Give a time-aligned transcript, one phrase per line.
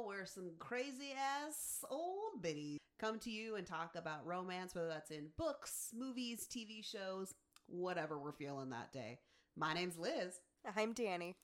[0.00, 4.88] show where some crazy ass old biddies come to you and talk about romance, whether
[4.88, 7.34] that's in books, movies, TV shows,
[7.66, 9.18] whatever we're feeling that day.
[9.56, 10.40] My name's Liz,
[10.76, 11.34] I'm Danny.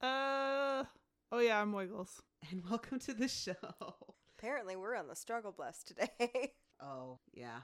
[0.00, 0.84] Uh
[1.30, 2.20] oh yeah, I'm Wiggles.
[2.50, 3.54] and welcome to the show.
[4.38, 6.52] Apparently, we're on the struggle bus today.
[6.84, 7.60] Oh, yeah,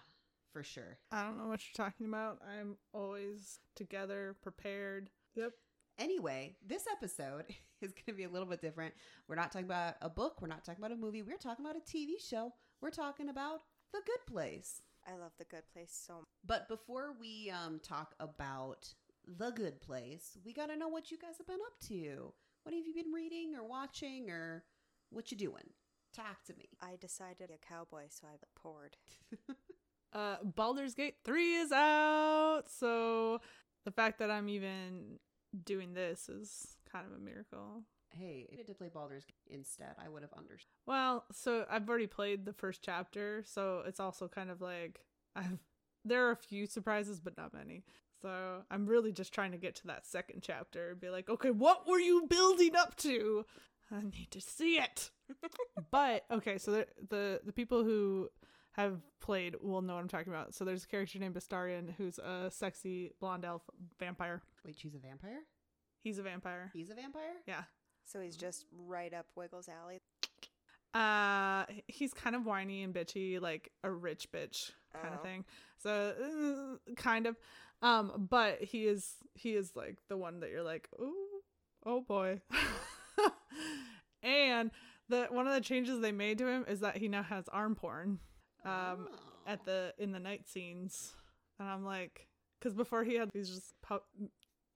[0.53, 0.97] for sure.
[1.11, 2.39] I don't know what you're talking about.
[2.49, 5.11] I'm always together, prepared.
[5.35, 5.55] Yep.
[5.99, 7.45] Anyway, this episode
[7.83, 8.95] is going to be a little bit different.
[9.27, 11.77] We're not talking about a book, we're not talking about a movie, we're talking about
[11.77, 12.53] a TV show.
[12.81, 13.63] We're talking about
[13.93, 14.83] The Good Place.
[15.07, 16.25] I love the good place so much.
[16.47, 18.95] But before we um, talk about
[19.27, 22.33] The Good Place, we got to know what you guys have been up to.
[22.63, 24.65] What have you been reading or watching or
[25.11, 25.71] what you doing?
[26.15, 26.69] Talk to me.
[26.81, 28.97] I decided a cowboy, so I poured.
[30.11, 32.63] Uh Baldur's Gate 3 is out.
[32.71, 33.43] So
[33.85, 35.19] the fact that I'm even
[35.65, 37.83] doing this is kind of a miracle.
[38.11, 40.73] Hey, if I did play Baldur's instead, I would have understood.
[40.87, 45.01] Well, so I've already played the first chapter, so it's also kind of like
[45.37, 45.59] I've
[46.05, 47.85] there are a few surprises, but not many.
[48.23, 51.51] So I'm really just trying to get to that second chapter and be like, okay,
[51.51, 53.45] what were you building up to?
[53.93, 55.11] I need to see it.
[55.91, 58.29] but okay, so the, the the people who
[58.73, 60.55] have played will know what I'm talking about.
[60.55, 63.63] So there's a character named Astarion who's a sexy blonde elf
[63.99, 64.43] vampire.
[64.69, 65.41] Wait, she's a vampire?
[66.03, 66.71] He's a vampire.
[66.75, 67.33] He's a vampire?
[67.47, 67.63] Yeah.
[68.05, 69.99] So he's just right up Wiggles' alley.
[70.93, 75.23] Uh, he's kind of whiny and bitchy, like a rich bitch kind of Oh.
[75.23, 75.45] thing.
[75.79, 77.39] So, uh, kind of.
[77.81, 81.41] Um, but he is he is like the one that you're like, ooh,
[81.87, 82.43] oh boy.
[84.23, 84.71] and
[85.09, 87.75] the one of the changes they made to him is that he now has arm
[87.75, 88.19] porn.
[88.67, 89.19] Um, Oh.
[89.47, 91.15] at the in the night scenes,
[91.59, 94.03] and I'm like, because before he had these just pu-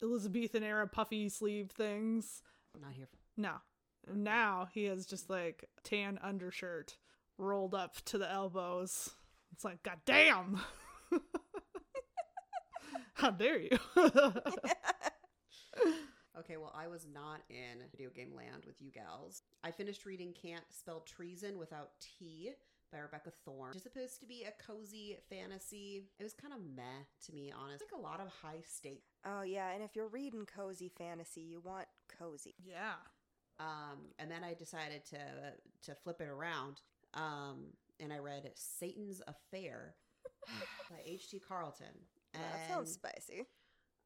[0.03, 2.43] Elizabethan era puffy sleeve things.
[2.81, 3.07] Not here.
[3.07, 3.55] For- No.
[4.13, 6.97] Now he has just like tan undershirt
[7.39, 9.11] rolled up to the elbows.
[9.53, 10.61] It's like, God damn.
[13.15, 13.79] How dare you?
[16.39, 19.43] Okay, well, I was not in video game land with you gals.
[19.63, 22.53] I finished reading Can't Spell Treason Without T
[22.93, 23.73] by Rebecca Thorne.
[23.75, 26.05] It's supposed to be a cozy fantasy.
[26.19, 27.85] It was kind of meh to me, honest.
[27.93, 29.09] Like a lot of high stakes.
[29.25, 31.87] Oh yeah, and if you're reading cozy fantasy, you want
[32.19, 32.55] cozy.
[32.65, 32.95] yeah.
[33.61, 35.19] Um, and then I decided to
[35.87, 36.81] to flip it around.
[37.15, 39.95] Um, and I read Satan's Affair
[40.91, 41.41] by H.D.
[41.47, 41.87] Carlton.
[42.35, 43.47] And that sounds spicy.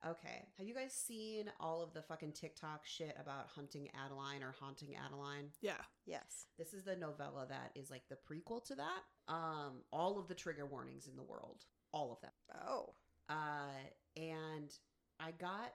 [0.06, 0.46] Okay.
[0.58, 4.94] Have you guys seen all of the fucking TikTok shit about hunting Adeline or haunting
[4.94, 5.50] Adeline?
[5.60, 5.80] Yeah.
[6.04, 6.46] Yes.
[6.58, 9.02] This is the novella that is like the prequel to that.
[9.28, 12.30] Um, all of the trigger warnings in the world, all of them.
[12.66, 12.94] Oh.
[13.28, 13.82] Uh,
[14.16, 14.72] and
[15.18, 15.72] I got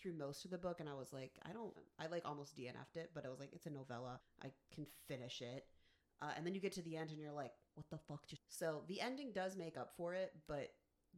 [0.00, 2.96] through most of the book, and I was like, I don't, I like almost DNF'd
[2.96, 5.66] it, but I was like, it's a novella, I can finish it.
[6.22, 8.26] Uh, and then you get to the end, and you're like, what the fuck?
[8.26, 10.70] Just so the ending does make up for it, but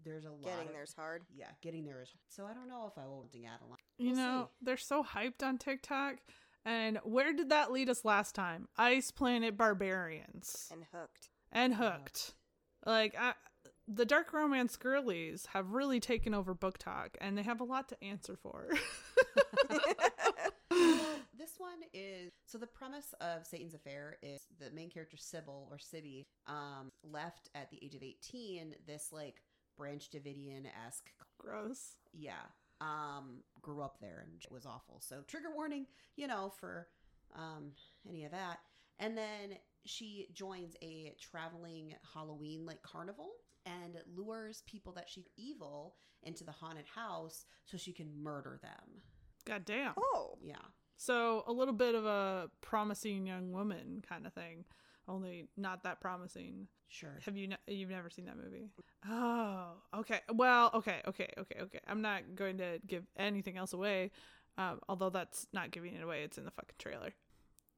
[0.05, 0.45] there's a lot.
[0.45, 1.23] Getting of, there's hard.
[1.35, 2.09] yeah, getting there is.
[2.29, 3.79] So I don't know if I will hunting Adeline.
[3.99, 6.17] You We'll know, they're so hyped on TikTok.
[6.65, 8.67] And where did that lead us last time?
[8.77, 11.29] Ice Planet Barbarians And hooked.
[11.53, 12.35] and Hooked.
[12.85, 13.35] Like, I,
[13.87, 18.05] the dark romance girlies have really taken over BookTok, and they have a lot to
[18.05, 18.69] answer for.
[21.39, 25.79] This one is so the premise of Satan's Affair is the main character Sybil or
[25.79, 29.37] Sibby um, left at the age of 18 this like
[29.77, 31.97] Branch Davidian esque Gross.
[32.13, 32.47] yeah.
[32.81, 35.01] Um grew up there and it was awful.
[35.01, 36.89] So trigger warning you know for
[37.35, 37.73] um
[38.09, 38.59] any of that.
[38.99, 43.31] And then she joins a traveling halloween like carnival
[43.65, 49.03] and lures people that she's evil into the haunted house so she can murder them.
[49.45, 49.93] God damn.
[49.97, 50.39] Oh.
[50.43, 50.55] yeah.
[50.97, 54.65] So a little bit of a promising young woman kind of thing,
[55.09, 56.69] only not that promising.
[56.89, 57.49] sure Have you?
[57.49, 58.71] Ne- you've never seen that movie?
[59.09, 60.21] Oh, okay.
[60.33, 61.81] Well, okay, okay, okay, okay.
[61.87, 64.11] I'm not going to give anything else away,
[64.59, 66.23] um, although that's not giving it away.
[66.23, 67.15] It's in the fucking trailer.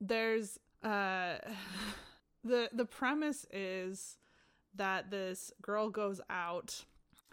[0.01, 1.39] There's uh,
[2.45, 4.19] the the premise is
[4.75, 6.85] that this girl goes out.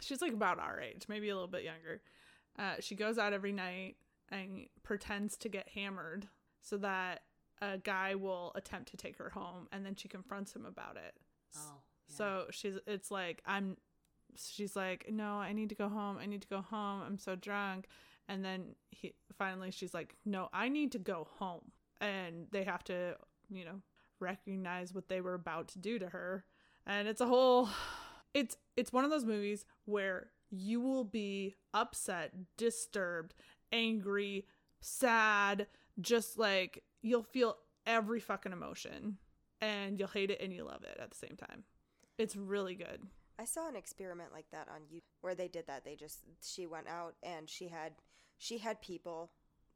[0.02, 2.02] She's like about our age, maybe a little bit younger.
[2.58, 3.96] Uh, she goes out every night
[4.30, 6.28] and pretends to get hammered
[6.62, 7.22] so that
[7.62, 11.16] a guy will attempt to take her home, and then she confronts him about it.
[11.58, 12.16] oh yeah.
[12.16, 13.78] So she's it's like I'm
[14.36, 16.18] she's like, "No, I need to go home.
[16.20, 17.02] I need to go home.
[17.06, 17.88] I'm so drunk."
[18.28, 21.72] And then he finally she's like, "No, I need to go home."
[22.02, 23.16] And they have to,
[23.50, 23.82] you know,
[24.20, 26.46] recognize what they were about to do to her.
[26.86, 27.70] And it's a whole
[28.34, 33.34] it's it's one of those movies where you will be upset, disturbed,
[33.72, 34.46] angry,
[34.82, 35.68] sad,
[36.00, 37.56] just like you'll feel
[37.86, 39.18] every fucking emotion
[39.62, 41.64] and you'll hate it and you love it at the same time.
[42.18, 43.04] It's really good.
[43.38, 45.86] I saw an experiment like that on YouTube where they did that.
[45.86, 47.94] They just she went out and she had
[48.40, 49.32] she had people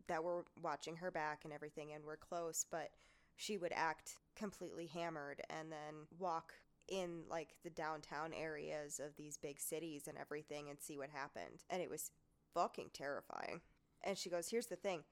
[0.07, 2.89] that were watching her back and everything and were close, but
[3.35, 6.53] she would act completely hammered and then walk
[6.87, 11.63] in like the downtown areas of these big cities and everything and see what happened.
[11.69, 12.09] And it was
[12.55, 13.61] fucking terrifying.
[14.03, 15.03] And she goes, "Here's the thing.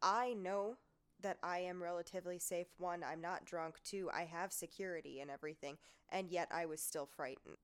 [0.00, 0.76] I know
[1.22, 2.66] that I am relatively safe.
[2.78, 3.76] One, I'm not drunk.
[3.84, 5.78] Two, I have security and everything,
[6.10, 7.56] and yet I was still frightened."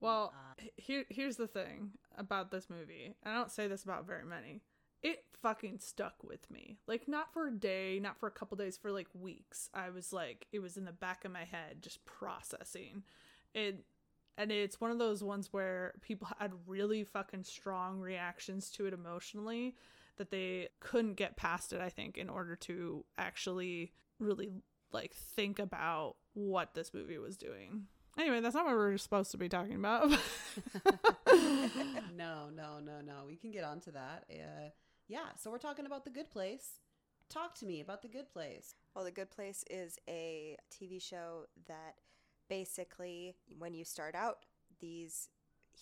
[0.00, 3.14] Well, Uh, h- here here's the thing about this movie.
[3.24, 4.62] I don't say this about very many.
[5.02, 6.78] It fucking stuck with me.
[6.86, 9.70] Like not for a day, not for a couple days, for like weeks.
[9.74, 13.04] I was like it was in the back of my head just processing.
[13.54, 13.84] It
[14.36, 18.94] and it's one of those ones where people had really fucking strong reactions to it
[18.94, 19.76] emotionally
[20.18, 24.50] that they couldn't get past it, I think, in order to actually really
[24.92, 27.86] like think about what this movie was doing.
[28.18, 30.10] Anyway, that's not what we're supposed to be talking about.
[32.16, 33.24] no, no, no, no.
[33.26, 34.24] We can get onto that.
[34.28, 34.70] Uh,
[35.06, 36.80] yeah, so we're talking about The Good Place.
[37.30, 38.74] Talk to me about The Good Place.
[38.94, 41.94] Well, The Good Place is a TV show that
[42.48, 44.38] basically, when you start out,
[44.80, 45.28] these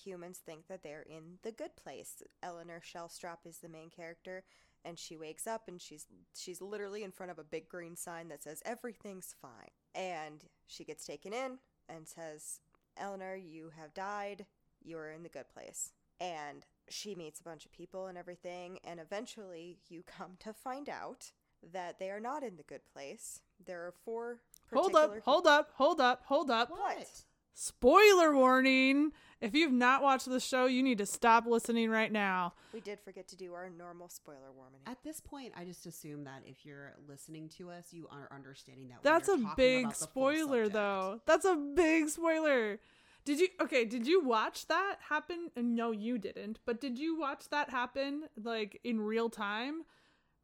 [0.05, 2.23] humans think that they're in the good place.
[2.43, 4.45] Eleanor Shellstrop is the main character,
[4.85, 8.29] and she wakes up and she's she's literally in front of a big green sign
[8.29, 9.71] that says everything's fine.
[9.95, 11.59] And she gets taken in
[11.89, 12.61] and says,
[12.97, 14.47] "Eleanor, you have died.
[14.83, 19.01] You're in the good place." And she meets a bunch of people and everything, and
[19.01, 21.33] eventually you come to find out
[21.73, 23.41] that they are not in the good place.
[23.65, 24.41] There are four.
[24.73, 26.71] hold up, hold up, hold up, hold up.
[26.71, 27.25] What?
[27.59, 29.13] Spoiler warning.
[29.41, 32.53] If you've not watched the show, you need to stop listening right now.
[32.75, 34.81] We did forget to do our normal spoiler warning.
[34.87, 38.89] At this point, I just assume that if you're listening to us, you are understanding
[38.89, 39.03] that.
[39.03, 41.21] That's we a are talking big about the full spoiler though.
[41.25, 42.79] That's a big spoiler.
[43.25, 45.51] Did you Okay, did you watch that happen?
[45.57, 46.59] No, you didn't.
[46.67, 49.85] But did you watch that happen like in real time?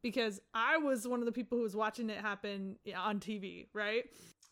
[0.01, 4.05] Because I was one of the people who was watching it happen on TV, right?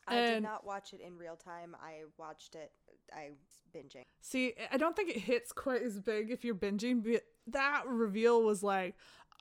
[0.07, 1.75] I did not watch it in real time.
[1.81, 2.71] I watched it.
[3.13, 4.05] I was binging.
[4.21, 8.41] See, I don't think it hits quite as big if you're binging, but that reveal
[8.43, 8.95] was like,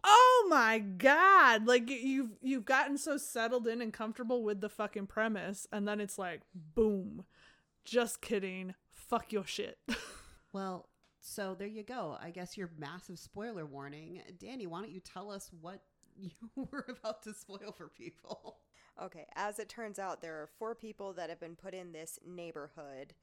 [0.05, 5.07] "Oh my god!" Like you've you've gotten so settled in and comfortable with the fucking
[5.07, 7.25] premise, and then it's like, boom.
[7.85, 8.75] Just kidding.
[8.91, 9.79] Fuck your shit.
[10.53, 10.89] Well,
[11.21, 12.17] so there you go.
[12.21, 14.21] I guess your massive spoiler warning.
[14.39, 15.81] Danny, why don't you tell us what
[16.21, 16.31] you
[16.71, 18.59] were about to spoil for people?
[19.03, 22.19] Okay, as it turns out, there are four people that have been put in this
[22.27, 23.15] neighborhood,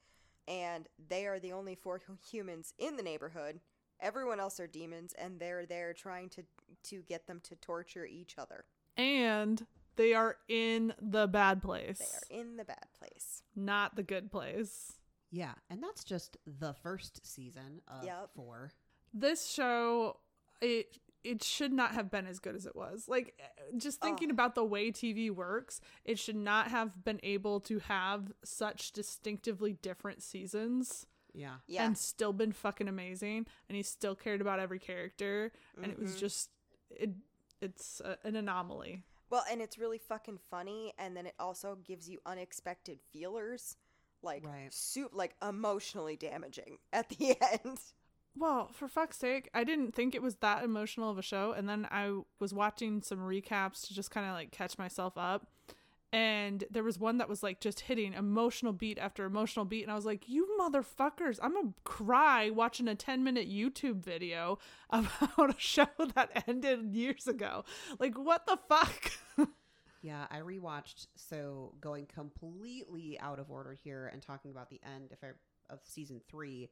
[0.48, 2.00] and they are the only four
[2.30, 3.60] humans in the neighborhood.
[4.00, 6.42] Everyone else are demons, and they're there trying to
[6.84, 8.64] to get them to torture each other.
[8.96, 9.66] and
[9.96, 13.42] they are in the bad place, They are in the bad place.
[13.56, 14.92] not the good place.
[15.30, 18.30] Yeah, and that's just the first season of Yep.
[18.36, 18.70] four.
[19.12, 20.18] this show
[20.60, 23.38] it it should not have been as good as it was like
[23.76, 24.32] just thinking Ugh.
[24.32, 29.72] about the way tv works it should not have been able to have such distinctively
[29.82, 31.56] different seasons Yeah.
[31.66, 35.98] Yeah, and still been fucking amazing and he still cared about every character and it
[35.98, 36.18] was Mhm.
[36.20, 36.50] just
[36.90, 37.10] it
[37.60, 42.08] it's a, an anomaly Well, and it's really fucking funny, and then it also gives
[42.08, 43.76] you unexpected feelers,
[44.22, 44.72] like Right.
[44.72, 47.78] soup, like emotionally damaging at the end.
[48.36, 51.52] Well, for fuck's sake, I didn't think it was that emotional of a show.
[51.52, 55.48] And then I was watching some recaps to just kind of like catch myself up.
[56.10, 59.82] And there was one that was like just hitting emotional beat after emotional beat.
[59.82, 64.02] And I was like, you motherfuckers, I'm going to cry watching a 10 minute YouTube
[64.02, 64.58] video
[64.90, 67.64] about a show that ended years ago.
[67.98, 69.12] Like, what the fuck?
[70.00, 71.08] Yeah, I rewatched.
[71.16, 75.28] So going completely out of order here and talking about the end if I,
[75.72, 76.68] of season three,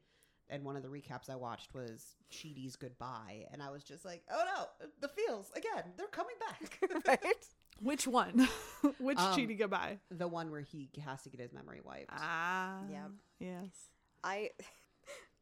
[0.51, 4.23] and one of the recaps I watched was Chidi's goodbye, and I was just like,
[4.31, 5.85] oh no, the feels again.
[5.97, 6.79] They're coming back.
[7.07, 7.47] right?
[7.81, 8.49] Which one?
[8.99, 9.99] Which Um, Chidi goodbye?
[10.11, 12.11] the one where he has to get his memory wiped.
[12.13, 12.81] Ah.
[12.91, 13.11] Yep.
[13.41, 13.71] Yes.
[14.25, 14.51] I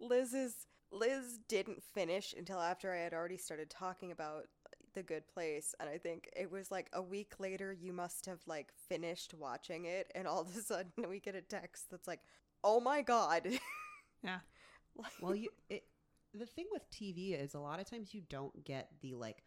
[0.00, 4.44] Liz's Liz didn't finish until after I had already started talking about
[4.94, 8.38] the good place and I think it was like a week later you must have
[8.46, 12.20] like finished watching it and all of a sudden we get a text that's like
[12.62, 13.48] oh my god
[14.22, 14.38] Yeah.
[14.96, 15.84] Like- well, you it,
[16.32, 19.42] the thing with TV is a lot of times you don't get the like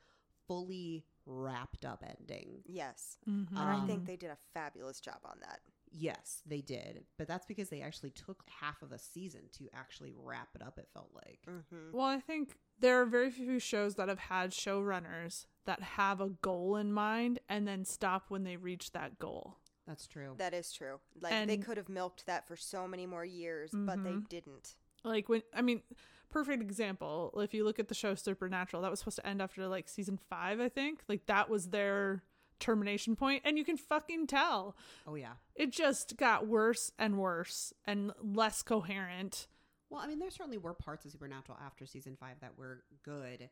[0.47, 2.61] fully wrapped up ending.
[2.65, 3.49] yes Mhm.
[3.49, 7.05] and I think Um, they did a fabulous job on that Yes, they did.
[7.17, 10.77] But that's because they actually took half of a season to actually wrap it up,
[10.77, 11.39] it felt like.
[11.47, 11.91] Mm-hmm.
[11.93, 16.29] Well, I think there are very few shows that have had showrunners that have a
[16.29, 19.59] goal in mind and then stop when they reach that goal.
[19.87, 20.35] That's true.
[20.37, 20.99] That is true.
[21.21, 24.27] Like they could have milked that for so many more years, but they Mhm.
[24.27, 24.75] didn't.
[25.07, 25.81] Like when I mean,
[26.29, 27.33] perfect example.
[27.37, 30.19] If you look at the show Supernatural, that was supposed to end after like season
[30.29, 31.01] five, I think.
[31.07, 32.23] Like that was their
[32.59, 35.33] termination point, and you can fucking tell oh, yeah.
[35.55, 39.47] it just got worse and worse and less coherent.
[39.89, 43.49] Well, I mean, there certainly were parts of Supernatural after season five that were good,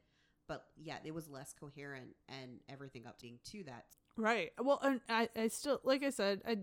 [0.48, 3.86] but yeah, it was less coherent and everything up to that.
[4.18, 4.52] Right.
[4.62, 6.58] Well, and I, I still, like I said, I,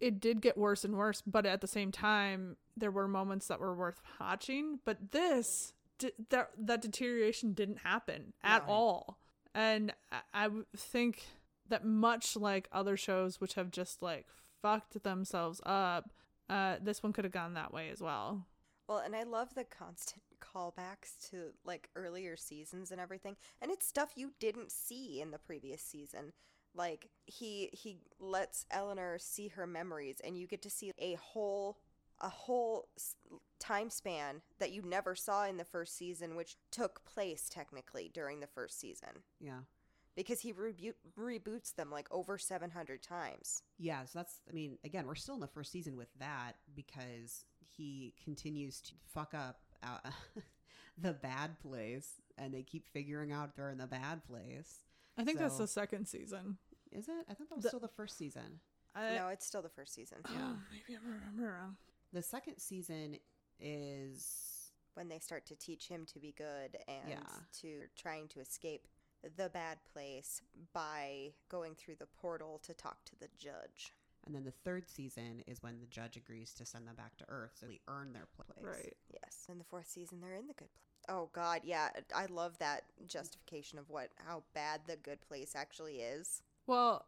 [0.00, 3.60] it did get worse and worse, but at the same time, there were moments that
[3.60, 4.80] were worth watching.
[4.84, 5.72] But this,
[6.30, 9.18] that that deterioration didn't happen at all,
[9.54, 11.26] and I, I think
[11.68, 14.26] that much like other shows which have just like
[14.60, 16.12] fucked themselves up,
[16.48, 18.46] uh, this one could have gone that way as well.
[18.88, 23.36] Well, and I love the constant callbacks to like earlier seasons and everything.
[23.62, 26.32] And it's stuff you didn't see in the previous season.
[26.74, 31.78] Like he he lets Eleanor see her memories and you get to see a whole
[32.20, 32.88] a whole
[33.58, 38.40] time span that you never saw in the first season which took place technically during
[38.40, 39.08] the first season
[39.40, 39.60] Yeah.
[40.14, 43.62] because he rebu- reboots them like over 700 times.
[43.78, 44.04] Yeah.
[44.04, 47.44] So that's, I mean, again, we're still in the first season with that because
[47.76, 50.10] he continues to fuck up uh,
[50.98, 54.83] the bad place and they keep figuring out they're in the bad place.
[55.18, 56.58] I think that's the second season.
[56.92, 57.14] Is it?
[57.28, 58.60] I thought that was The- still the first season.
[58.94, 60.18] I, no, it's still the first season.
[60.30, 60.36] Yeah.
[60.52, 61.76] Oh, maybe I remember wrong.
[62.12, 63.16] The second season
[63.58, 67.26] is when they start to teach him to be good and Yeah.
[67.60, 68.86] to trying to escape
[69.36, 70.42] the bad place
[70.72, 73.92] by going through the portal to talk to the judge.
[74.26, 77.24] And then the third season is when the judge agrees to send them back to
[77.28, 78.58] Earth so they earn their place.
[78.62, 78.96] Right.
[79.12, 80.93] Yes, in the fourth season they're in the good place.
[81.08, 85.96] Oh god, yeah, I love that justification of what how bad the good place actually
[85.96, 86.42] is.
[86.66, 87.04] Well,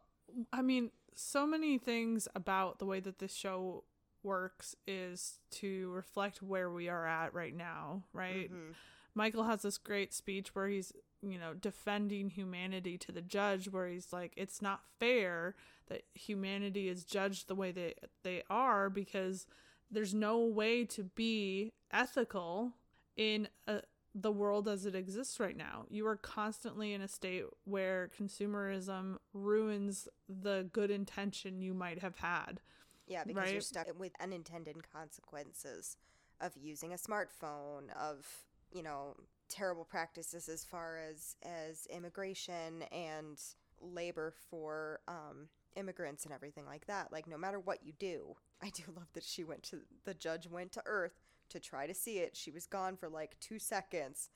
[0.53, 3.83] I mean, so many things about the way that this show
[4.23, 8.51] works is to reflect where we are at right now, right?
[8.51, 8.75] Mhm.
[9.15, 10.91] Michael has this great speech where he's,
[11.23, 15.55] you know, defending humanity to the judge, where he's like, it's not fair
[15.87, 19.47] that humanity is judged the way they they are because
[19.89, 22.73] there's no way to be ethical
[23.17, 23.81] in a,
[24.15, 25.85] the world as it exists right now.
[25.89, 32.17] You are constantly in a state where consumerism ruins the good intention you might have
[32.17, 32.61] had.
[33.07, 35.97] Yeah, because you're stuck with unintended consequences
[36.41, 38.25] of using a smartphone, of,
[38.71, 39.15] you know,
[39.49, 43.39] terrible practices as far as as immigration and
[43.79, 45.47] labor for um
[45.77, 47.11] immigrants and everything like that.
[47.11, 48.35] Like no matter what you do.
[48.61, 51.93] I do love that she went to the judge went to Earth to try to
[51.93, 52.35] see it.
[52.35, 54.29] She was gone for like 2 seconds.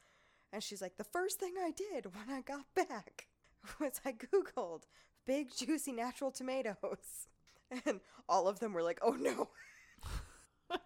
[0.54, 3.28] And she's like, "The first thing I did when I got back
[3.80, 4.84] was I googled
[5.26, 7.28] big juicy natural tomatoes."
[7.86, 9.50] And all of them were like, "Oh no."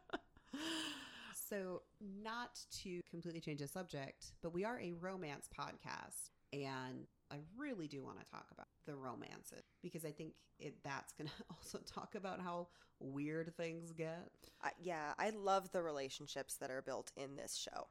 [1.47, 7.37] So, not to completely change the subject, but we are a romance podcast, and I
[7.57, 11.43] really do want to talk about the romances because I think it that's going to
[11.49, 12.67] also talk about how
[12.99, 14.29] weird things get.
[14.63, 17.87] I, yeah, I love the relationships that are built in this show.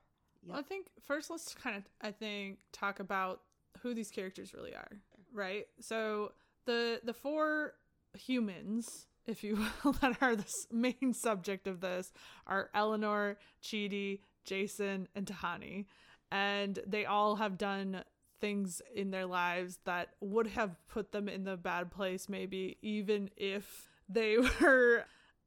[0.46, 3.40] Well, I think first let's kind of I think talk about
[3.80, 5.00] who these characters really are,
[5.32, 5.66] right?
[5.80, 6.32] So
[6.66, 7.74] the the four
[8.16, 8.86] humans,
[9.26, 12.12] if you will, that are the main subject of this
[12.46, 15.86] are Eleanor, Chidi, Jason, and Tahani,
[16.30, 18.04] and they all have done
[18.44, 23.30] things in their lives that would have put them in the bad place maybe even
[23.36, 25.04] if they were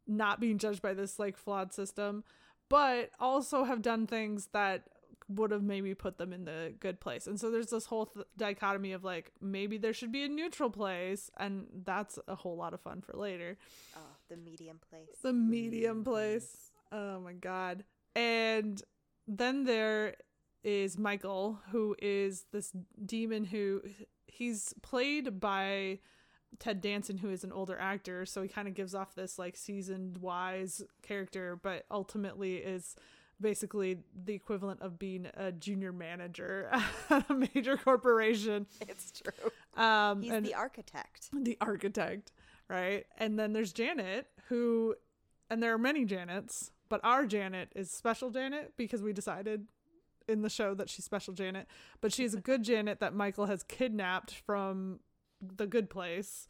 [0.08, 2.24] not being judged by this like flawed system
[2.70, 4.88] but also have done things that
[5.30, 7.28] would have maybe put them in the good place.
[7.28, 10.70] And so there's this whole th- dichotomy of like maybe there should be a neutral
[10.70, 13.58] place, and that's a whole lot of fun for later.
[13.96, 15.18] Oh, the medium place.
[15.22, 16.72] The medium place.
[16.92, 17.84] Oh my god.
[18.16, 18.82] And
[19.28, 20.16] then there
[20.68, 22.74] is Michael, who is this
[23.06, 23.82] demon who
[24.26, 26.00] he's played by
[26.60, 29.56] Ted Danson, who is an older actor, so he kind of gives off this like
[29.56, 32.98] seasoned, wise character, but ultimately is
[33.40, 36.70] basically the equivalent of being a junior manager
[37.10, 38.68] at a major corporation.
[38.82, 39.52] It's true.
[39.82, 41.30] Um, He's and the architect.
[41.32, 42.34] the architect,
[42.70, 43.06] right?
[43.18, 44.96] And then there's Janet, who,
[45.50, 49.68] and there are many Janets, but our Janet is special Janet because we decided
[50.28, 51.68] in the show that she's special Janet,
[52.02, 55.00] but she's a good Janet that Michael has kidnapped from
[55.42, 56.48] the good place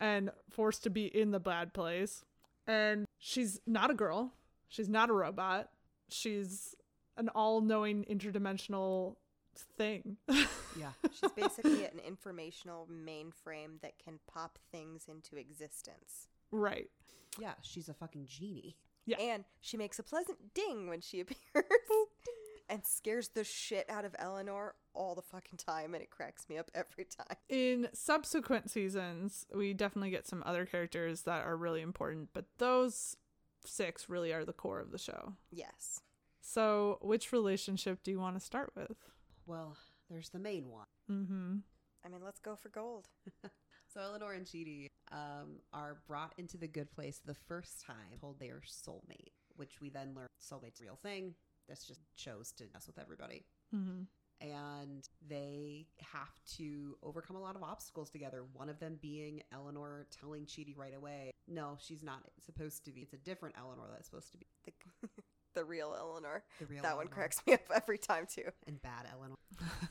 [0.00, 2.24] and forced to be in the bad place.
[2.66, 4.32] And she's not a girl.
[4.68, 5.68] She's not a robot.
[6.08, 6.74] She's
[7.16, 9.16] an all-knowing interdimensional
[9.76, 10.16] thing.
[10.78, 10.92] Yeah.
[11.12, 16.28] She's basically an informational mainframe that can pop things into existence.
[16.52, 16.88] right.
[17.40, 18.76] Yeah, she's a fucking genie.
[19.04, 19.16] Yeah.
[19.18, 21.64] And she makes a pleasant ding when she appears
[22.70, 26.56] and scares the shit out of Eleanor all the fucking time, and it cracks me
[26.56, 27.36] up every time.
[27.48, 33.16] In subsequent seasons, we definitely get some other characters that are really important, but those
[33.66, 35.34] six really are the core of the show.
[35.50, 36.00] Yes.
[36.40, 38.96] So, which relationship do you want to start with?
[39.44, 39.76] Well,
[40.08, 40.86] there's the main one.
[41.10, 41.56] Mm-hmm.
[42.04, 43.08] I mean, let's go for gold.
[43.92, 48.38] So Eleanor and Chidi um, are brought into the good place the first time, told
[48.38, 51.34] they are soulmate, which we then learn soulmate's a real thing.
[51.70, 53.46] This just chose to mess with everybody.
[53.74, 54.02] Mm-hmm.
[54.42, 58.42] And they have to overcome a lot of obstacles together.
[58.54, 63.02] One of them being Eleanor telling Chidi right away, no, she's not supposed to be.
[63.02, 65.08] It's a different Eleanor that's supposed to be The,
[65.54, 66.42] the real Eleanor.
[66.58, 68.48] the real that one cracks me up every time, too.
[68.66, 69.36] And bad Eleanor.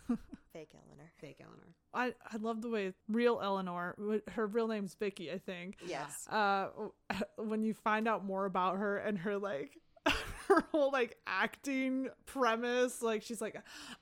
[0.51, 1.11] Fake Eleanor.
[1.21, 1.75] Fake Eleanor.
[1.93, 3.95] I, I love the way real Eleanor,
[4.31, 5.77] her real name's Vicky, I think.
[5.87, 6.27] Yes.
[6.27, 6.69] Uh,
[7.37, 9.77] when you find out more about her and her like
[10.49, 13.55] her whole like acting premise, like she's like,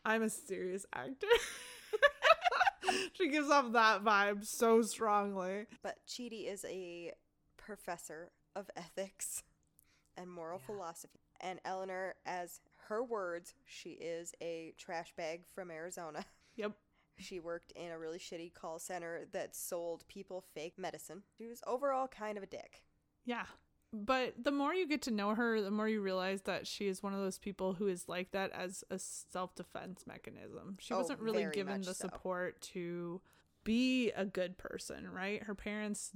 [0.03, 1.27] I'm a serious actor.
[3.13, 5.65] she gives off that vibe so strongly.
[5.83, 7.13] But Chidi is a
[7.57, 9.43] professor of ethics
[10.15, 10.65] and moral Yeah.
[10.65, 11.19] philosophy.
[11.39, 16.25] And Eleanor, as her words, she is a trash bag from Arizona.
[16.55, 16.71] Yep.
[17.19, 21.21] She worked in a really shitty call center that sold people fake medicine.
[21.37, 22.81] She was overall kind of a dick.
[23.25, 23.45] Yeah.
[23.93, 27.01] But the more you get to know her, the more you realize that she is
[27.01, 30.77] one of those people who is like that as a self defense mechanism.
[30.79, 32.07] She Oh, wasn't really given the so.
[32.07, 33.21] support to
[33.63, 35.43] be a good person, right?
[35.43, 36.11] Her parents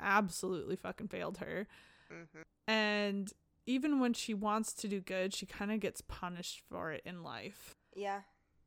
[0.00, 1.66] absolutely fucking failed her.
[2.12, 2.42] Mm-hmm.
[2.66, 3.32] And
[3.66, 7.22] even when she wants to do good, she kind of gets punished for it in
[7.22, 7.74] life.
[7.94, 8.20] Yeah,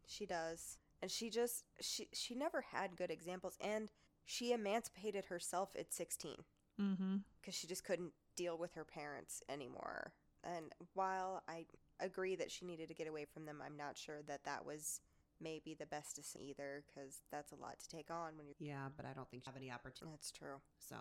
[0.08, 0.77] she does.
[1.01, 3.91] And she just she she never had good examples and
[4.23, 6.36] she emancipated herself at 16
[6.81, 7.17] Mm-hmm.
[7.39, 10.13] because she just couldn't deal with her parents anymore.
[10.43, 11.65] And while I
[12.00, 15.02] agree that she needed to get away from them, I'm not sure that that was
[15.41, 18.56] maybe the best decision either because that's a lot to take on when you're.
[18.60, 20.15] Yeah, but I don't think she have any opportunity.
[20.15, 20.58] That's true.
[20.78, 20.95] So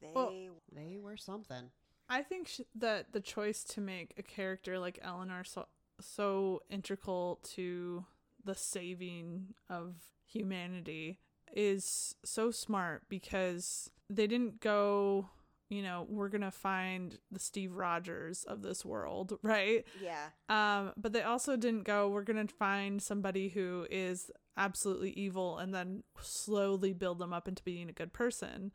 [0.00, 0.10] they.
[0.14, 0.32] Well-
[0.72, 1.70] they were something.
[2.08, 5.66] I think sh- that the choice to make a character like Eleanor so
[6.00, 8.04] so integral to
[8.44, 9.94] the saving of
[10.26, 11.20] humanity
[11.54, 15.30] is so smart because they didn't go,
[15.68, 19.84] you know, we're going to find the Steve Rogers of this world, right?
[20.00, 20.26] yeah.
[20.48, 25.58] Um, but they also didn't go, we're going to find somebody who is absolutely evil
[25.58, 28.72] and then slowly build them up into being a good person.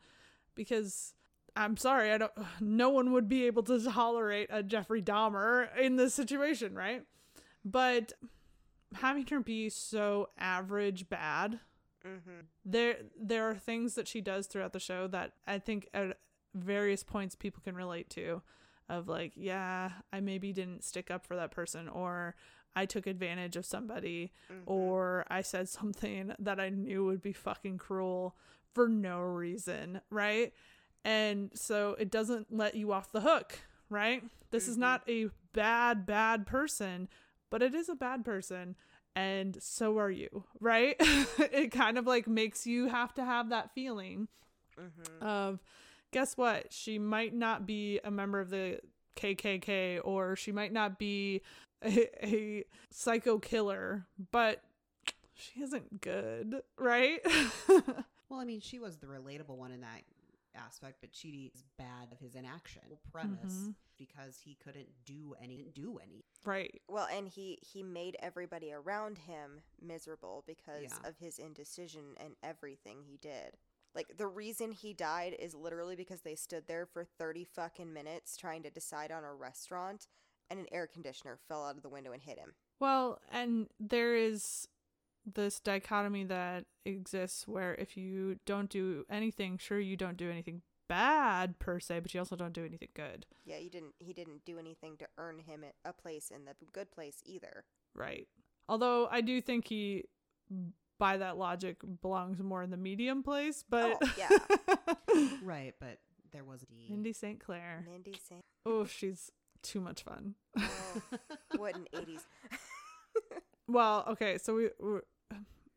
[0.54, 1.14] Because
[1.56, 5.96] I'm sorry, I don't, no one would be able to tolerate a Jeffrey Dahmer in
[5.96, 7.02] this situation, right?
[7.64, 8.12] But
[8.94, 11.60] having her be so average bad
[12.06, 12.46] Mm-hmm.
[12.64, 16.16] there there are things that she does throughout the show that I think at
[16.54, 18.42] various points people can relate to
[18.88, 22.34] of like yeah I maybe didn't stick up for that person or
[22.74, 24.62] I took advantage of somebody mm-hmm.
[24.66, 28.36] or I said something that I knew would be fucking cruel
[28.74, 30.52] for no reason right
[31.04, 34.80] and so it doesn't let you off the hook right this is Mhm.
[34.80, 37.08] not a bad bad person
[37.48, 38.76] but it is a bad person
[39.16, 43.72] and so are you right it kind of like makes you have to have that
[43.74, 44.26] feeling
[44.78, 45.22] Mm-hmm.
[45.26, 45.60] of
[46.12, 48.80] guess what she might not be a member of the
[49.16, 51.40] kkk or she might not be
[51.84, 54.62] a, a psycho killer but
[55.34, 57.20] she isn't good right
[58.28, 60.02] Well, I mean, she was the relatable one in that
[60.54, 62.82] aspect, but Chidi is bad of his inaction.
[62.86, 63.74] Whole premise Mhm.
[63.98, 66.24] because he couldn't do any, do any.
[66.44, 71.08] right Well, and he he made everybody around him miserable because Yeah.
[71.08, 73.56] of his indecision and everything he did.
[73.94, 78.36] Like the reason he died is literally because they stood there for 30 fucking minutes
[78.36, 80.06] trying to decide on a restaurant
[80.48, 82.54] and an air conditioner fell out of the window and hit him.
[82.78, 84.68] Well, and there is
[85.26, 90.62] this dichotomy that exists where if you don't do anything, sure you don't do anything
[90.88, 93.26] bad per se, but you also don't do anything good.
[93.44, 96.90] Yeah, he didn't he didn't do anything to earn him a place in the good
[96.90, 97.64] place either.
[97.94, 98.26] Right.
[98.68, 100.04] Although I do think he
[101.00, 105.26] by that logic belongs more in the medium place, but Oh, yeah.
[105.42, 105.98] Right, but
[106.30, 106.86] there was D.
[106.88, 107.40] Mindy St.
[107.40, 107.84] Clair.
[107.90, 109.32] Mindy saying, Oh, she's
[109.62, 110.34] too much fun.
[110.56, 111.02] "Oh,
[111.56, 112.20] what an 80s."
[113.66, 115.00] Well, okay, so we, we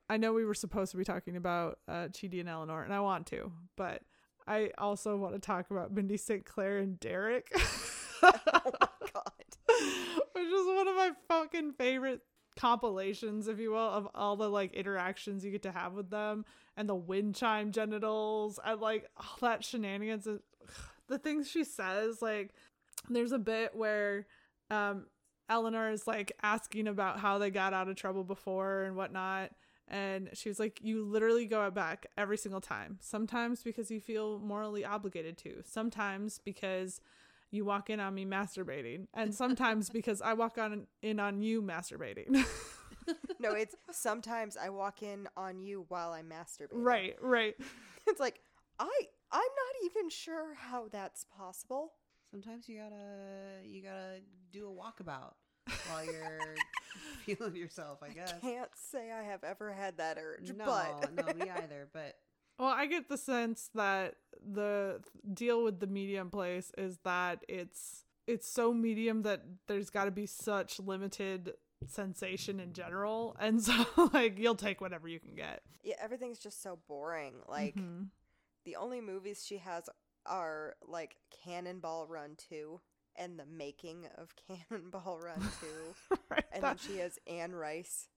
[0.10, 3.00] I know we were supposed to be talking about uh Chidi and Eleanor, and I
[3.00, 4.02] want to, but
[4.48, 6.46] I also want to talk about Mindy St.
[6.46, 7.50] Clair and Derek.
[8.24, 9.32] oh my god.
[10.34, 12.22] Which is one of my fucking favorite
[12.56, 16.46] compilations, if you will, of all the like interactions you get to have with them
[16.78, 20.28] and the wind chime genitals and like all that shenanigans.
[20.28, 20.40] And,
[21.08, 22.54] the things she says, like
[23.10, 24.26] there's a bit where
[24.70, 25.06] um
[25.50, 29.52] Eleanor is like asking about how they got out of trouble before and whatnot.
[29.88, 32.98] And she was like, You literally go back every single time.
[33.02, 37.02] Sometimes because you feel morally obligated to, sometimes because
[37.54, 41.62] you walk in on me masturbating, and sometimes because I walk on in on you
[41.62, 42.44] masturbating.
[43.40, 46.70] No, it's sometimes I walk in on you while I'm masturbating.
[46.72, 47.56] right, right.
[48.08, 48.40] It's like
[48.80, 48.90] I
[49.32, 51.92] I'm not even sure how that's possible.
[52.32, 54.22] Sometimes you gotta you gotta
[54.54, 55.34] do a walkabout
[55.90, 56.56] while you're
[57.26, 58.02] feeling yourself.
[58.02, 58.34] I guess.
[58.42, 61.90] Can't say I have ever had that urge, No, but no, me either.
[61.92, 62.16] But
[62.60, 65.02] Well, I get the sense that the
[65.34, 70.12] deal with the medium place is that it's it's so medium that there's got to
[70.12, 71.54] be such limited
[71.88, 73.74] sensation in general, and so
[74.14, 75.62] like you'll take whatever you can get.
[75.84, 77.34] yeah, everything's just so boring.
[77.50, 78.08] Like Mhm.
[78.66, 79.90] the only movies she has
[80.26, 82.80] are like Cannonball Run 2
[83.18, 84.30] and the making of
[84.70, 85.42] Cannonball Run
[86.10, 86.18] 2.
[86.30, 88.08] right, and then she has Anne Rice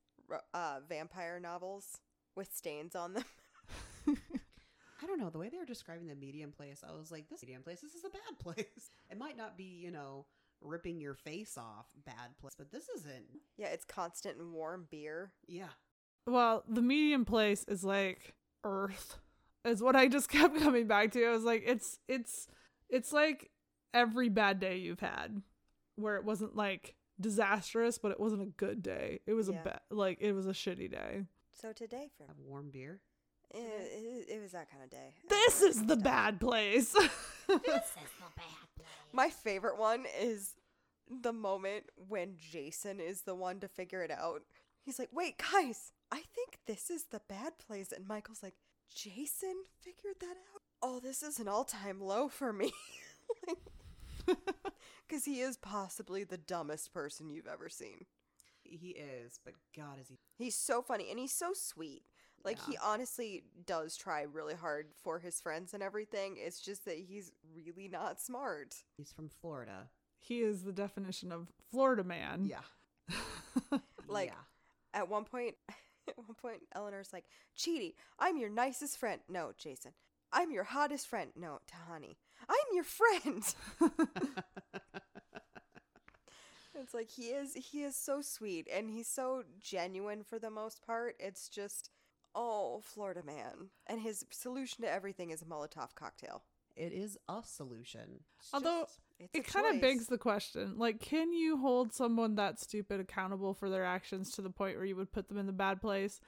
[0.55, 1.99] uh, vampire novels
[2.37, 3.25] with stains on them.
[5.03, 6.83] I don't know the way they were describing the medium place.
[6.89, 7.81] I was like, this medium place.
[7.81, 8.91] This is a bad place.
[9.11, 10.27] It might not be, you know,
[10.63, 13.27] ripping your face off bad place, but this isn't.
[13.59, 15.33] Yeah, it's constant and warm beer.
[15.47, 15.69] Yeah,
[16.27, 19.19] well, the medium place is like Earth,
[19.65, 21.25] is what I just kept coming back to.
[21.27, 22.49] I was like, it's it's
[22.89, 23.51] it's like
[23.93, 25.43] every bad day you've had,
[25.97, 29.21] where it wasn't like disastrous, but it wasn't a good day.
[29.27, 29.61] It was Yeah.
[29.61, 31.25] a bad, like it was a shitty day.
[31.53, 33.01] So today, for have warm beer.
[33.55, 35.15] It, it, it was that kind of day.
[35.29, 36.95] This Uh, is the bad place.
[39.13, 40.55] My favorite one is
[41.23, 44.43] the moment when Jason is the one to figure it out.
[44.83, 48.55] He's like, "Wait, guys, I think this is the bad place," and Michael's like,
[48.95, 52.73] "Jason figured that out." Oh, this is an all-time low for me.
[55.07, 58.07] Because he is possibly the dumbest person you've ever seen.
[58.65, 60.19] He is, but God, is he?
[60.37, 62.03] He's so funny and he's so sweet.
[62.47, 66.37] Like he honestly does try really hard for his friends and everything.
[66.39, 68.75] It's just that he's really not smart.
[68.97, 69.89] He's from Florida.
[70.19, 72.47] he is the definition of Florida man.
[72.49, 72.63] Yeah,
[74.09, 74.35] Like- yeah.
[74.95, 75.57] At one point,
[76.09, 77.25] at one point, Eleanor's like,
[77.59, 79.93] "Chidi, I'm your nicest friend." No, Jason,
[80.33, 81.33] I'm your hottest friend.
[81.37, 82.17] No, Tahani,
[82.49, 83.43] I'm your friend.
[86.75, 87.55] it's like he is.
[87.55, 91.17] He is so sweet and he's so genuine for the most part.
[91.19, 91.91] It's just,
[92.37, 93.71] oh, Florida man.
[93.87, 96.45] And his solution to everything is a Molotov cocktail.
[96.77, 98.21] it is a solution.
[98.39, 99.01] It's Although- just-
[99.33, 103.71] it kind of begs the question like can you hold someone that stupid accountable for
[103.71, 106.21] their actions to the point where you would put them in the bad place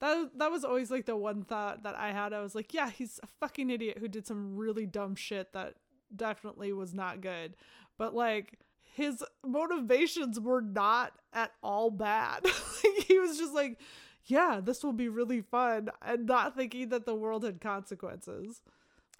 [0.00, 2.90] that that was always like the one thought that i had i was like yeah
[2.90, 5.74] he's a fucking idiot who did some really dumb shit that
[6.16, 7.54] definitely was not good
[7.98, 8.58] but like
[8.96, 13.78] his motivations were not at all bad like, he was just like
[14.26, 18.62] yeah this will be really fun and not thinking that the world had consequences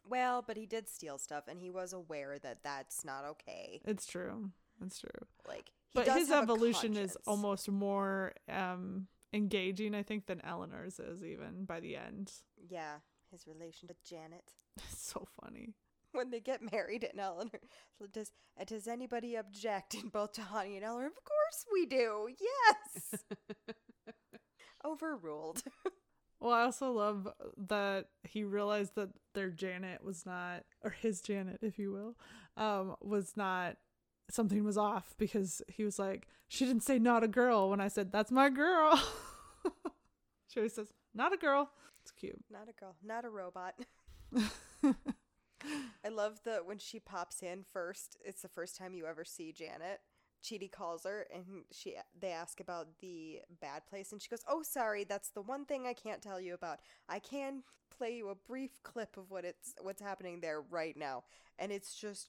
[0.09, 3.81] Well, but he did steal stuff, and he was aware that that's not okay.
[3.85, 4.51] it's true
[4.85, 10.99] it's true Like, but his evolution is almost more um engaging i think than eleanor's
[11.01, 12.33] is even by the end
[12.71, 12.97] yeah.
[13.31, 15.75] His relation to Janet it's so funny
[16.13, 17.59] when they get married, and Eleanor
[18.13, 18.31] does.
[18.61, 19.95] uh, Does anybody object?
[19.95, 22.29] in both Tahani and Eleanor, of course we do.
[22.39, 23.25] Yes,
[24.85, 25.63] overruled.
[26.41, 31.59] well i also love that he realized that their janet was not or his janet
[31.63, 32.17] if you will
[32.63, 33.77] um was not
[34.31, 37.89] something was off because he was like she didn't say not a girl when i
[37.89, 39.01] said that's my girl
[40.49, 41.71] she always says not a girl
[42.05, 43.75] it's cute Not a girl, not a robot.
[46.05, 48.19] I love the when she pops in first.
[48.23, 50.01] It's the first time you ever see Janet.
[50.45, 54.63] Chidi calls her and she they ask about the bad place and she goes, "Oh,
[54.63, 56.81] sorry, that's the one thing I can't tell you about.
[57.09, 57.63] I can
[57.97, 61.25] play you a brief clip of what it's what's happening there right now."
[61.59, 62.29] And it's just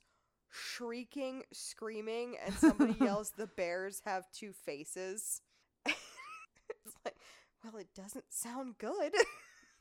[0.49, 5.41] shrieking, screaming, and somebody yells, "The bears have two faces."
[5.85, 7.15] it's like,
[7.63, 9.13] well, it doesn't sound good.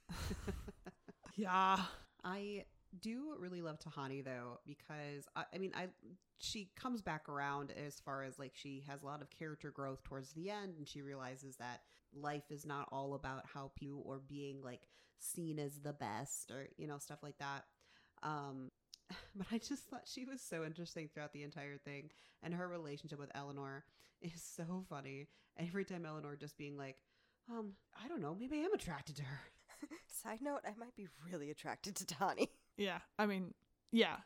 [1.37, 1.79] yeah
[2.23, 2.65] I
[3.01, 5.89] do really love Tahani though because I, I mean I
[6.39, 10.03] she comes back around as far as like she has a lot of character growth
[10.03, 11.83] towards the end and she realizes that
[12.15, 14.83] life is not all about how people or being like
[15.19, 17.65] seen as the best or you know stuff like that.
[18.23, 18.71] Um,
[19.37, 22.11] but I just thought she was so interesting throughout the entire thing,
[22.43, 23.85] and her relationship with Eleanor
[24.23, 25.29] is so funny.
[25.59, 26.97] Every time Eleanor just being like,
[27.51, 29.41] um, I don't know, maybe I am attracted to her.
[30.07, 32.51] Side note, I might be really attracted to Tani.
[32.77, 32.99] Yeah.
[33.19, 33.55] I mean,
[33.93, 34.17] yeah.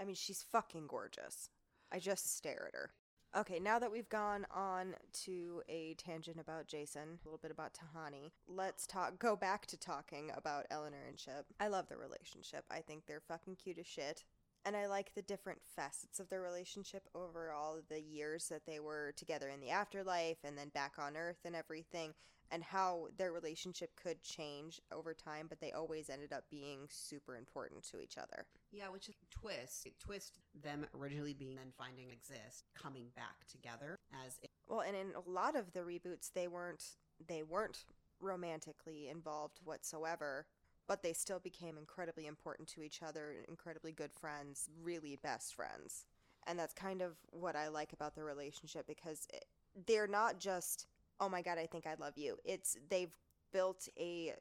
[0.00, 1.50] I mean, she's fucking gorgeous.
[1.92, 2.90] I just stare at her.
[3.36, 4.94] Okay, now that we've gone on
[5.24, 9.76] to a tangent about Jason, a little bit about Tahani, let's talk go back to
[9.76, 11.44] talking about Eleanor and Chip.
[11.60, 12.64] I love their relationship.
[12.70, 14.24] I think they're fucking cute as shit.
[14.68, 18.80] And I like the different facets of their relationship over all the years that they
[18.80, 22.12] were together in the afterlife and then back on Earth and everything,
[22.50, 27.34] and how their relationship could change over time, but they always ended up being super
[27.34, 28.44] important to each other.
[28.70, 29.86] Yeah, which is twist.
[29.86, 34.94] It twist them originally being and finding exist, coming back together as if, Well, and
[34.94, 36.84] in a lot of the reboots, they weren't
[37.26, 37.86] they weren't
[38.20, 40.44] romantically involved whatsoever,
[40.88, 46.06] but they still became incredibly important to each other, incredibly good friends, really best friends.
[46.46, 49.44] And that's kind of what I like about their relationship because it,
[49.86, 50.86] they're not just,
[51.20, 53.14] "Oh my god, I think I love you." It's they've
[53.52, 54.34] built a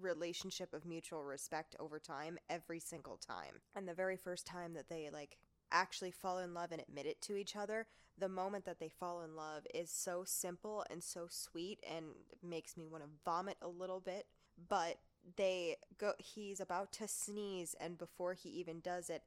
[0.00, 3.60] relationship of mutual respect over time every single time.
[3.74, 5.38] And the very first time that they like
[5.70, 7.86] actually fall in love and admit it to each other,
[8.18, 12.06] the moment that they fall in love is so simple and so sweet and
[12.42, 14.26] makes me want to vomit a little bit,
[14.68, 14.98] but
[15.36, 19.22] they go he's about to sneeze and before he even does it,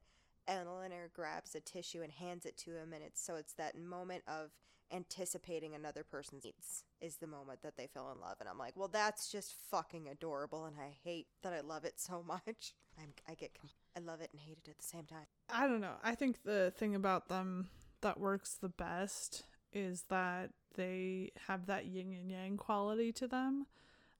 [0.48, 4.22] Eleanor grabs a tissue and hands it to him and it's so it's that moment
[4.28, 4.50] of
[4.92, 8.76] anticipating another person's needs is the moment that they fell in love and i'm like
[8.76, 13.12] well that's just fucking adorable and i hate that i love it so much I'm,
[13.28, 13.50] i get
[13.96, 15.94] i love it and hate it at the same time I don't know.
[16.02, 17.68] I think the thing about them
[18.00, 23.66] that works the best is that they have that yin and yang quality to them.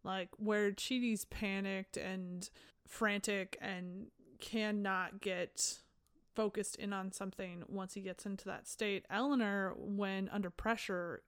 [0.07, 2.49] Like where Chidi's panicked and
[2.87, 4.07] frantic and
[4.41, 5.79] cannot get
[6.35, 9.05] focused in on something once he gets into that state.
[9.11, 11.23] Eleanor, when under pressure,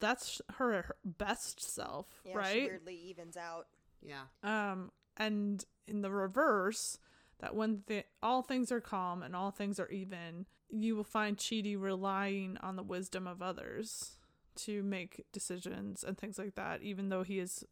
[0.00, 2.52] that's her, her best self, yeah right?
[2.52, 3.66] she weirdly evens out
[4.02, 4.24] yeah.
[4.42, 6.98] Um, and in the reverse,
[7.40, 11.36] that when th- all things are calm and all things are even, you will find
[11.36, 14.16] Chidi relying on the wisdom of others
[14.54, 17.64] to make decisions and things like that, even though he is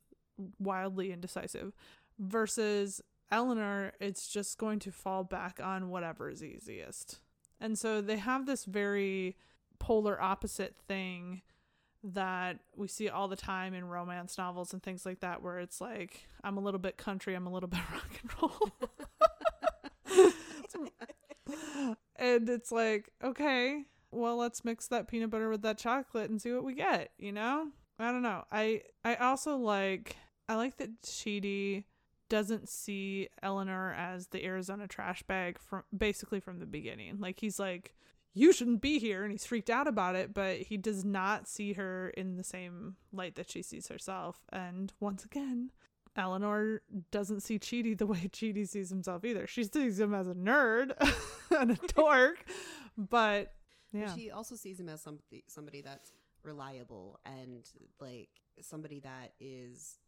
[0.59, 1.73] wildly indecisive.
[2.19, 3.01] Versus
[3.31, 7.21] Eleanor, it's just going to fall back on whatever is easiest.
[7.61, 9.37] And so they have this very
[9.79, 11.43] polar opposite thing
[12.03, 15.81] that we see all the time in romance novels and things like that where it's
[15.81, 18.73] like I'm a little bit country, I'm a little bit rock and roll.
[22.17, 26.53] and it's like, okay, well, let's mix that peanut butter with that chocolate and see
[26.53, 27.69] what we get, you know?
[27.99, 28.45] I don't know.
[28.51, 30.17] I I also like
[30.51, 31.85] I like that Chidi
[32.29, 37.21] doesn't see Eleanor as the Arizona trash bag from basically from the beginning.
[37.21, 37.95] Like he's like
[38.35, 41.75] you shouldn't be here and he's freaked out about it but he does not see
[41.75, 44.41] her in the same light that she sees herself.
[44.53, 45.71] And once again
[46.17, 46.83] eleanor
[47.13, 49.47] doesn't see Chidi the way Chidi sees himself either.
[49.47, 50.95] She sees him as a nerd
[51.57, 52.45] and a dork
[52.97, 53.53] but But
[53.93, 54.15] yeah.
[54.17, 56.11] She also sees him as somebody somebody that's
[56.43, 57.65] reliable and
[58.01, 58.31] like
[58.63, 59.99] somebody that is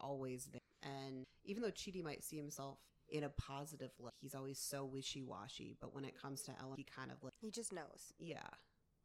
[0.00, 0.60] always there.
[0.82, 5.22] And even though Chidi might see himself in a positive light, he's always so wishy
[5.22, 5.76] washy.
[5.80, 8.48] But when it comes to Ellen, he kind of like he just knows yeah.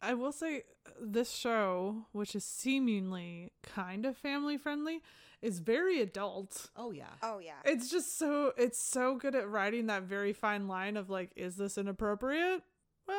[0.01, 5.01] I will say uh, this show, which is seemingly kind of family friendly,
[5.41, 6.69] is very adult.
[6.75, 7.06] Oh yeah.
[7.21, 11.10] oh yeah It's just so it's so good at writing that very fine line of
[11.10, 12.62] like, is this inappropriate?
[13.08, 13.17] Well,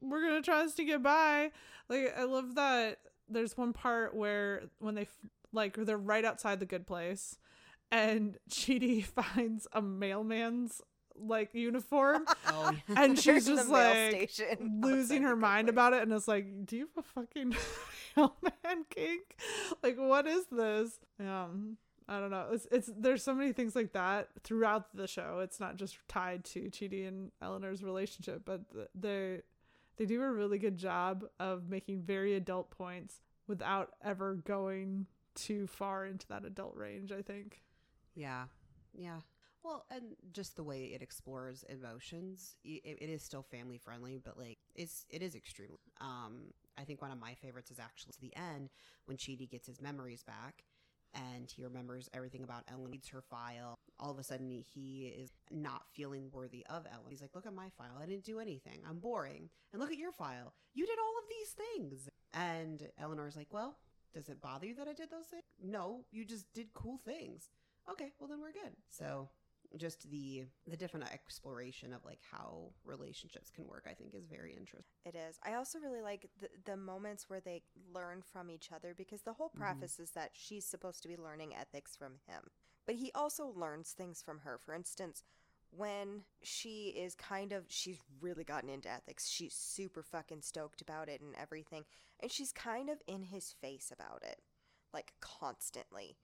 [0.00, 1.50] we're gonna try to get by.
[1.88, 2.98] Like, I love that.
[3.28, 7.38] There's one part where when they f- like they're right outside the good place,
[7.90, 10.80] and Chidi finds a mailman's
[11.18, 13.02] like uniform, Oh yeah.
[13.04, 15.72] and she's just like losing her mind place.
[15.72, 17.54] about it and it's like do you have a fucking
[18.16, 19.36] mailman kink?
[19.82, 20.98] Like what is this?
[21.18, 21.76] Um
[22.08, 22.46] i don't know.
[22.52, 25.40] It's it's there's so many things like that throughout the show.
[25.42, 28.62] It's not just tied to chidi and eleanor's relationship but
[28.94, 29.42] they
[29.98, 35.66] they do a really good job of making very adult points without ever going too
[35.66, 37.60] far into that adult range i think
[38.14, 38.44] Yeah.
[38.92, 39.20] Yeah.
[39.62, 44.38] Well, and just the way it explores emotions, it, it is still family friendly, but
[44.38, 45.78] like it's it is extremely.
[46.00, 48.70] Um, I think one of my favorites is actually to the end
[49.04, 50.64] when Chidi gets his memories back,
[51.14, 52.90] and he remembers everything about Ellen.
[52.90, 53.78] Reads her file.
[53.98, 57.10] All of a sudden, he is not feeling worthy of Ellen.
[57.10, 57.98] He's like, "Look at my file.
[58.02, 58.80] I didn't do anything.
[58.88, 59.50] I'm boring.
[59.72, 60.54] And look at your file.
[60.72, 63.76] You did all of these things." And Eleanor's like, "Well,
[64.14, 65.44] does it bother you that I did those things?
[65.62, 67.48] No, you just did cool things."
[67.90, 68.76] okay, well then we're good.
[68.90, 69.28] So
[69.76, 74.52] just the the different exploration of like how relationships can work i think is very
[74.52, 75.38] interesting It is.
[75.44, 77.62] I also really like the, the moments where they
[77.94, 79.58] learn from each other because the whole Mhm.
[79.58, 82.50] preface is that she's supposed to be learning ethics from him.
[82.86, 84.58] But he also learns things from her.
[84.58, 85.22] For instance,
[85.76, 89.28] when she is kind of, she's really gotten into ethics.
[89.28, 91.84] She's super fucking stoked about it and everything.
[92.20, 94.40] And she's kind of in his face about it,
[94.92, 96.16] like constantly.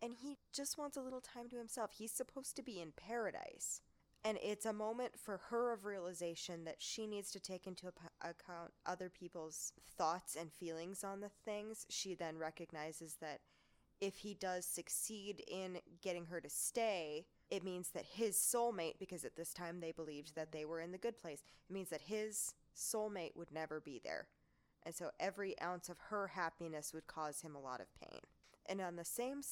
[0.00, 1.92] And he just wants a little time to himself.
[1.92, 3.80] He's supposed to be in paradise.
[4.24, 7.88] And it's a moment for her of realization that she needs to take into
[8.20, 11.86] account other people's thoughts and feelings on the things.
[11.90, 13.40] She then recognizes that
[14.00, 19.26] if he does succeed in getting her to stay, it means that his soulmate, because
[19.26, 22.00] at this time they believed that they were in the good place, it means that
[22.00, 24.26] his soulmate would never be there.
[24.84, 28.20] And so every ounce of her happiness would cause him a lot of pain.
[28.64, 29.42] And on the same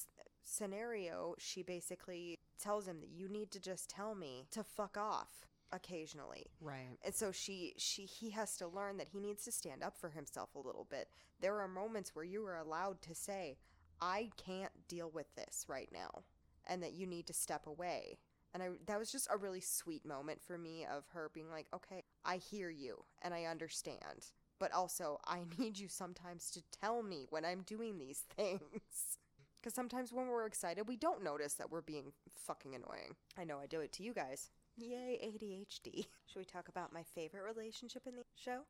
[0.41, 5.45] scenario, she basically tells him that you need to just tell me to fuck off
[5.71, 6.47] occasionally.
[6.59, 9.95] right And so she she he has to learn that he needs to stand up
[9.95, 11.07] for himself a little bit.
[11.39, 13.57] There are moments where you are allowed to say,
[14.01, 16.23] "I can't deal with this right now,"
[16.71, 18.17] and that you need to step away.
[18.53, 21.67] And I that was just a really sweet moment for me of her being like,
[21.73, 27.03] "Okay, I hear you and I understand, but also I need you sometimes to tell
[27.03, 28.61] me when I'm doing these things."
[29.61, 33.15] Because sometimes when we're excited, we don't notice that we're being fucking annoying.
[33.37, 34.49] I know I do it to you guys.
[34.75, 36.07] Yay, ADHD.
[36.25, 38.61] Should we talk about my favorite relationship in the show?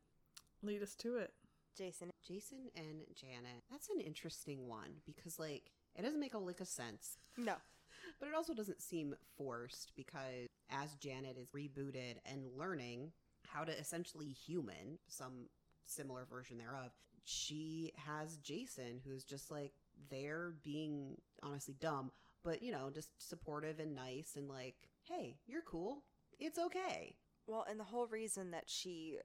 [0.62, 1.32] Lead us to it.
[1.78, 2.12] Jason.
[2.28, 6.68] jason and janet that's an interesting one because like it doesn't make a lick of
[6.68, 7.56] sense No.
[8.20, 13.12] But it also doesn't seem forced because as janet is rebooted and learning
[13.48, 15.48] how to essentially human some
[15.86, 16.92] similar version thereof
[17.24, 19.74] she has jason who's just like
[20.10, 22.12] there being honestly dumb
[22.44, 26.04] but you know just supportive and nice and like hey you're cool.
[26.40, 27.16] It's okay.
[27.48, 29.18] Well, and the whole reason that she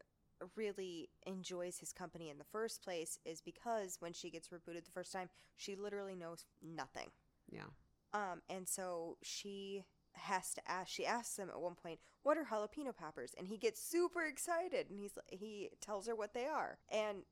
[0.55, 4.91] really enjoys his company in the first place is because when she gets rebooted the
[4.91, 7.09] first time, she literally knows nothing.
[7.51, 7.71] yeah
[8.13, 10.89] Um, and so she has to ask.
[10.91, 14.89] She asks him at one point, "What are jalapeno poppers?" And he gets super excited,
[14.91, 17.25] and he's he tells her what they are, and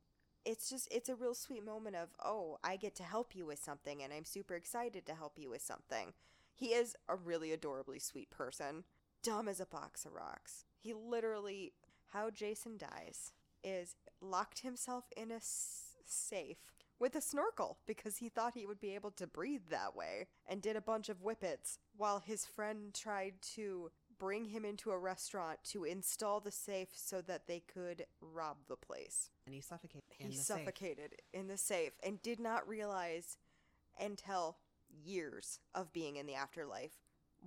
[0.44, 3.62] it's just it's a real sweet moment of, "Oh, I get to help you with
[3.62, 6.12] something, and I'm super excited to help you with something."
[6.54, 8.84] He is a really adorably sweet person,
[9.22, 10.64] dumb as a box of rocks.
[10.78, 11.72] He literally,
[12.08, 13.32] how Jason dies
[13.64, 18.80] is locked himself in a s- safe with a snorkel because he thought he would
[18.80, 22.94] be able to breathe that way and did a bunch of whippets while his friend
[22.94, 28.06] tried to bring him into a restaurant to install the safe so that they could
[28.20, 29.30] rob the place.
[29.46, 30.58] and he suffocated in he the safe.
[30.58, 33.36] suffocated in the safe and did not realize
[34.00, 34.56] until
[35.04, 36.92] years of being in the afterlife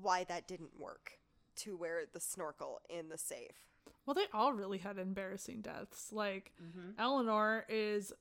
[0.02, 1.20] why that didn't work
[1.56, 3.66] to wear the snorkel in the safe.
[4.06, 6.12] Well, they all really had embarrassing deaths.
[6.12, 6.94] Like Mhm.
[6.98, 8.14] Eleanor is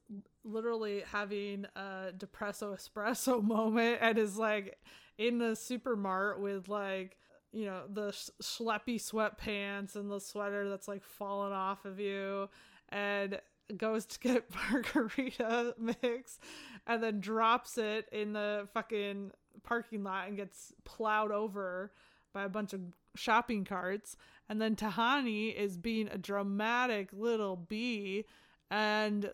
[0.45, 4.79] literally having a depresso espresso moment and is like
[5.19, 7.17] in the supermart with like
[7.53, 12.49] you know the sh- schleppy sweatpants and the sweater that's like falling off of you
[12.91, 13.41] and
[13.77, 16.39] goes to get margarita mix
[16.87, 21.93] and then drops it in the fucking parking lot and gets plowed over
[22.33, 22.81] by a bunch of
[23.17, 24.17] shopping carts
[24.49, 28.25] and then Tahani is being a dramatic little bee
[28.71, 29.31] and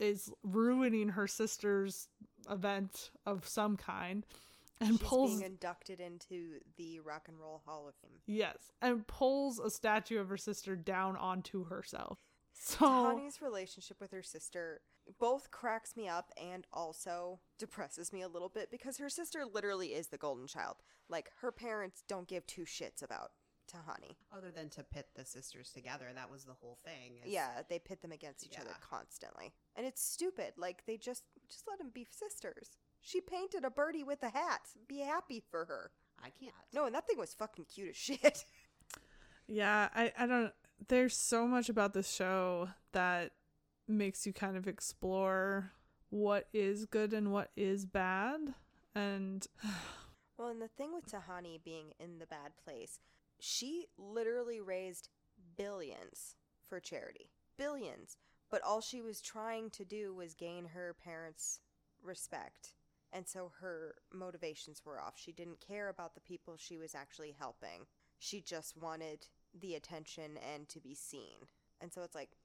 [0.00, 2.08] is ruining her sister's
[2.50, 4.24] event of some kind
[4.80, 8.20] and She's pulls being inducted into the Rock and Roll Hall of Fame.
[8.26, 12.18] yes and pulls a statue of her sister down onto herself
[12.52, 14.80] so Tahani's relationship with her sister
[15.18, 19.88] both cracks me up and also depresses me a little bit because her sister literally
[19.88, 20.76] is the golden child.
[21.08, 23.30] Like her parents don't give two shits about
[23.72, 24.14] Tahani.
[24.36, 27.78] other than to pit the sisters together that was the whole thing is- Yeah, they
[27.80, 29.52] pit them against each other constantly.
[29.74, 30.52] And it's stupid.
[30.56, 32.76] Like they just just let them be sisters.
[33.00, 34.62] She painted a birdie with a hat.
[34.88, 35.90] Be happy for her.
[36.22, 38.44] i can't No, and that thing was fucking cute as shit.
[39.48, 40.52] yeah i i don't
[40.88, 43.30] there's so much about this show that
[43.88, 45.72] makes you kind of explore
[46.10, 48.54] what is good and what is bad
[48.94, 49.46] and
[50.38, 53.00] Well, and the thing with Tahani being in the bad place,
[53.40, 55.08] she literally raised
[55.56, 56.36] billions
[56.68, 57.30] for charity.
[57.56, 58.18] Billions.
[58.50, 61.60] But all she was trying to do was gain her parents'
[62.02, 62.74] respect.
[63.12, 65.14] And so her motivations were off.
[65.16, 67.86] She didn't care about the people she was actually helping.
[68.18, 69.26] She just wanted
[69.58, 71.48] the attention and to be seen.
[71.80, 72.36] And so it's like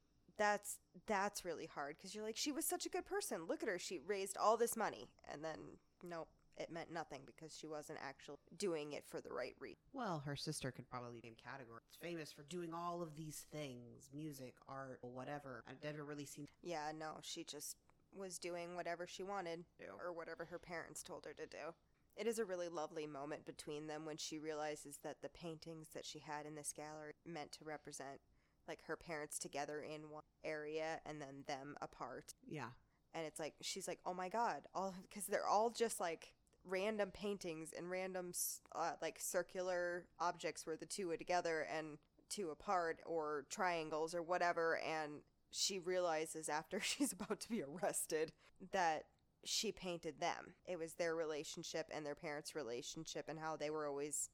[0.42, 3.46] that's that's really hard because you're like she was such a good person.
[3.48, 3.78] Look at her.
[3.78, 8.38] She raised all this money and then nope, it meant nothing because she wasn't actually
[8.58, 9.84] doing it for the right reason.
[9.94, 11.82] Well, her sister could probably name category.
[11.88, 15.64] It's famous for doing all of these things music, art, whatever.
[15.70, 17.78] I've never really seen Yeah, no, she just
[18.12, 19.64] was doing whatever she wanted
[20.04, 21.74] or whatever her parents told her to do.
[22.18, 26.06] It is a really lovely moment between them when she realizes that the paintings that
[26.06, 28.20] she had in this gallery meant to represent
[28.68, 32.34] like her parents together in one area and then them apart.
[32.48, 32.70] Yeah.
[33.14, 36.34] And it's like she's like, "Oh my god, all because they're all just like
[36.64, 38.32] random paintings and random
[38.76, 41.98] uh, like circular objects where the two are together and
[42.30, 48.32] two apart or triangles or whatever and she realizes after she's about to be arrested
[48.72, 49.06] that
[49.44, 50.54] she painted them.
[50.66, 54.30] It was their relationship and their parents' relationship and how they were always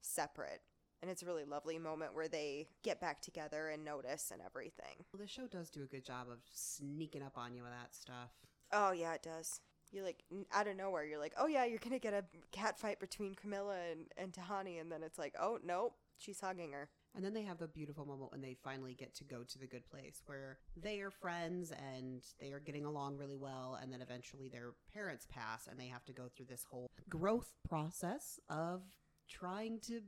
[0.00, 0.60] separate.
[1.02, 5.04] And it's a really lovely moment where they get back together and notice and everything.
[5.12, 7.92] Well, the show does do a good job of sneaking up on you with that
[7.94, 8.30] stuff.
[8.72, 9.60] Oh yeah, it does.
[9.90, 10.22] You're like
[10.52, 11.04] out of nowhere.
[11.04, 14.80] You're like, oh yeah, you're gonna get a cat fight between Kamilah and and Tahani,
[14.80, 16.88] and then it's like, oh nope, she's hugging her.
[17.14, 19.66] And then they have the beautiful moment when they finally get to go to the
[19.66, 23.78] good place where they are friends and they are getting along really well.
[23.80, 27.52] And then eventually their parents pass and they have to go through this whole growth
[27.68, 28.82] process of
[29.28, 30.00] trying to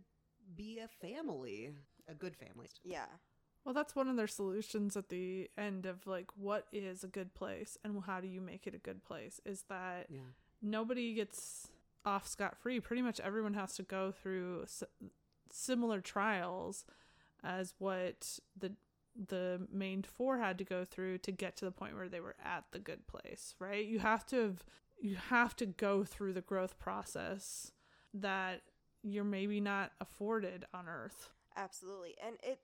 [0.57, 1.71] be a family,
[2.09, 2.69] a good family.
[2.83, 3.07] Yeah,
[3.65, 7.35] Well, that's one of their solutions at the end of like, what is a good
[7.35, 9.41] place and how do you make it a good place?
[9.45, 10.21] Is that Yeah.
[10.61, 11.69] nobody gets
[12.05, 12.81] off scot free.
[12.81, 14.83] Pretty much everyone has to go through s-
[15.51, 16.85] similar trials
[17.43, 18.73] as what the
[19.17, 22.35] the main four had to go through to get to the point where they were
[22.45, 23.87] at the good place, right?
[23.87, 24.65] You have to have
[25.01, 27.71] you have to go through the growth process
[28.13, 28.63] that
[29.05, 31.31] you're maybe not afforded on earth.
[31.57, 32.15] absolutely.
[32.25, 32.61] And it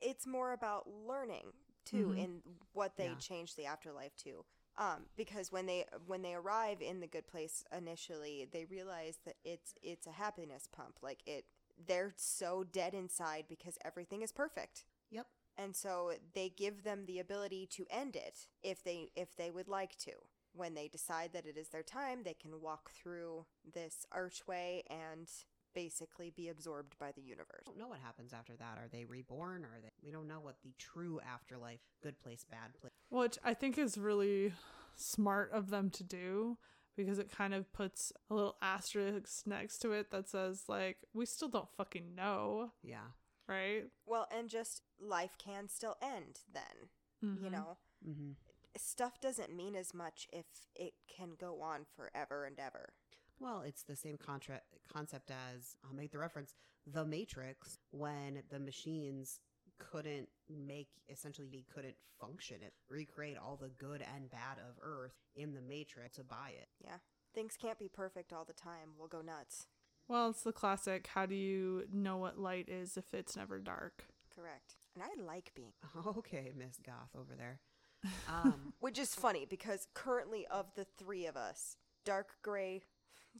[0.00, 1.52] it's more about learning
[1.84, 2.16] too Mhm.
[2.16, 3.16] in what they Yeah.
[3.16, 4.44] changed the afterlife to.
[4.78, 9.36] Um, because when they when they arrive in the good place initially, they realize that
[9.44, 10.98] it's it's a happiness pump.
[11.02, 11.46] Like it,
[11.86, 14.84] they're so dead inside because everything is perfect.
[15.10, 15.26] Yep.
[15.58, 19.68] and so they give them the ability to end it if they if they would
[19.68, 20.12] like to
[20.54, 25.28] when they decide that it is their time they can walk through this archway and
[25.74, 28.78] basically be absorbed by the universe I don't know what happens after that.
[28.78, 29.64] Are they reborn?
[29.64, 29.88] Or are they?
[30.02, 32.92] We don't know what the true afterlife, good place, bad place.
[33.10, 34.52] Which I think is really
[34.96, 36.58] smart of them to do
[36.96, 41.24] because it kind of puts a little asterisk next to it that says, like, we
[41.24, 43.06] still don't fucking know, Yeah.
[43.48, 43.84] right?
[44.06, 46.90] well and just life can still end then
[47.22, 47.52] you Mhm.
[47.52, 48.32] know Mm-hmm.
[48.76, 52.94] stuff doesn't mean as much if it can go on forever and ever
[53.42, 54.62] Well, it's the same contra-
[54.92, 56.54] concept as I'll make the reference
[56.86, 59.40] The Matrix when the machines
[59.78, 65.14] couldn't make essentially they couldn't function it recreate all the good and bad of Earth
[65.34, 66.68] in the Matrix to buy it.
[66.84, 66.98] Yeah
[67.34, 69.66] things can't be perfect all the time we'll go nuts
[70.06, 74.04] Well, it's the classic how do you know what light is if it's never dark?
[74.34, 75.72] correct and i like being
[76.18, 77.60] Okay, Miss Goth over there.
[78.28, 82.82] Um, Which is funny because currently, of the three of us, dark gray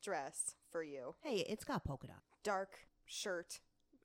[0.01, 2.23] dress for you, hey, it's got polka dot.
[2.43, 3.61] dark shirt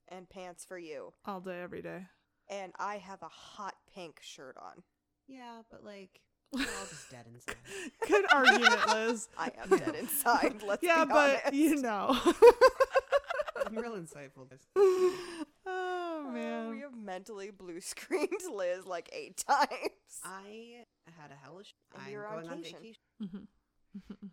[0.09, 2.05] and pants for you, All day, every day.
[2.49, 4.83] and I have a hot pink shirt on.
[5.27, 6.21] Yeah, but like
[6.53, 7.55] we're all just dead inside.
[8.07, 9.27] Good argument, Liz.
[9.37, 10.61] I am dead inside.
[10.65, 11.53] Let's yeah, be but honest.
[11.53, 12.17] you know.
[13.65, 14.47] I'm real insightful.
[14.77, 15.13] oh,
[15.65, 16.69] Oh, man.
[16.69, 19.69] we have mentally blue screened Liz like eight times.
[20.23, 20.83] I
[21.19, 21.73] had a hellish.
[21.93, 22.79] And I'm you're on going on vacation.
[22.79, 23.01] vacation.
[23.23, 24.27] Mm-hmm.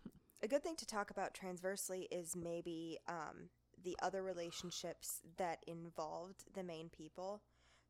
[0.45, 3.49] A good thing to talk about transversely is maybe um,
[3.83, 7.41] the other relationships that involved the main people.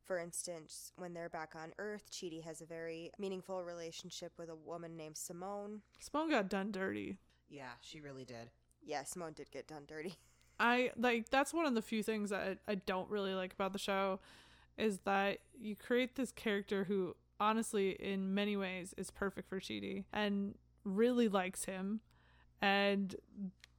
[0.05, 4.55] For instance, when they're back on Earth, Chidi has a very meaningful relationship with a
[4.55, 5.81] woman named Simone.
[5.99, 7.17] Simone got done dirty.
[7.49, 8.51] Yeah, she really did.
[8.81, 10.15] Yeah, Simone did get done dirty.
[10.57, 13.73] I like that's one of the few things that I, I don't really like about
[13.73, 14.21] the show
[14.77, 20.05] is that you create this character who honestly in many ways is perfect for Chidi
[20.13, 21.99] and really likes him
[22.65, 23.15] and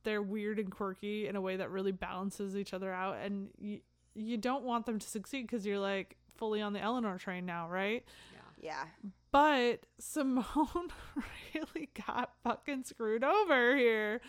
[0.04, 3.80] they're weird and quirky in a way that really balances each other out and you,
[4.14, 7.68] you don't want them to succeed because you're like fully on the Eleanor train now,
[7.68, 8.04] right?
[8.32, 8.40] Yeah.
[8.62, 9.10] Yeah.
[9.32, 10.44] But Simone
[11.54, 14.20] really got fucking screwed over here.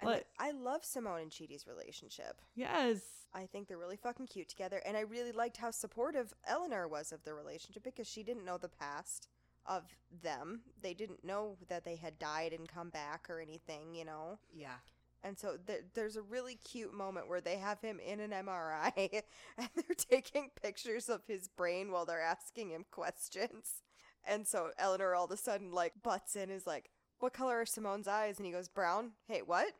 [0.00, 2.40] And Like- I love Simone and Chidi's relationship.
[2.54, 3.00] Yes.
[3.32, 7.10] I think they're really fucking cute together, and I really liked how supportive Eleanor was
[7.10, 9.26] of their relationship because she didn't know the past
[9.66, 9.84] of
[10.22, 10.62] them.
[10.82, 14.38] They didn't know that they had died and come back or anything, you know?
[14.54, 14.76] Yeah.
[15.22, 18.92] And so th- there's a really cute moment where they have him in an MRI
[19.58, 23.82] and they're taking pictures of his brain while they're asking him questions.
[24.26, 26.90] And so Eleanor all of a sudden like butts in is like,
[27.20, 29.68] "What color are Simone's eyes?" And he goes, "Brown." Hey, what?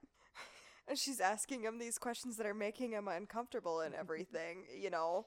[0.86, 5.24] And she's asking him these questions that are making him uncomfortable and everything, you know.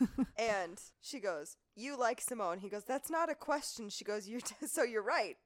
[0.38, 4.40] and she goes, "You like Simone?" He goes, "That's not a question." She goes, "You're
[4.40, 5.36] t- so you're right.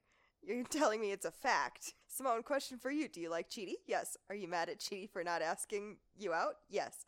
[0.41, 3.73] You're telling me it's a fact." Simone, question for you: Do you like Chidi?
[3.87, 4.17] Yes.
[4.29, 6.55] Are you mad at Chidi for not asking you out?
[6.69, 7.05] Yes.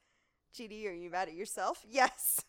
[0.58, 1.86] Chidi, are you mad at yourself?
[1.90, 2.42] Yes.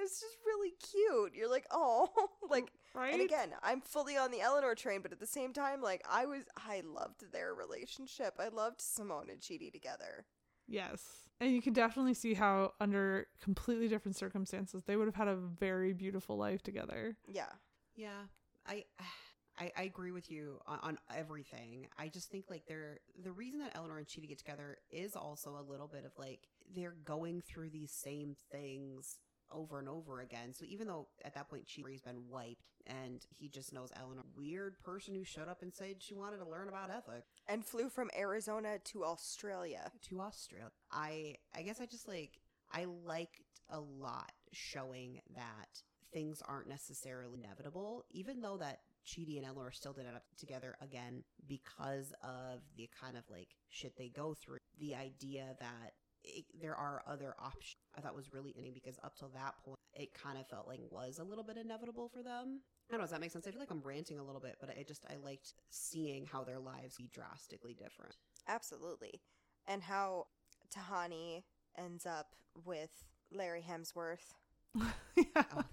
[0.00, 1.34] It's just really cute.
[1.34, 2.08] You're like, oh,
[2.48, 3.12] like, right?
[3.12, 6.24] and again, I'm fully on the Eleanor train, but at the same time, like, I
[6.26, 8.34] was, I loved their relationship.
[8.38, 10.26] I loved Simone and Chidi together.
[10.68, 11.27] Yes.
[11.40, 15.36] And you can definitely see how, under completely different circumstances, they would have had a
[15.36, 17.16] very beautiful life together.
[17.32, 17.50] Yeah.
[17.98, 18.22] Yeah,
[18.66, 18.84] I,
[19.58, 21.88] I, I agree with you on, on everything.
[21.98, 25.58] I just think like they're the reason that Eleanor and Chidi get together is also
[25.58, 29.18] a little bit of like they're going through these same things
[29.52, 30.52] over and over again.
[30.52, 34.80] So even though at that point Chidi's been wiped and he just knows Eleanor, weird
[34.82, 38.10] person who showed up and said she wanted to learn about ethics And flew from
[38.16, 39.90] Arizona to Australia.
[40.08, 40.70] to Australia.
[40.90, 42.40] I I guess I just like
[42.72, 43.40] I liked
[43.70, 45.82] a lot showing that
[46.12, 50.76] things aren't necessarily inevitable, even though that Chidi and Eleanor still did end up together
[50.82, 54.58] again because of the kind of like shit they go through.
[54.78, 55.92] The idea that
[56.24, 59.78] it, there are other options I thought was really interesting because up till that point
[59.94, 62.60] it kind of felt like was a little bit inevitable for them.
[62.88, 63.46] I don't know, does that make sense?
[63.46, 66.44] I feel like I'm ranting a little bit, but I just I liked seeing how
[66.44, 68.16] their lives be drastically different.
[68.46, 69.20] Absolutely.
[69.66, 70.26] And how
[70.74, 71.42] Tahani
[71.76, 72.90] ends up with
[73.30, 74.34] Larry Hemsworth.
[74.74, 74.84] yeah.
[75.50, 75.64] Oh, right.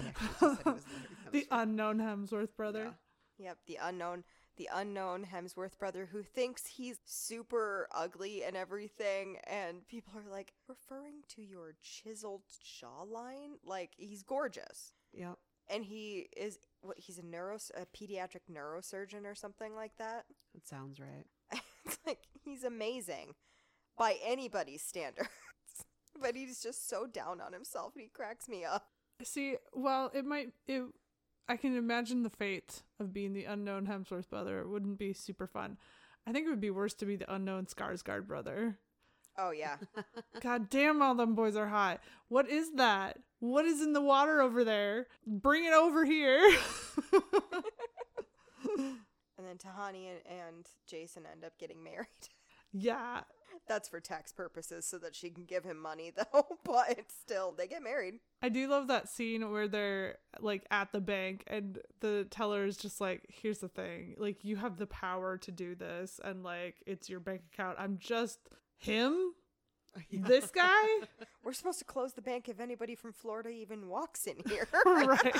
[0.00, 2.94] They actually just said it was Larry the unknown Hemsworth brother.
[3.38, 4.24] Yep, the unknown
[4.60, 10.52] the unknown Hemsworth brother who thinks he's super ugly and everything and people are like
[10.68, 14.92] referring to your chiseled jawline like he's gorgeous.
[15.14, 15.38] Yep.
[15.70, 20.26] And he is what he's a neuro a pediatric neurosurgeon or something like that.
[20.52, 21.24] That sounds right.
[21.86, 23.32] it's like he's amazing
[23.96, 25.30] by anybody's standards.
[26.20, 28.88] but he's just so down on himself and he cracks me up.
[29.22, 30.82] See, well, it might it
[31.50, 34.60] I can imagine the fate of being the unknown Hemsworth brother.
[34.60, 35.78] It wouldn't be super fun.
[36.24, 38.78] I think it would be worse to be the unknown Skarsgård brother.
[39.36, 39.78] Oh yeah.
[40.40, 41.98] God damn, all them boys are hot.
[42.28, 43.18] What is that?
[43.40, 45.08] What is in the water over there?
[45.26, 46.38] Bring it over here.
[48.78, 49.00] and
[49.38, 52.06] then Tahani and, and Jason end up getting married.
[52.72, 53.20] Yeah.
[53.68, 57.68] That's for tax purposes so that she can give him money though, but still they
[57.68, 58.14] get married.
[58.42, 62.76] I do love that scene where they're like at the bank and the teller is
[62.76, 64.14] just like, here's the thing.
[64.18, 67.76] Like, you have the power to do this, and like, it's your bank account.
[67.78, 68.38] I'm just
[68.76, 69.34] him?
[70.12, 70.86] This guy?
[71.44, 74.68] We're supposed to close the bank if anybody from Florida even walks in here.
[74.86, 75.36] right.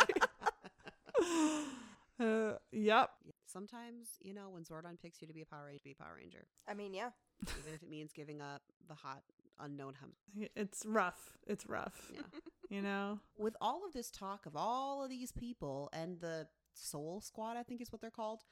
[2.21, 3.11] Uh, yep.
[3.47, 6.17] Sometimes, you know, when Zordon picks you to be a Power Ranger, be a Power
[6.17, 6.47] Ranger.
[6.69, 7.11] I mean, yeah.
[7.43, 9.23] Even if it means giving up the hot,
[9.59, 10.13] unknown hum.
[10.55, 11.39] It's rough.
[11.47, 12.11] It's rough.
[12.15, 12.21] Yeah.
[12.69, 13.21] You know?
[13.39, 17.63] With all of this talk of all of these people and the Soul Squad, I
[17.63, 18.43] think is what they're called,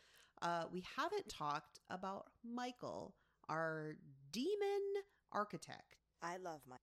[0.42, 3.14] uh, we haven't talked about Michael,
[3.48, 3.96] our
[4.32, 4.82] demon
[5.32, 5.96] architect.
[6.22, 6.76] I love my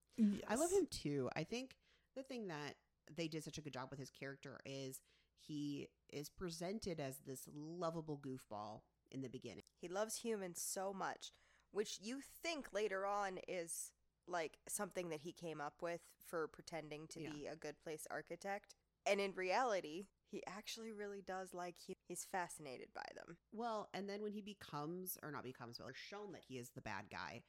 [0.47, 1.29] I love him too.
[1.35, 1.75] I think
[2.15, 2.75] the thing that
[3.15, 5.01] they did such a good job with his character is
[5.39, 8.81] he is presented as this lovable goofball
[9.11, 9.63] in the beginning.
[9.79, 11.31] He loves humans so much,
[11.71, 13.91] which you think later on is
[14.27, 17.29] like something that he came up with for pretending to Yeah.
[17.31, 18.75] be a good place architect.
[19.05, 21.99] And in reality, he actually really does like humans.
[22.07, 23.37] He's fascinated by them.
[23.51, 26.81] Well, and then when he becomes, or not becomes, but shown that he is the
[26.81, 27.43] bad guy,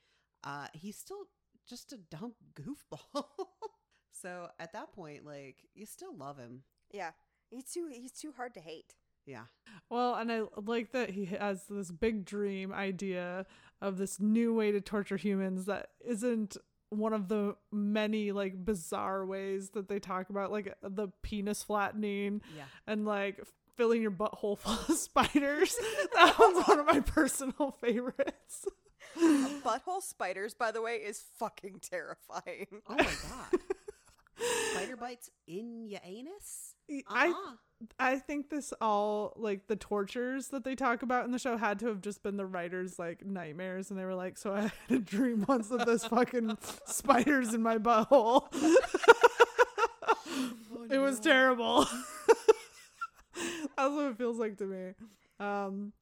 [0.45, 1.29] uh, he's still
[1.67, 3.25] just a dumb goofball.
[4.13, 6.63] so at that point, like, you still love him.
[6.93, 7.13] Yeah.
[7.51, 8.95] He's too he's too hard to hate.
[9.25, 9.45] Yeah.
[9.91, 13.47] Well, and I like that he has this big dream idea
[13.81, 16.57] of this new way to torture humans that isn't
[16.91, 22.41] one of the many like bizarre ways that they talk about, like the penis flattening
[22.57, 22.65] Yeah.
[22.87, 23.41] and like
[23.77, 25.77] filling your butthole full of spiders.
[26.15, 28.67] that one's one of my personal favorites.
[29.19, 32.67] Butthole spiders, by the way, is fucking terrifying.
[32.89, 33.61] Oh my God.
[34.73, 36.75] Spider bites in your anus?
[37.09, 37.53] I Uh-uh.
[37.99, 41.79] I think this all like the tortures that they talk about in the show had
[41.81, 44.91] to have just been the writers like nightmares and they were like so I had
[44.91, 46.57] a dream once of this fucking
[46.87, 48.45] spiders in my butthole.
[50.91, 51.87] it was terrible.
[53.77, 54.93] That's what it feels like to me.
[55.39, 55.93] Um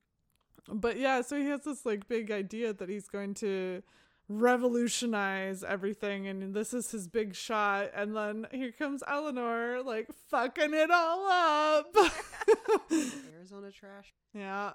[0.72, 3.82] but yeah, so he has this like big idea that he's going to
[4.28, 10.72] revolutionize everything and this is his big shot and then here comes Eleanor like fucking
[10.72, 11.94] it all up.
[13.34, 14.14] Arizona trash.
[14.32, 14.72] yeah.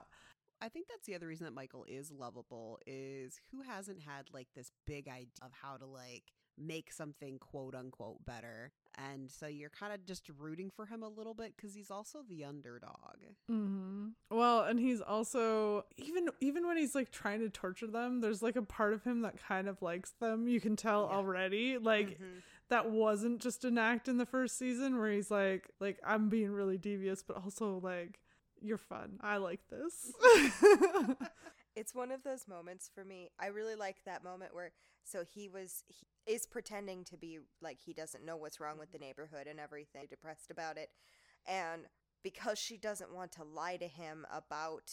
[0.62, 4.50] I think that's the other reason that Michael is lovable is who hasn't had like
[4.56, 6.24] this big idea of how to like
[6.58, 8.72] make something quote unquote better.
[8.98, 12.20] And so you're kind of just rooting for him a little bit because he's also
[12.28, 13.18] the underdog.
[13.50, 14.08] Mm-hmm.
[14.30, 18.56] Well, and he's also even even when he's like trying to torture them, there's like
[18.58, 20.48] a part of him that kind of likes them.
[20.48, 21.16] You can tell Yeah.
[21.18, 21.78] already.
[21.78, 22.42] Like Mhm.
[22.70, 26.52] that wasn't just an act in the first season where he's like like I'm being
[26.52, 28.20] really devious, but also like
[28.62, 29.20] you're fun.
[29.22, 30.12] I like this.
[31.80, 33.30] It's one of those moments for me.
[33.40, 34.74] I really like that moment where
[35.06, 38.92] so he was he is pretending to be like he doesn't know what's wrong with
[38.92, 39.08] the mm-hmm.
[39.08, 40.90] neighborhood and everything, depressed about it.
[41.48, 41.84] And
[42.22, 44.92] because she doesn't want to lie to him about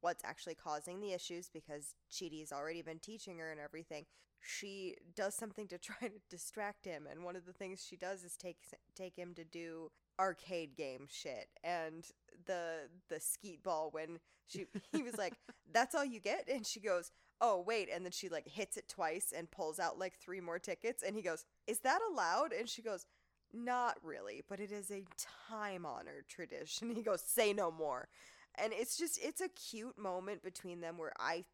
[0.00, 4.04] what's actually causing the issues because Chidi's already been teaching her and everything,
[4.40, 8.24] she does something to try to distract him and one of the things she does
[8.24, 8.58] is take
[8.96, 12.06] take him to do arcade game shit and
[12.46, 15.34] the the skeet ball when she he was like
[15.72, 16.48] that's all you get?
[16.48, 17.10] And she goes
[17.40, 20.58] oh wait and then she like hits it twice and pulls out like three more
[20.58, 22.52] tickets and he goes is that allowed?
[22.52, 23.06] And she goes
[23.52, 25.04] not really but it is a
[25.48, 26.90] time honored tradition.
[26.94, 28.08] He goes say no more.
[28.56, 31.44] And it's just it's a cute moment between them where i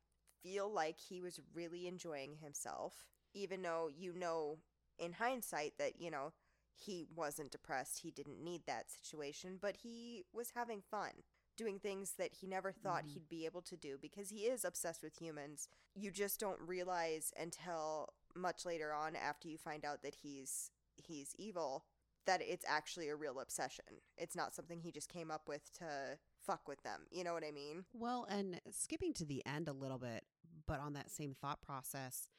[0.43, 3.05] feel like he was really enjoying himself
[3.35, 4.59] even though you know
[4.99, 6.33] in hindsight that you know
[6.75, 11.11] he wasn't depressed he didn't need that situation but he was having fun
[11.57, 13.09] doing things that he never thought Mhm.
[13.13, 15.69] he'd be able to do because he is obsessed with humans.
[15.95, 21.35] You just don't realize until much later on after you find out that he's he's
[21.39, 21.85] evil
[22.25, 24.01] that it's actually a real obsession.
[24.17, 27.07] It's not something he just came up with to fuck with them.
[27.11, 27.85] You know what i mean?
[27.93, 30.25] Well, and skipping to the end a little bit,
[30.67, 32.31] but on that same thought process,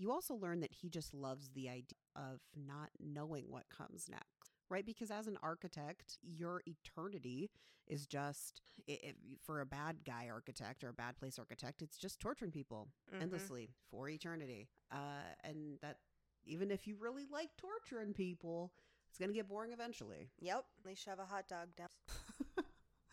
[0.00, 4.52] you also learn that he just loves the idea of not knowing what comes next,
[4.70, 4.84] right?
[4.86, 7.50] Because as an architect, your eternity
[7.86, 11.98] is just, i if, for a bad guy architect or a bad place architect, it's
[11.98, 13.22] just torturing people Mhm.
[13.22, 14.68] endlessly for eternity.
[14.90, 15.98] Uh, and that
[16.44, 18.72] even if you really like torturing people,
[19.10, 20.30] it's going to get boring eventually.
[20.40, 21.88] yep They shove a hot dog down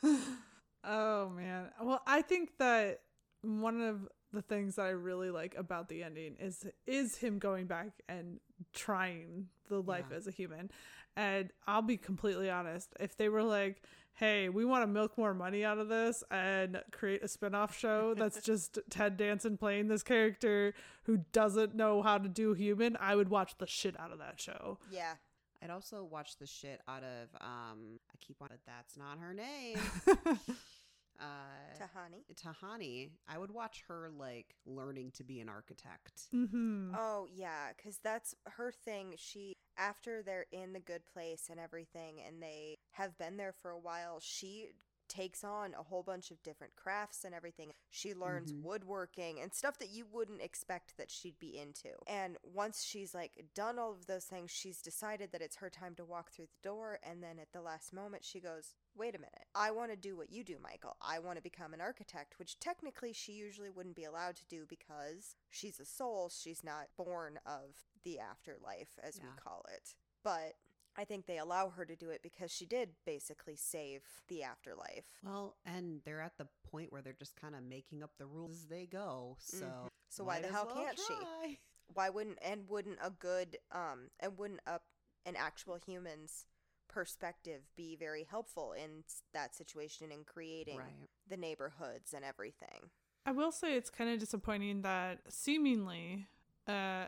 [0.83, 1.69] oh man.
[1.81, 3.01] Well, I think that
[3.41, 7.65] one of the things that I really like about the ending is is him going
[7.67, 8.39] back and
[8.73, 10.17] trying the life Yeah.
[10.17, 10.69] as a human.
[11.15, 13.81] And I'll be completely honest, if they were like,
[14.13, 18.13] "Hey, we want to milk more money out of this and create a spin-off show
[18.17, 20.73] that's just Ted Danson playing this character
[21.03, 24.39] who doesn't know how to do human," I would watch the shit out of that
[24.39, 24.77] show.
[24.91, 25.13] yeah
[25.59, 29.79] I'd also watch the shit out of, um, I keep on, that's not her name.
[31.19, 36.27] uh, tahani Tahani, I would watch her like learning to be an architect.
[36.31, 39.13] hmm Oh yeah, because that's her thing.
[39.17, 43.71] She after they're in the good place and everything, and they have been there for
[43.71, 44.19] a while.
[44.19, 44.69] She
[45.07, 47.73] takes on a whole bunch of different crafts and everything.
[47.89, 48.61] She learns Mhm.
[48.61, 51.97] woodworking and stuff that you wouldn't expect that she'd be into.
[52.07, 55.95] And once she's like done all of those things, she's decided that it's her time
[55.95, 56.99] to walk through the door.
[57.03, 59.47] And then at the last moment, she goes, Wait a minute.
[59.53, 60.97] I want to do what you do, Michael.
[60.99, 64.65] I want to become an architect, which technically she usually wouldn't be allowed to do
[64.65, 66.29] because she's a soul.
[66.29, 69.93] She's not born of the afterlife, as we call it.
[70.23, 70.55] But
[70.97, 75.05] I think they allow her to do it because she did basically save the afterlife.
[75.23, 78.53] Well, and they're at the point where they're just kind of making up the rules
[78.53, 79.37] as they go.
[79.39, 79.87] So, Mhm.
[80.09, 81.13] So why the hell well can't she?
[81.93, 84.81] Why wouldn't and wouldn't a good um and wouldn't a
[85.25, 86.45] an actual human's
[86.89, 91.09] perspective be very helpful in that situation in creating Right.
[91.27, 92.89] the neighborhoods and everything?
[93.25, 96.27] I will say it's kind of disappointing that seemingly
[96.65, 97.07] uh,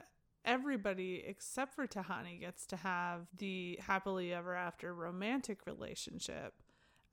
[0.50, 6.54] everybody except for Tahani gets to have the happily ever after romantic relationship,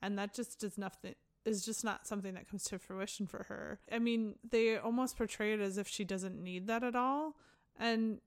[0.01, 1.15] and that just does nothing.
[1.45, 3.79] Is just not something that comes to fruition for her.
[3.93, 7.37] I mean, they almost portray it as if she doesn't need that at all.
[7.79, 8.21] And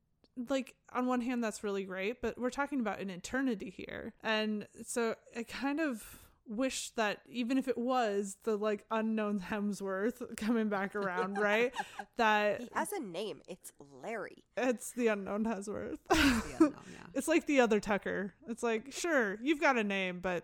[0.48, 4.14] like on one hand that's really great, but we're talking about an eternity here.
[4.24, 10.36] And so it kind of wish that even if it was the like unknown Hemsworth
[10.36, 11.72] coming back around, right?
[12.18, 13.42] That He has a name.
[13.48, 13.72] It's
[14.04, 14.44] Larry.
[14.58, 16.00] it's the unknown Hemsworth.
[16.10, 16.16] The
[16.60, 17.06] unknown, yeah.
[17.14, 18.34] it's like the other Tucker.
[18.50, 20.44] It's like, sure, you've got a name, but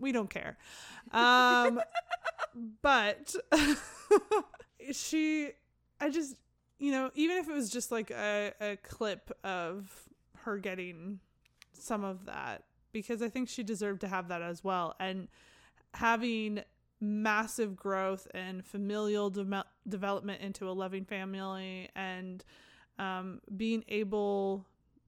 [0.00, 0.56] we don't care.
[1.12, 1.80] Um,
[2.82, 3.34] but
[4.92, 5.50] she,
[6.00, 6.36] I just,
[6.78, 9.90] you know, even if it was just like a, a clip of
[10.38, 11.20] her getting
[11.72, 12.64] some of that,
[12.94, 14.94] because I think she deserved to have that as well.
[14.98, 15.28] And
[15.92, 16.62] having
[17.00, 22.42] massive growth and familial de- development into a loving family and
[22.98, 24.64] um, being able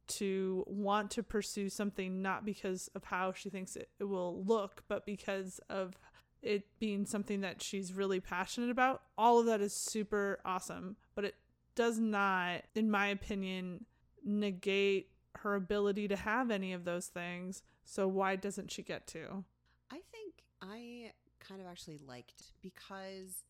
[0.09, 4.83] to want to pursue something not because of how she thinks it, it will look,
[4.89, 5.97] but because of
[6.43, 9.03] it being something that she's really passionate about.
[9.17, 11.37] All of that is super awesome, but it
[11.77, 13.85] does not, in my opinion,
[14.25, 17.63] negate her ability to have any of those things.
[17.87, 19.45] So why doesn't she get to?
[19.91, 23.45] I think I kind of actually liked because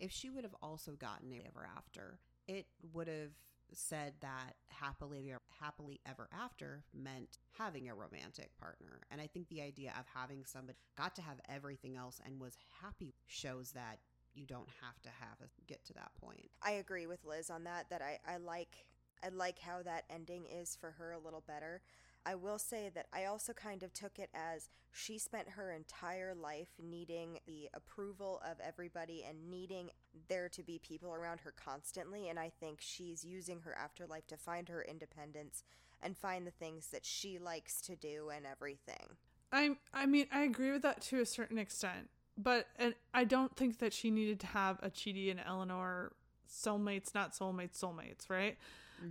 [0.00, 2.18] if she would have also gotten a ever after,
[2.48, 3.32] it would have
[3.74, 9.62] said that happily happily ever after meant having a romantic partner and i think the
[9.62, 13.98] idea of having somebody got to have everything else and was happy shows that
[14.34, 17.64] you don't have to have a, get to that point I agree with Liz on
[17.64, 17.90] that.
[17.90, 18.86] That I, I like
[19.22, 21.80] I like how that ending is for her a little better.
[22.24, 26.34] I will say that I also kind of took it as she spent her entire
[26.34, 29.90] life needing the approval of everybody and needing
[30.28, 32.28] there to be people around her constantly.
[32.28, 35.64] And I think she's using her afterlife to find her independence
[36.02, 39.16] and find the things that she likes to do and everything.
[39.52, 43.54] I I mean I agree with that to a certain extent, but and I don't
[43.56, 46.12] think that she needed to have a Chidi and Eleanor
[46.50, 48.56] soulmates, not soulmates, soulmates, right?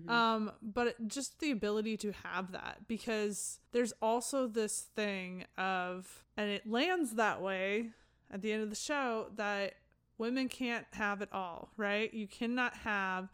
[0.09, 6.49] Um, but just the ability to have that because there's also this thing of, and
[6.49, 7.89] it lands that way
[8.31, 9.73] at the end of the show that
[10.17, 12.13] women can't have it all, right?
[12.13, 13.29] You cannot have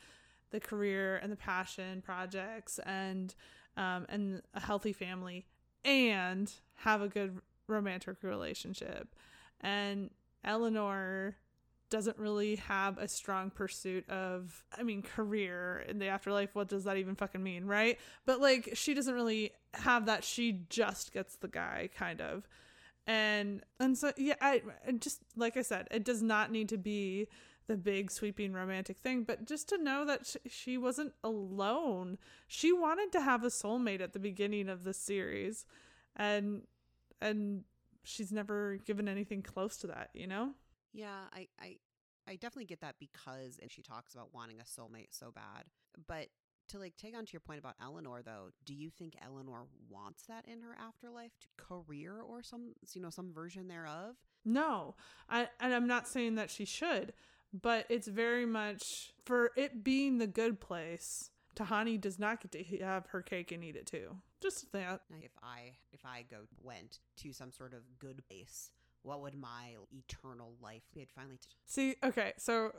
[0.52, 3.36] the career and the passion projects and
[3.76, 5.46] um, and a healthy family
[5.86, 9.16] and have a good romantic relationship.
[9.62, 10.10] And
[10.44, 11.36] Eleanor
[11.90, 16.54] doesn't really have a strong pursuit of I mean career in the afterlife.
[16.54, 17.98] What does that even fucking mean right?
[18.26, 20.24] But like she doesn't really have that.
[20.24, 22.48] She just gets the guy kind of.
[23.06, 24.62] And and so yeah I
[25.00, 27.28] just like I said it does not need to be
[27.68, 29.24] the big sweeping romantic thing.
[29.24, 32.18] But just to know that sh- she wasn't alone.
[32.48, 35.66] She wanted to have a soulmate at the beginning of the series.
[36.16, 36.64] And
[37.22, 37.64] and
[38.04, 40.52] she's never given anything close to that you know
[40.94, 41.78] Yeah, I, I,
[42.28, 45.66] I definitely get that because and she talks about wanting a soulmate so bad.
[46.08, 46.28] But
[46.70, 50.24] to like take on to your point about Eleanor though, do you think Eleanor wants
[50.28, 54.16] that in her afterlife to career or some you know some version thereof?
[54.46, 54.96] No,
[55.30, 57.14] I, and I'm not saying that she should,
[57.54, 58.82] but it's very much
[59.26, 61.32] for it being the good place.
[61.56, 64.16] Tahani does not get to have her cake and eat it too.
[64.42, 65.02] Just that.
[65.22, 68.72] If I if I go went to some sort of good place,
[69.08, 70.84] what would my eternal life?
[70.94, 71.02] be?
[71.02, 72.72] I'd finally t- See, okay, so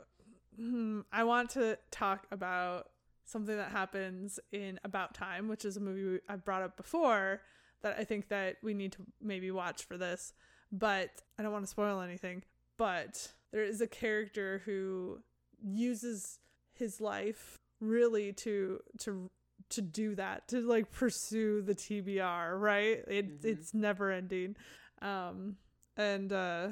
[0.55, 2.89] hmm, I want to talk about
[3.25, 7.41] something that happens in About Time, which is a movie I've brought up before
[7.81, 10.33] that I think that we need to maybe watch for this.
[10.71, 12.43] But I don't want to spoil anything.
[12.77, 15.19] But there is a character who
[15.61, 16.39] uses
[16.73, 19.29] his life really to to
[19.69, 23.03] to do that to like pursue the TBR, right?
[23.07, 23.45] It Mhm.
[23.45, 24.55] it's never ending.
[25.01, 25.57] Um
[25.99, 26.69] and uh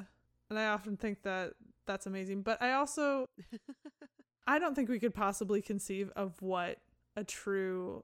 [0.49, 1.53] and I often think that
[1.85, 2.41] that's amazing.
[2.41, 3.27] But I also
[4.47, 6.79] I don't think we could possibly conceive of what
[7.15, 8.03] a true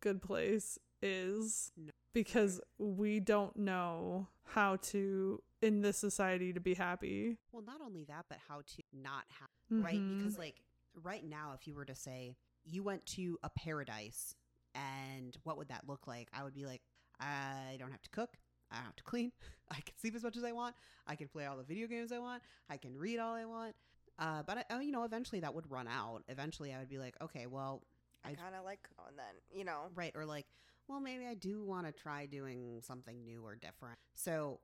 [0.00, 1.92] good place is No.
[2.12, 7.38] because we don't know how to in this society to be happy.
[7.52, 9.48] well, not only that, but how to not have
[9.82, 10.18] right Mhm.
[10.18, 10.60] because like
[11.02, 14.34] right now, if you were to say you went to a paradise
[14.74, 16.28] and what would that look like?
[16.32, 16.82] I would be like,
[17.20, 18.36] I don't have to cook.
[18.74, 19.32] I don't have to clean.
[19.70, 20.74] I can sleep as much as I want.
[21.06, 22.42] I can play all the video games I want.
[22.68, 23.74] I can read all I want.
[24.18, 26.22] Uh, but I, oh, you know, eventually that would run out.
[26.28, 27.82] Eventually, I would be like, okay, well,
[28.24, 29.90] I I kind of like and then, you know.
[29.94, 30.46] right or like
[30.88, 34.60] well maybe i do want to try doing something new or different so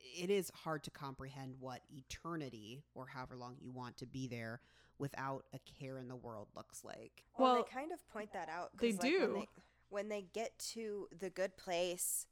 [0.00, 4.60] it is hard to comprehend what eternity or however long you want to be there
[4.98, 8.48] without a care in the world looks like Well, Well, they kind of point that
[8.48, 8.70] out.
[8.78, 9.20] they like, do.
[9.20, 9.48] When they,
[9.88, 12.26] when they get to the good place,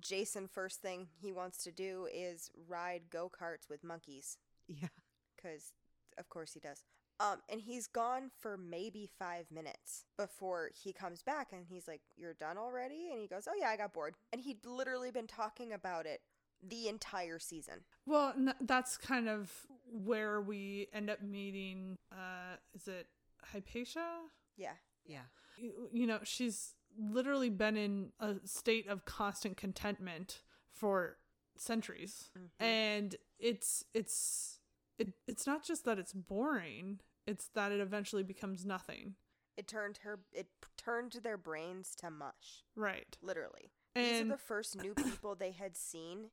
[0.00, 4.88] Jason first thing he wants to do is ride go karts with monkeys, yeah
[5.36, 5.72] because
[6.18, 6.82] of course he does.
[7.20, 12.02] Um, and he's gone for maybe five minutes before he comes back, and he's like,
[12.16, 15.26] "You're done already?" And he goes, "Oh yeah, I got bored." And he'd literally been
[15.26, 16.20] talking about it
[16.62, 17.84] the entire season.
[18.06, 19.50] Well, n- that's kind of
[19.90, 23.06] where we end up meeting uh is it
[23.42, 24.20] Hypatia?
[24.56, 24.74] Yeah,
[25.04, 25.22] yeah
[25.58, 31.18] you you know, she's literally been in a state of constant contentment for
[31.56, 32.30] centuries.
[32.36, 32.48] Mhm.
[32.60, 34.60] And it's it's
[34.98, 39.16] it, it's not just that it's boring, it's that it eventually becomes nothing.
[39.56, 40.20] it turned her.
[40.32, 42.64] It turned their brains to mush.
[42.76, 43.16] Right.
[43.20, 43.72] Literally.
[43.96, 46.30] These are the first new people they had seen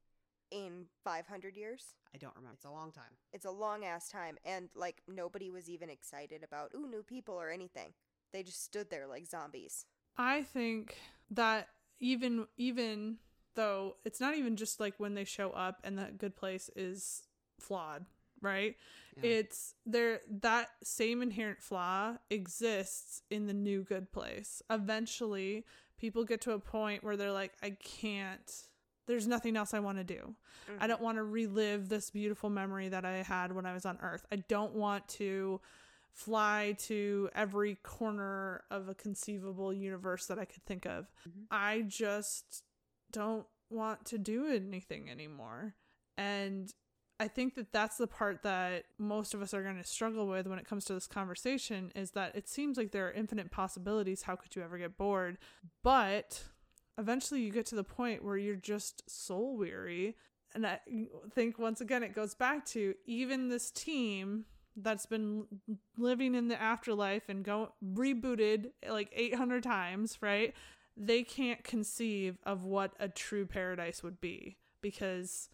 [0.51, 1.95] in 500 years.
[2.13, 5.49] i don't remember it's a long time It's a long ass time, and like nobody
[5.49, 7.93] was even excited about ooh new people or anything.
[8.31, 9.85] They just stood there like zombies.
[10.17, 10.95] I think
[11.31, 11.67] that
[11.99, 13.17] even even
[13.55, 17.23] though it's not even just like when they show up and that good place is
[17.59, 18.05] flawed,
[18.41, 18.75] right?
[19.17, 19.29] Yeah.
[19.29, 24.61] It's there that same inherent flaw exists in the new good place.
[24.69, 25.65] Eventually,
[25.97, 28.51] people get to a point where they're like, I can't.
[29.07, 30.33] There's nothing else I want to do.
[30.67, 30.87] I mm-hmm.
[30.87, 34.25] don't want to relive this beautiful memory that I had when I was on Earth.
[34.31, 35.61] I don't want to
[36.15, 41.11] fly to every corner of a conceivable universe that I could think of.
[41.27, 41.47] Mhm.
[41.51, 42.63] I just
[43.11, 45.75] don't want to do anything anymore.
[46.17, 46.73] And
[47.19, 50.47] I think that that's the part that most of us are going to struggle with
[50.47, 54.21] when it comes to this conversation is that it seems like there are infinite possibilities.
[54.23, 55.37] How could you ever get bored?
[55.83, 56.47] But
[56.97, 60.15] eventually you get to the point where you're just soul weary.
[60.53, 60.79] And I
[61.33, 64.45] think once again, it goes back to even this team
[64.75, 65.45] that's been
[65.97, 70.53] living in the afterlife and go rebooted like 800 times, right?
[70.97, 75.49] They can't conceive of what a true paradise would be because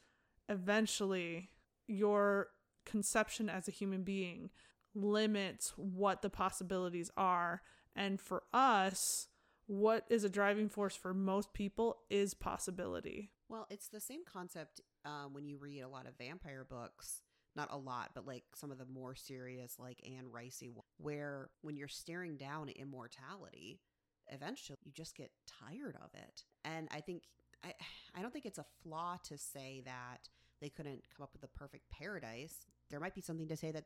[0.50, 1.50] eventually
[1.88, 2.48] your
[2.86, 4.50] conception as a human being
[4.94, 7.62] limits what the possibilities are.
[7.96, 9.28] And for us,
[9.68, 13.32] what is a driving force for most people is possibility.
[13.50, 17.22] Well, it's the same concept um, when you read a lot of vampire books.
[17.56, 21.76] Not a lot, but like some of the more serious, like Anne Ricey, where when
[21.76, 23.80] you're staring down immortality,
[24.28, 26.44] eventually you just get tired of it.
[26.64, 27.24] And I think
[27.64, 27.74] I,
[28.16, 30.30] I don't think it's a flaw to say that
[30.62, 32.66] they couldn't come up with a perfect paradise.
[32.90, 33.86] There might be something to say that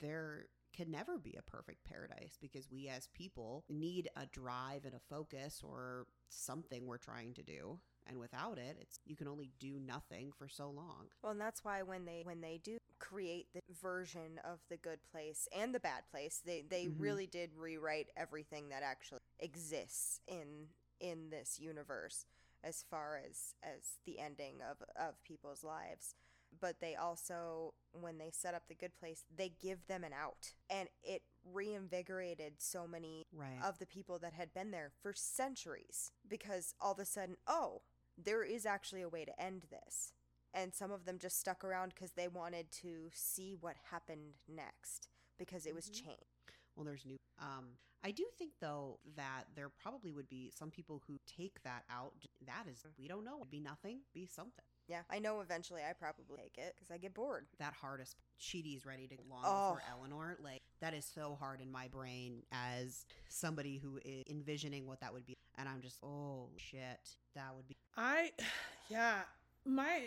[0.00, 4.94] there can never be a perfect paradise because we as people need a drive and
[4.94, 9.50] a focus or something we're trying to do and without it it's you can only
[9.60, 13.48] do nothing for so long Well, and that's why when they when they do create
[13.52, 17.00] the version of the good place and the bad place, they they Mhm.
[17.00, 20.68] really did rewrite everything that actually exists in
[21.00, 22.26] in this universe
[22.62, 26.14] as far as as the ending of of people's lives.
[26.60, 30.54] But they also when they set up the good place, they give them an out.
[30.70, 36.12] And it reinvigorated so many right of the people that had been there for centuries
[36.28, 37.82] because all of a sudden, oh,
[38.16, 40.12] there is actually a way to end this.
[40.54, 45.08] And some of them just stuck around because they wanted to see what happened next
[45.38, 46.04] because it was Mhm.
[46.04, 46.26] changed.
[46.74, 51.02] well there's new um i do think though that there probably would be some people
[51.06, 52.14] who take that out
[52.46, 56.36] that is we don't know be nothing be something Yeah, I know eventually I probably
[56.36, 57.46] take it because I get bored.
[57.58, 59.74] that hardest Chidi's ready to long Oh.
[59.76, 60.36] for Eleanor.
[60.40, 65.12] Like that is so hard in my brain as somebody who is envisioning what that
[65.12, 65.34] would be.
[65.56, 68.32] And I'm just, oh shit, that would be I,
[68.88, 69.22] yeah,
[69.64, 70.02] my,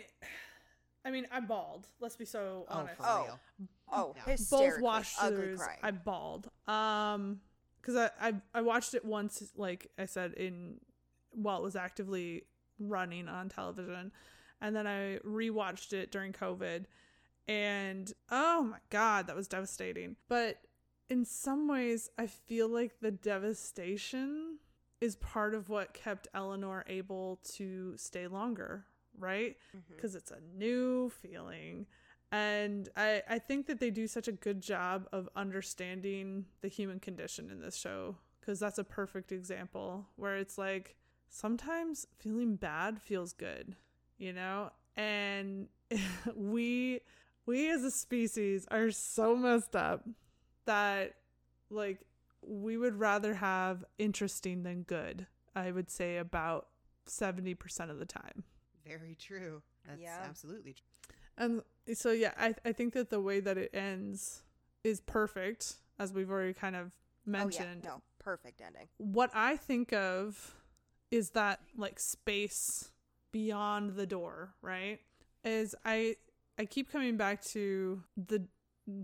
[1.04, 1.86] I mean, I bawled.
[2.00, 2.96] Let's be so oh honest.
[2.96, 3.22] for Oh.
[3.24, 3.38] real.
[3.92, 4.22] Oh, Yeah.
[4.24, 5.68] Both hysterically, watch ugly throughs.
[5.82, 6.48] I bawled.
[6.66, 7.40] Um,
[7.80, 10.80] because I, I I watched it once, like I said, in
[11.30, 12.42] while it was actively
[12.80, 14.10] running on television,
[14.60, 16.86] and then I rewatched it during COVID,
[17.46, 20.16] and oh my god, that was devastating.
[20.28, 20.56] But
[21.08, 24.58] in some ways, I feel like the devastation
[25.00, 28.86] is part of what kept Eleanor able to stay longer,
[29.18, 29.56] right?
[29.76, 29.94] Mm-hmm.
[29.94, 31.86] Because it's a new feeling.
[32.32, 36.98] And I, I think that they do such a good job of understanding the human
[36.98, 40.96] condition in this show because that's a perfect example where it's like
[41.28, 43.74] sometimes feeling bad feels good,
[44.18, 44.70] you know?
[44.96, 45.68] And
[46.36, 47.00] we
[47.44, 50.08] we as a species are so messed up
[50.64, 51.14] that
[51.70, 52.00] like
[52.42, 55.26] we would rather have interesting than good.
[55.54, 56.68] I would say about
[57.08, 58.44] 70% of the time.
[58.86, 59.62] Very true.
[59.86, 60.24] That's Yeah.
[60.24, 60.86] absolutely true.
[61.38, 61.62] And
[61.94, 64.42] so yeah, I I think that the way that it ends
[64.84, 66.92] is perfect, as we've already kind of
[67.24, 67.82] mentioned.
[67.84, 68.88] Oh, yeah, no, perfect ending.
[68.98, 70.54] What I think of
[71.10, 72.90] is that like space
[73.32, 75.00] beyond the door, right?
[75.44, 76.16] Is I
[76.58, 78.46] I keep coming back to the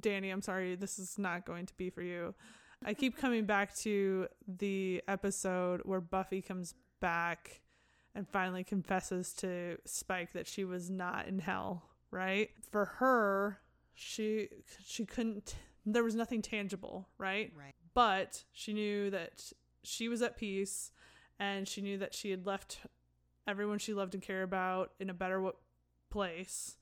[0.00, 2.34] Danny, I'm sorry, this is not going to be for you.
[2.84, 7.60] I keep coming back to the episode where Buffy comes back
[8.14, 12.50] and finally confesses to Spike that she was not in hell, right?
[12.70, 13.58] For her,
[13.94, 14.48] she
[14.84, 15.54] she couldn't
[15.84, 17.52] there was nothing tangible, right?
[17.56, 17.74] Right.
[17.94, 19.52] But she knew that
[19.82, 20.92] she was at peace
[21.40, 22.78] and she knew that she had left
[23.48, 25.50] everyone she loved and cared about in a better
[26.10, 26.76] place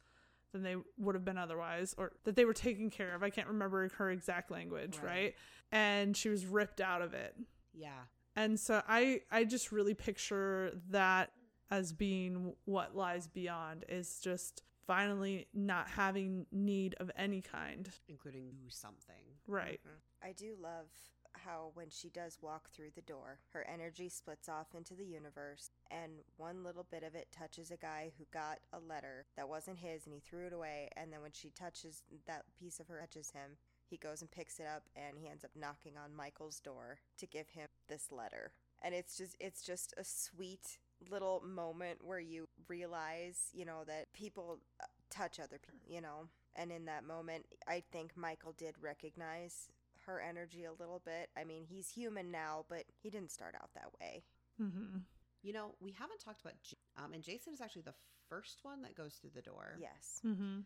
[0.52, 3.22] than they would have been otherwise or that they were taken care of.
[3.22, 5.06] I can't remember her exact language, Right.
[5.06, 5.34] right?
[5.72, 7.34] And she was ripped out of it
[7.72, 8.00] Yeah.
[8.36, 11.32] And so i i just really picture that
[11.70, 18.50] as being what lies beyond is just finally not having need of any kind Including
[18.50, 19.38] do something.
[19.46, 20.26] right Mhm.
[20.28, 20.88] I do love
[21.32, 25.70] how when she does walk through the door, her energy splits off into the universe,
[25.90, 29.78] and one little bit of it touches a guy who got a letter that wasn't
[29.78, 30.90] his and he threw it away.
[30.96, 33.56] And then when she touches that piece of her, touches him,
[33.90, 37.26] he goes and picks it up and he ends up knocking on Michael's door to
[37.26, 38.52] give him this letter.
[38.82, 40.78] And it's just, it's just a sweet
[41.10, 46.28] little moment where you realize, you know, that people uh, touch other people, you know.
[46.56, 49.68] And in that moment, I think Michael did recognize
[50.06, 51.28] her energy a little bit.
[51.36, 54.24] I mean, he's human now, but he didn't start out that way.
[54.60, 54.98] Mm-hmm.
[55.42, 56.54] You know, we haven't talked about,
[56.96, 57.94] um, and Jason is actually the
[58.28, 59.76] first one that goes through the door.
[59.80, 60.20] Yes.
[60.26, 60.60] Mm-hmm.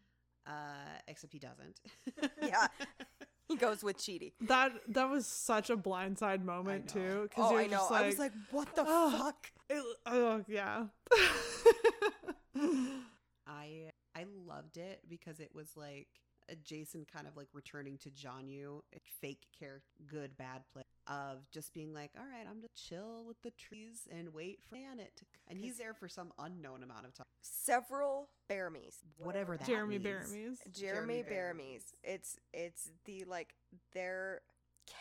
[0.47, 1.81] Uh, except he doesn't.
[2.43, 2.67] Yeah.
[3.47, 4.33] He goes with Chidi.
[4.49, 7.29] That that was such a blindside moment too.
[7.37, 7.73] Oh, you're I know.
[7.77, 9.51] just I was like, what the "Oh." fuck?
[9.69, 10.85] it, oh yeah.
[13.47, 16.09] I I loved it because it was like
[16.49, 18.49] a Jason kind of like returning to John
[18.95, 23.25] a fake character, good bad play of just being like, all right, I'm just chill
[23.27, 27.07] with the trees and wait for Janet, to, and he's there for some unknown amount
[27.07, 28.99] of time, Several Bearimys.
[29.19, 30.05] whatever that Jeremy means.
[30.05, 30.59] Bearimys.
[30.73, 31.93] Jeremy, Jeremy Bearimys.
[32.03, 33.55] It's it's the like
[33.93, 34.41] their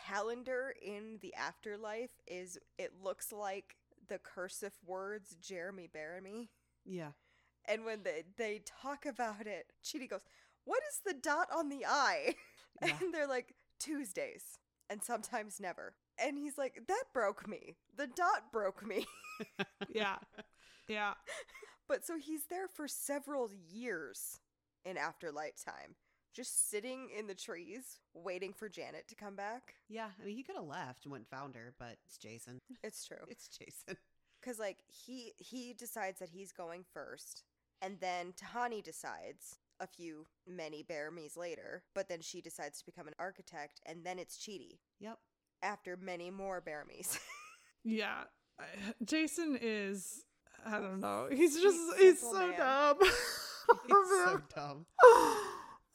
[0.06, 3.76] calendar in the afterlife is it looks like
[4.08, 6.48] the cursive words Jeremy Bearimy.
[6.84, 7.12] Yeah,
[7.66, 10.20] And when they they talk about it, Chidi goes,
[10.64, 12.34] "What is the dot on the I?"
[12.84, 12.96] Yeah.
[13.00, 14.58] And they're like Tuesdays
[14.90, 15.94] and sometimes never.
[16.18, 17.76] And he's like, "That broke me.
[17.96, 19.06] The dot broke me."
[19.92, 20.16] yeah.
[20.88, 21.14] Yeah.
[21.88, 24.40] But so he's there for several years
[24.84, 25.96] in Afterlight time,
[26.34, 29.74] just sitting in the trees waiting for Janet to come back.
[29.88, 30.08] yeah.
[30.20, 32.60] I mean, he could have left and went and found her, but it's Jason.
[32.82, 33.24] It's true.
[33.28, 33.96] It's Jason.
[34.42, 37.44] Cuz like he he decides that he's going first,
[37.80, 43.06] and then Tahani decides a few many Bearimys later, but then she decides to become
[43.06, 45.18] an architect and then it's Chidi Yep.
[45.62, 47.18] after many more Bearimys.
[47.86, 48.24] Yeah.
[49.04, 50.24] Jason is
[50.66, 51.28] I don't know.
[51.30, 52.58] He's just Sweet, he's so man.
[52.58, 52.98] dumb.
[53.88, 54.86] It's so dumb.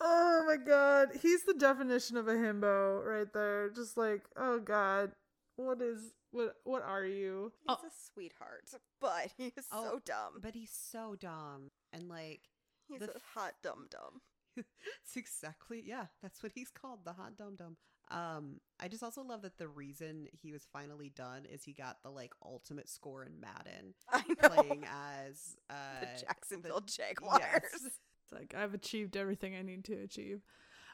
[0.02, 1.10] oh my god.
[1.22, 3.70] He's the definition of a himbo right there.
[3.70, 5.12] Just like, oh god.
[5.56, 7.52] What is what what are you?
[7.68, 8.70] he's a sweetheart,
[9.02, 10.40] but he is Oh, so dumb.
[10.42, 12.42] But he's so dumb, and like
[12.90, 14.22] He's the a f- hot dum dum.
[14.58, 17.78] it's exactly yeah that's what he's called the hot dum dum
[18.12, 22.02] um i just also love that the reason he was finally done is he got
[22.04, 24.50] the like ultimate score in madden I know.
[24.50, 27.40] playing as uh the Jacksonville Jaguars.
[27.40, 27.72] yes.
[27.86, 30.42] It's like I've achieved everything I need to achieve.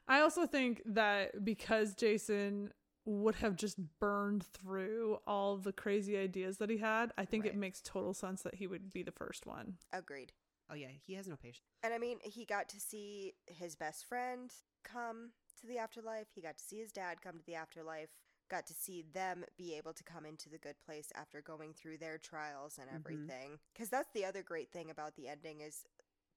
[0.07, 2.71] I also think that because Jason
[3.05, 7.55] would have just burned through all the crazy ideas that he had, I think it
[7.55, 9.75] makes total sense that he would be the first one.
[9.93, 10.31] Agreed.
[10.69, 14.05] Oh yeah he has no patience And I mean, he got to see his best
[14.07, 14.51] friend
[14.83, 16.27] come to the afterlife.
[16.33, 18.09] He got to see his dad come to the afterlife.
[18.49, 21.97] Got to see them be able to come into the good place after going through
[21.97, 22.95] their trials and Mhm.
[22.95, 23.59] everything.
[23.73, 25.83] Because that's the other great thing about the ending is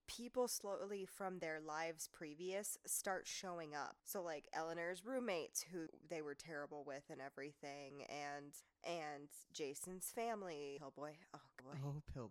[0.06, 3.96] people slowly from their lives previous start showing up.
[4.04, 8.52] So like Eleanor's roommates who they were terrible with and everything and
[8.84, 10.80] and Jason's family.
[10.82, 11.18] Oh boy.
[11.34, 11.78] Oh boy.
[11.84, 12.30] oh pill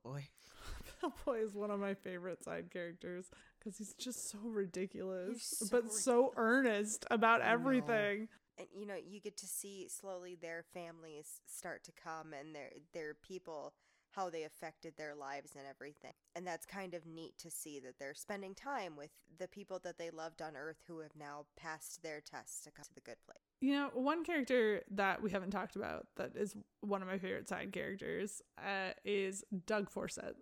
[1.01, 3.29] boy Boy is one of my favorite side characters
[3.59, 8.27] because he's just so ridiculous, so but so earnest about everything.
[8.57, 12.69] and you know you get to see slowly their families start to come and their
[12.93, 13.73] their people
[14.11, 17.99] how they affected their lives and everything and that's kind of neat to see that
[17.99, 22.01] they're spending time with the people that they loved on earth who have now passed
[22.01, 25.51] their tests to come to the good place You know, one character that we haven't
[25.51, 30.35] talked about that is one of my favorite side characters uh, is Doug Forcett.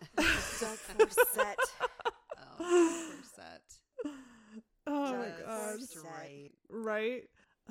[0.16, 0.26] Doug
[0.78, 1.58] Forcett.
[2.60, 3.62] oh set
[4.86, 5.78] Oh my Doug god.
[5.78, 6.04] Forcett.
[6.04, 7.22] right Right?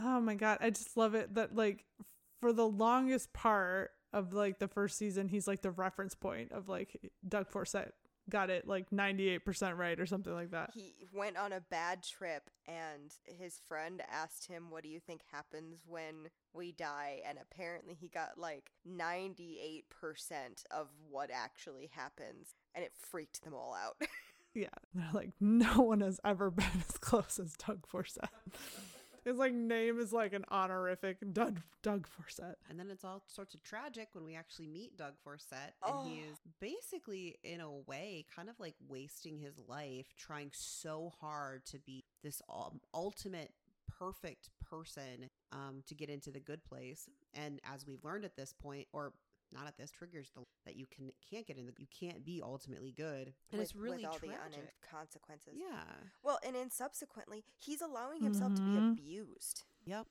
[0.01, 0.57] Oh my god.
[0.61, 1.86] I just love it that like
[2.41, 6.67] for the longest part of like the first season, he's like the reference point of
[6.69, 7.93] like Doug Forcett
[8.30, 10.71] got it like 98% right or something like that.
[10.73, 15.21] he went on a bad trip and his friend asked him what do you think
[15.32, 19.84] happens when we die and apparently he got like 98%
[20.71, 23.95] of what actually happens and it freaked them all out
[24.57, 24.67] Yeah.
[24.93, 28.30] They're like, no one has ever been as close as Doug Forcett.
[29.26, 32.57] His like name is like an honorific Doug Doug Forcett.
[32.69, 36.01] and then it's all sorts of tragic when we actually meet Doug Forcett, Oh.
[36.01, 41.11] and he is basically, in a way, kind of like wasting his life trying so
[41.19, 43.51] hard to be this um, ultimate
[43.99, 47.07] perfect person um, to get into the good place.
[47.34, 49.13] And as we've learned at this point, or
[49.56, 52.41] not at this, triggers the that you can can't get in the you can't be
[52.43, 54.38] ultimately good, and it's really with all tragic.
[54.51, 55.84] the un- consequences yeah.
[56.24, 58.91] well and then subsequently he's allowing himself to be Mhm.
[58.93, 60.08] abused Yep.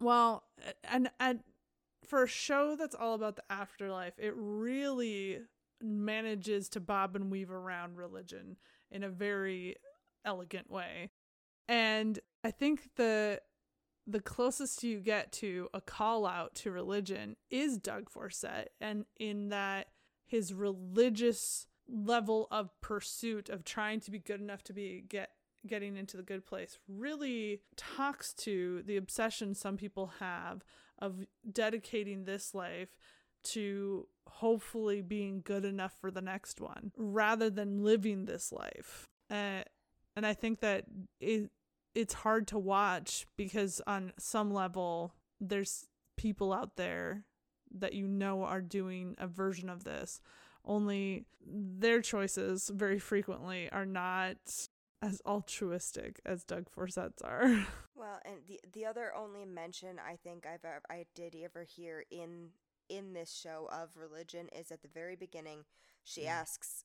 [0.00, 0.44] Well,
[0.84, 1.42] and and
[2.06, 5.40] for a show that's all about the afterlife, it really
[5.80, 8.56] manages to bob and weave around religion
[8.90, 9.76] in a very
[10.24, 11.10] elegant way.
[11.68, 13.40] And I think the
[14.08, 19.50] the closest you get to a call out to religion is Doug Forcett and in
[19.50, 19.88] that
[20.26, 25.30] his religious level of pursuit of trying to be good enough to be get
[25.66, 30.64] getting into the good place really talks to the obsession some people have
[30.98, 32.96] of dedicating this life
[33.42, 39.08] to hopefully being good enough for the next one rather than living this life.
[39.30, 39.62] Uh,
[40.16, 40.84] and I think that
[41.20, 41.50] it
[41.94, 45.86] it's hard to watch because on some level there's
[46.16, 47.24] people out there
[47.74, 50.20] that you know are doing a version of this
[50.64, 54.36] only their choices very frequently are not
[55.00, 57.66] as altruistic as Doug Forcett's are.
[57.94, 62.04] Well, and the the other only mention I think I've ever, I did ever hear
[62.12, 62.50] in
[62.88, 65.64] in this show of religion is at the very beginning.
[66.04, 66.28] She Mm.
[66.30, 66.84] asks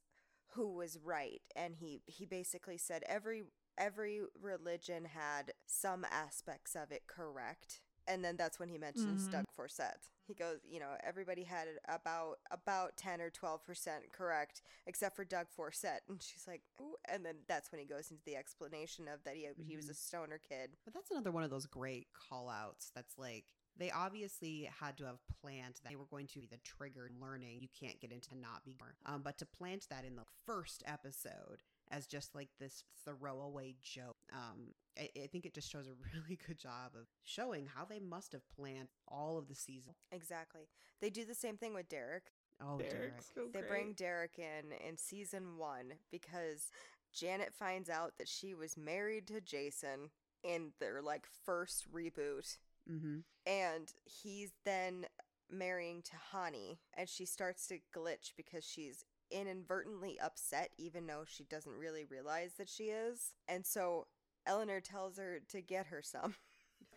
[0.53, 3.43] who was right, and he he basically said every
[3.77, 7.81] every religion had some aspects of it correct.
[8.05, 9.31] And then that's when he mentions Mhm.
[9.31, 10.09] Doug Forcett.
[10.27, 15.15] He goes, you know, everybody had it about about ten or twelve percent correct, except
[15.15, 16.01] for Doug Forcett.
[16.09, 16.97] And she's like, Ooh.
[17.05, 19.93] and then that's when he goes into the explanation of that he he was a
[19.93, 20.75] stoner kid.
[20.83, 23.45] But that's another one of those great call outs that's like
[23.77, 27.59] they obviously had to have planned that they were going to be the trigger learning
[27.61, 28.75] you can't get into not be
[29.07, 34.17] um, but to plant that in the first episode as just like this throwaway joke
[34.31, 37.99] um I, I think it just shows a really good job of showing how they
[37.99, 40.67] must have planned all of the season Exactly.
[41.01, 42.31] They do the same thing with Derek.
[42.61, 43.21] oh Derek.
[43.35, 43.69] So They great.
[43.69, 46.71] bring Derek in in season one because
[47.13, 50.09] Janet finds out that she was married to Jason
[50.43, 52.57] in their like first reboot,
[52.89, 53.19] mm-hmm.
[53.45, 55.05] and he's then
[55.49, 61.73] marrying Tahani, and she starts to glitch because she's inadvertently upset, even though she doesn't
[61.75, 64.07] really realize that she is, and so
[64.45, 66.35] Eleanor tells her to get her some.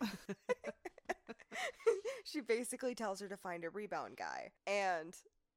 [2.25, 4.51] she basically tells her to find a rebound guy.
[4.65, 5.15] And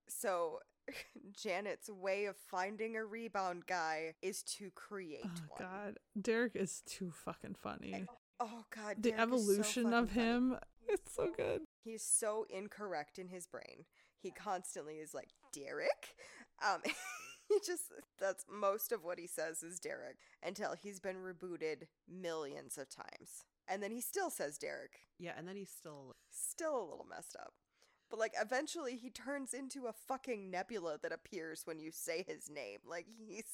[0.09, 0.61] so
[1.33, 5.59] Janet's way of finding a rebound guy is to create Oh one.
[5.69, 8.07] god, Derek is too fucking funny.
[8.39, 10.27] Oh god, The Derek is so evolution of fucking funny.
[10.29, 10.57] him,
[10.89, 11.63] it's so good.
[11.85, 13.85] He's so incorrect in his brain.
[14.23, 16.15] He constantly is like, Derek?
[16.65, 16.81] Um
[17.49, 22.79] he just that's most of what he says is Derek until he's been rebooted millions
[22.79, 23.45] of times.
[23.69, 25.01] And then he still says Derek.
[25.19, 27.53] yeah and then he's still Still a little messed up.
[28.11, 32.51] But like eventually he turns into a fucking nebula that appears when you say his
[32.51, 32.79] name.
[32.89, 33.45] Like he's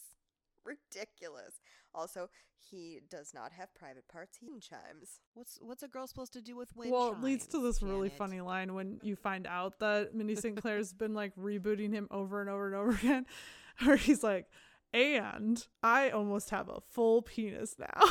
[0.66, 1.60] ridiculous.
[1.94, 4.36] Also, he does not have private parts.
[4.40, 5.20] He chimes.
[5.34, 7.82] what's what's a girl supposed to do with wind well, it leads to chimes, this
[7.82, 8.18] really Janet?
[8.18, 10.56] funny line when you find out that Mindy St.
[10.60, 13.26] Claire's been like rebooting him over and over and over again,
[13.84, 14.46] where he's like,
[14.92, 18.10] and I almost have a full penis now.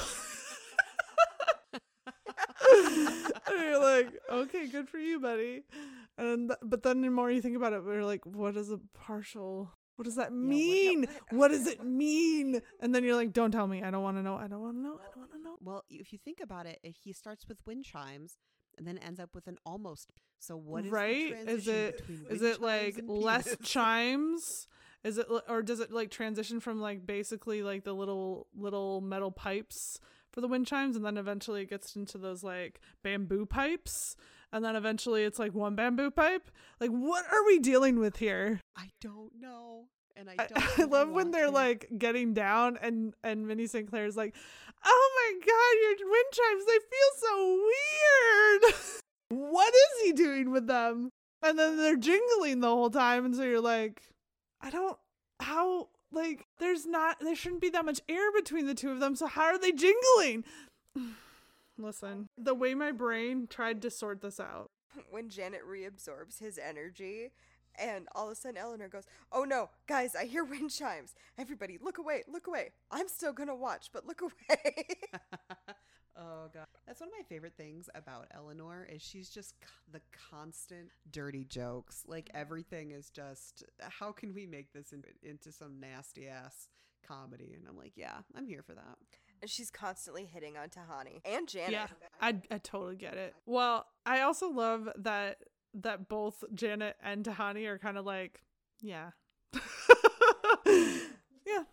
[2.72, 5.64] and you're like, okay, good for you, buddy.
[6.18, 8.80] And th- but then the more you think about it, we're like, what is a
[8.94, 9.72] partial?
[9.96, 11.06] What does that mean?
[11.30, 12.62] what- what does it mean?
[12.80, 13.82] And then you're like, don't tell me.
[13.84, 14.36] I don't want to know.
[14.36, 15.00] I don't want to know.
[15.02, 15.58] I don't want to know.
[15.62, 18.38] Well, if you think about it, he starts with wind chimes
[18.78, 20.12] and then ends up with an almost.
[20.40, 21.34] So what is the right?
[21.48, 24.68] Is it is it like less chimes?
[25.04, 29.32] Is it or does it like transition from like basically like the little little metal
[29.32, 30.00] pipes
[30.32, 34.18] for the wind chimes, and then eventually it gets into those like bamboo pipes,
[34.56, 36.50] and then eventually it's like one bamboo pipe?
[36.80, 38.62] Like what are we dealing with here?
[38.78, 40.80] I don't know, and I I, don't.
[40.80, 41.52] I love when they're to.
[41.52, 43.90] like getting down and and Mindy St.
[43.90, 44.34] Claire's like,
[44.84, 47.62] "Oh my god, your wind chimes, they feel so
[48.62, 48.76] weird."
[49.52, 51.10] what is he doing with them?
[51.44, 54.04] And then they're jingling the whole time and so you're like,
[54.62, 54.98] I don't
[55.42, 59.18] how like there's not there shouldn't be that much air between the two of them,
[59.18, 60.46] so how are they jingling?
[61.78, 64.72] Listen, the way my brain tried to sort this out.
[65.10, 67.32] when Janet reabsorbs his energy,
[67.78, 70.16] and all of a sudden Eleanor goes, "Oh no, guys!
[70.16, 71.16] I hear wind chimes.
[71.38, 72.24] Everybody, look away!
[72.28, 72.72] Look away!
[72.92, 74.88] I'm still gonna watch, but look away."
[76.18, 80.02] oh god, that's one of my favorite things about Eleanor is she's just c- the
[80.32, 82.04] constant dirty jokes.
[82.08, 82.42] Like mm-hmm.
[82.42, 86.70] everything is just, how can we make this in- into some nasty ass
[87.06, 87.54] comedy?
[87.58, 88.98] And I'm like, yeah, I'm here for that.
[89.42, 91.72] And she's constantly hitting on Tahani and Janet.
[91.72, 91.88] Yeah,
[92.22, 93.34] I I totally get it.
[93.46, 95.38] Well, I also love that
[95.74, 98.42] that both Janet and Tahani are kind of like,
[98.82, 99.12] yeah,
[101.46, 101.64] yeah,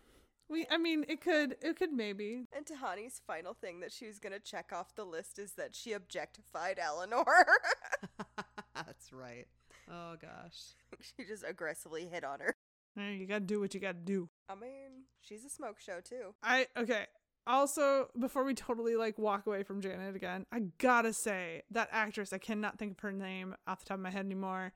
[0.49, 2.45] We, I mean, it could, it could maybe.
[2.55, 5.93] And Tahani's final thing that she was gonna check off the list is that she
[5.93, 7.25] objectified Eleanor.
[8.75, 9.47] That's right.
[9.89, 10.75] Oh gosh.
[11.01, 12.55] she just aggressively hit on her.
[12.95, 14.29] You gotta do what you gotta do.
[14.47, 16.35] I mean, she's a smoke show too.
[16.43, 17.05] I okay.
[17.45, 22.31] Also, before we totally like walk away from Janet again, I gotta say that actress,
[22.33, 24.71] I cannot think of her name off the top of my head anymore.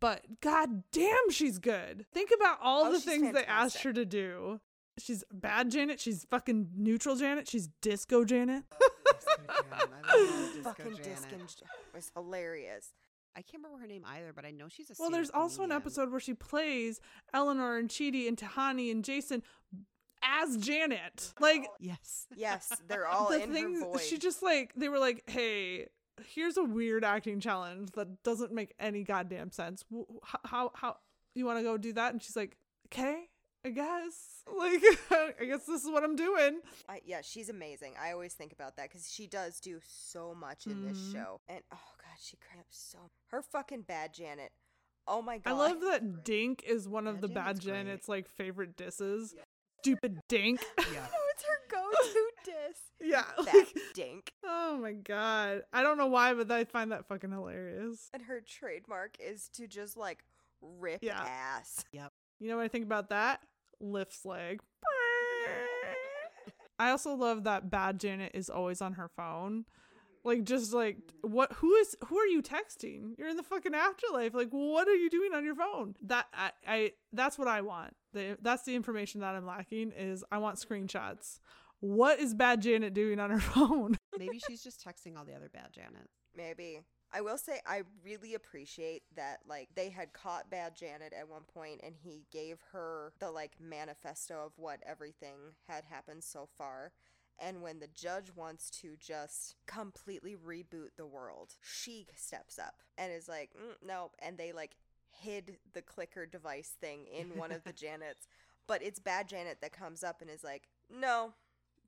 [0.00, 2.06] But god damn, she's good.
[2.12, 4.60] Think about all Oh, the she's things they asked her to do.
[4.98, 6.00] She's bad Janet.
[6.00, 7.48] She's fucking neutral Janet.
[7.48, 8.64] She's disco Janet.
[9.20, 10.04] Disco Janet.
[10.04, 11.02] I Disco Janet.
[11.02, 11.28] Disc
[11.94, 12.92] was hilarious.
[13.36, 14.94] I can't remember her name either, but I know she's a.
[14.98, 17.00] Well, there's stand-up also an episode where she plays
[17.32, 19.42] Eleanor and Chidi and Tahani and Jason
[20.22, 21.32] as Janet.
[21.40, 22.26] Like Yes.
[22.36, 24.06] Yes, they're all the in things her voice.
[24.06, 25.86] she just like they were like, "Hey,
[26.34, 29.84] here's a weird acting challenge that doesn't make any goddamn sense.
[30.24, 30.96] How how, how
[31.34, 32.56] you want to go do that?" And she's like,
[32.88, 33.24] "Okay,
[33.64, 34.36] I guess.
[34.58, 34.82] Like,
[35.40, 37.94] I guess this is what I'm doing." I, yeah, she's amazing.
[38.02, 41.12] I always think about that because she does do so much in this Mhm.
[41.12, 41.40] show.
[41.48, 42.98] And oh god, she craps so.
[43.28, 44.50] Her fucking bad Janet.
[45.06, 45.50] Oh my god.
[45.52, 47.72] I love that Dink is one of Bad the Janet's bad great.
[47.74, 49.34] Janet's like favorite disses.
[49.82, 50.60] Stupid Dink.
[50.92, 51.06] Yeah.
[51.34, 52.78] it's her go-to diss.
[53.00, 53.24] yeah.
[53.44, 54.32] That like- dink.
[54.44, 55.62] oh my god.
[55.72, 58.08] I don't know why, but I find that fucking hilarious.
[58.12, 60.24] And her trademark is to just like
[60.60, 61.20] rip Yeah.
[61.22, 61.84] ass.
[61.92, 62.12] Yep.
[62.40, 63.40] You know what I think about that?
[63.80, 64.60] Lifts leg.
[66.78, 69.66] I also love that bad Janet is always on her phone.
[70.22, 73.14] Like just like what who is who are you texting?
[73.18, 74.34] You're in the fucking afterlife.
[74.34, 75.94] Like what are you doing on your phone?
[76.02, 77.94] That I, I that's what I want.
[78.12, 81.40] The, that's the information that I'm lacking is I want screenshots.
[81.80, 83.96] What is bad Janet doing on her phone?
[84.18, 86.10] Maybe she's just texting all the other bad Janet.
[86.36, 86.80] Maybe.
[87.12, 91.42] I will say I really appreciate that like they had caught Bad Janet at one
[91.42, 95.36] point and he gave her the like manifesto of what everything
[95.66, 96.92] had happened so far.
[97.38, 103.12] And when the judge wants to just completely reboot the world, she steps up and
[103.12, 104.14] is like, mm, nope.
[104.20, 104.76] And they like
[105.10, 108.26] hid the clicker device thing in one of the Janets.
[108.66, 111.32] But it's Bad Janet that comes up and is like, no,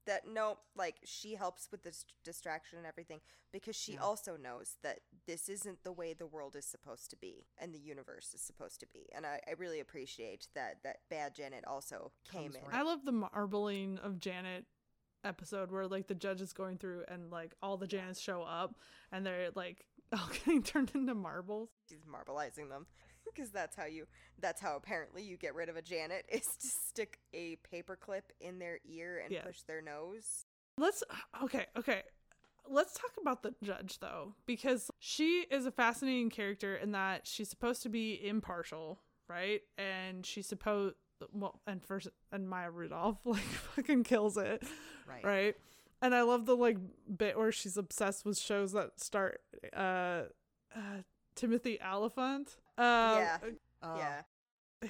[0.07, 3.21] that no, like she helps with this distraction and everything
[3.53, 4.01] because she Yeah.
[4.01, 7.79] also knows that this isn't the way the world is supposed to be and the
[7.79, 9.07] universe is supposed to be.
[9.15, 12.63] And I, I really appreciate that that Bad Janet also came Comes in.
[12.63, 14.65] right- I love the marbling of Janet
[15.25, 18.75] episode where like the judge is going through and like all the Janets show up
[19.11, 21.69] and they're like all getting turned into marbles.
[21.89, 22.87] She's marbleizing them
[23.25, 24.07] because that's how you
[24.41, 28.59] that's how apparently you get rid of a Janet is to stick a paperclip in
[28.59, 29.43] their ear and Yeah.
[29.43, 30.45] push their nose.
[30.79, 31.03] Let's
[31.43, 32.03] okay, okay.
[32.69, 37.49] Let's talk about the judge though, because she is a fascinating character in that she's
[37.51, 39.61] supposed to be impartial, right?
[39.77, 40.95] And she's supposed
[41.33, 44.63] well, and first and Maya Rudolph like fucking kills it,
[45.07, 45.25] Right.
[45.25, 45.57] right?
[46.01, 46.79] And I love the like
[47.17, 49.41] bit where she's obsessed with shows that start
[49.77, 50.23] uh,
[50.75, 51.03] uh
[51.35, 52.57] Timothy Olyphant.
[52.79, 53.39] Um, Yeah.
[53.83, 54.23] Oh, yeah.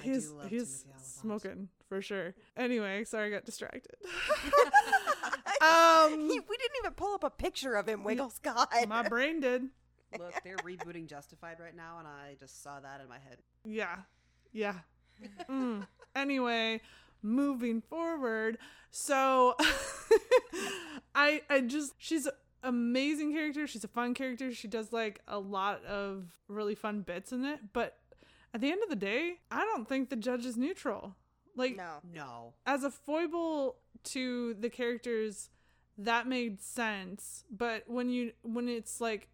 [0.01, 2.33] he's he's smoking for sure.
[2.57, 3.95] Anyway, sorry I got distracted.
[5.61, 8.69] um He, we didn't even pull up a picture of him, Wiggle Scott.
[8.87, 9.63] my brain did.
[10.19, 13.37] Look, they're rebooting Justified right now, and I just saw that in my head.
[13.65, 13.97] Yeah.
[14.51, 14.75] Yeah.
[15.49, 15.87] Mm.
[16.15, 16.81] Anyway,
[17.21, 18.57] moving forward.
[18.91, 19.55] So
[21.15, 22.33] I I just she's an
[22.63, 23.65] amazing character.
[23.67, 24.53] She's a fun character.
[24.53, 27.97] She does like a lot of really fun bits in it, but
[28.53, 31.15] at the end of the day, I don't think the judge is neutral.
[31.55, 31.97] Like no.
[32.13, 32.53] No.
[32.65, 35.49] as a foible to the characters
[35.99, 39.27] that made sense but when you when it's like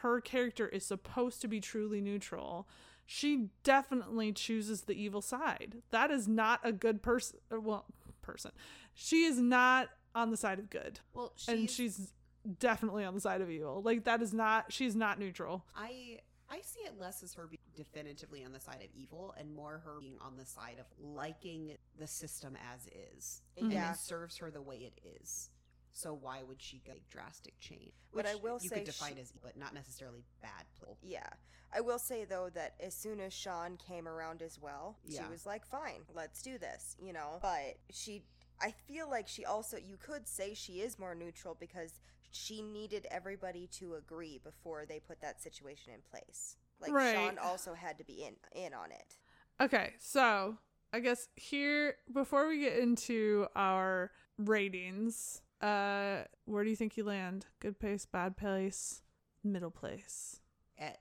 [0.00, 2.66] her character is supposed to be truly neutral
[3.06, 7.84] she definitely chooses the evil side that is not a good person uh, well
[8.22, 8.50] person
[8.94, 12.12] she is not on the side of good Well, she's, and she's
[12.58, 16.18] definitely on the side of evil like that is not she's not neutral I
[16.50, 19.80] I see it less as her being definitively on the side of evil and more
[19.84, 22.86] her being on the side of liking the system as
[23.16, 23.40] is.
[23.56, 23.92] And Yeah.
[23.92, 25.48] it serves her the way it is.
[25.94, 27.92] So why would she go make drastic change?
[28.12, 30.66] But I Which will you say could define she- as but not necessarily bad.
[30.78, 30.98] pull.
[31.02, 31.26] Yeah.
[31.74, 35.24] I will say though that as soon as Shawn came around as well, Yeah.
[35.24, 37.38] she was like, "Fine, let's do this," you know.
[37.42, 38.22] But she
[38.60, 41.98] I feel like she also you could say she is more neutral because
[42.30, 46.56] she needed everybody to agree before they put that situation in place.
[46.80, 47.14] Like Right.
[47.14, 49.16] Shawn also had to be in in on it.
[49.60, 50.58] Okay, so
[50.92, 57.04] I guess here before we get into our ratings, uh where do you think you
[57.04, 57.46] land?
[57.60, 59.02] Good place, bad place,
[59.42, 60.40] middle place?
[60.78, 60.98] At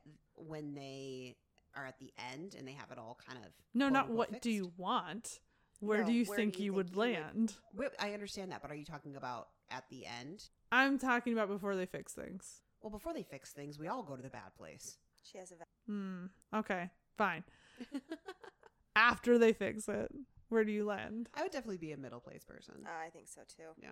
[0.47, 1.35] when they
[1.75, 4.41] are at the end and they have it all kind of No, not quote-unquote what
[4.41, 5.39] do you want?
[5.79, 7.53] Where No, do you where think do you you think would you would- land?
[7.73, 10.45] Wait, I understand that, but are you talking about at the end?
[10.71, 12.61] I'm talking about before they fix things.
[12.81, 14.97] Well, before they fix things, we all go to the bad place.
[15.23, 15.55] She has a.
[15.89, 16.25] Hmm.
[16.53, 16.89] Okay.
[17.17, 17.43] Fine.
[18.95, 20.11] After they fix it,
[20.49, 21.29] where do you land?
[21.33, 22.75] I would definitely be a middle place person.
[22.85, 23.69] I think so too.
[23.81, 23.89] yeah.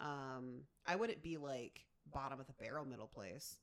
[0.00, 3.56] Um, I wouldn't be like bottom of the barrel middle place,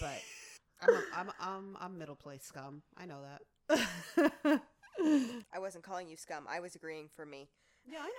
[0.00, 0.20] but
[0.80, 2.82] I'm a, I'm I'm I'm middle place scum.
[2.96, 3.80] I know that.
[5.52, 6.46] I wasn't calling you scum.
[6.48, 7.48] I was agreeing for me.
[7.90, 8.10] Yeah, I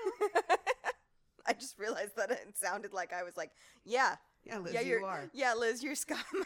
[0.49, 0.55] know.
[1.45, 3.51] I just realized that it sounded like I was like,
[3.85, 6.19] yeah, Yeah, Liz, yeah, you you're, yeah, Liz, you're scum.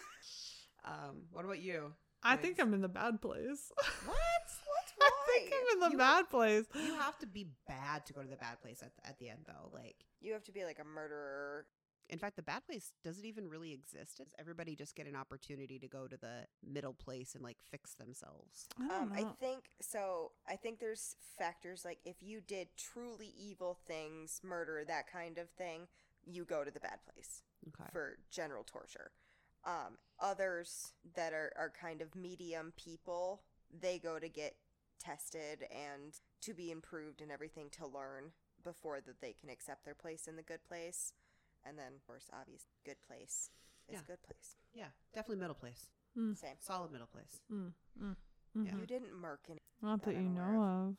[0.85, 1.93] Um, what about you?
[2.23, 3.71] I think I'm in the bad place.
[4.05, 4.17] what?
[4.17, 5.09] What's I
[5.39, 5.53] think?
[5.55, 6.65] I'm in the You- bad place.
[6.75, 9.45] You have to be bad to go to the bad place at at the end,
[9.47, 9.69] though.
[9.73, 11.67] Like, You have to be like a murderer.
[12.09, 14.17] In fact, the bad place doesn't even really exist?
[14.17, 17.95] Does everybody just get an opportunity to go to the middle place and like fix
[17.95, 18.67] themselves?
[18.79, 20.31] I Um, I think so.
[20.47, 25.49] I think there's factors like if you did truly evil things, murder, that kind of
[25.51, 25.87] thing,
[26.25, 27.89] you go to the bad place Okay.
[27.91, 29.11] for general torture.
[29.65, 34.55] Um, others that are, are kind of medium people, they go to get
[34.99, 38.31] tested and to be improved and everything to learn
[38.63, 41.13] before that they can accept their place in the good place.
[41.65, 43.49] And then, of course, obvious good place
[43.87, 44.01] is Yeah.
[44.07, 44.55] good place.
[44.73, 45.87] Yeah, definitely middle place.
[46.17, 46.55] Mm, Same.
[46.59, 47.41] Solid middle place.
[47.51, 48.15] mm, mm,
[48.55, 48.71] Yeah.
[48.71, 48.79] mhm.
[48.81, 49.61] You didn't murk any.
[49.81, 50.97] Not that that you know of.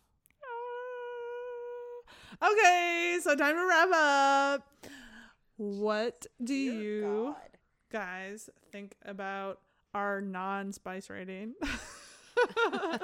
[2.40, 2.50] Ah.
[2.50, 4.68] Okay, so time to wrap up.
[5.56, 7.02] What do Dear you
[7.36, 7.58] God.
[7.90, 9.60] guys think about
[9.94, 11.54] our non-spice rating?
[12.72, 12.98] uh,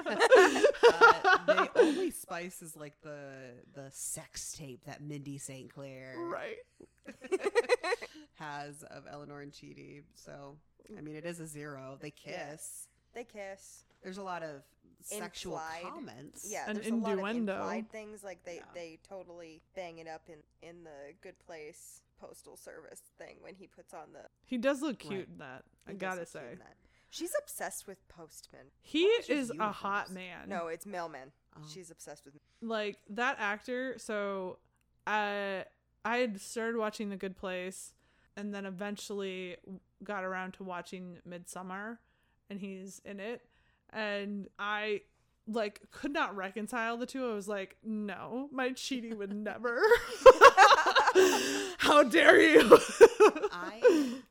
[1.45, 5.73] the only spice is like the the sex tape that Mindy St.
[5.73, 6.57] Claire right.
[8.35, 10.01] has of Eleanor and Chidi.
[10.15, 10.55] So
[10.97, 11.97] I mean, it is a zero.
[12.01, 12.31] They kiss.
[12.33, 12.87] Yes.
[13.13, 13.83] They kiss.
[14.03, 14.61] There's a lot of
[15.03, 15.93] sexual Implied.
[15.93, 16.47] comments.
[16.49, 17.53] Yeah, An there's a lot of innuendo.
[17.55, 18.61] implied things like they Yeah.
[18.73, 20.37] they totally bang it up in
[20.67, 24.21] in the Good Place postal service thing when he puts on the.
[24.45, 25.27] He does look cute Right.
[25.29, 25.63] in that.
[25.87, 26.55] I he gotta say.
[26.57, 26.75] that.
[27.11, 28.67] She's obsessed with postmen.
[28.81, 30.49] He is a hot man.
[30.49, 31.31] No, it's mailman.
[31.55, 31.61] Oh.
[31.71, 32.35] She's obsessed with.
[32.61, 34.57] like that actor so
[35.05, 35.65] i
[36.05, 37.91] i had started watching the good place
[38.37, 39.57] and then eventually
[40.03, 41.97] got around to watching Midsommar
[42.49, 43.41] and he's in it
[43.89, 45.01] and i
[45.47, 49.81] like could not reconcile the two i was like no my cheating would never
[51.79, 52.79] how dare you
[53.51, 54.13] I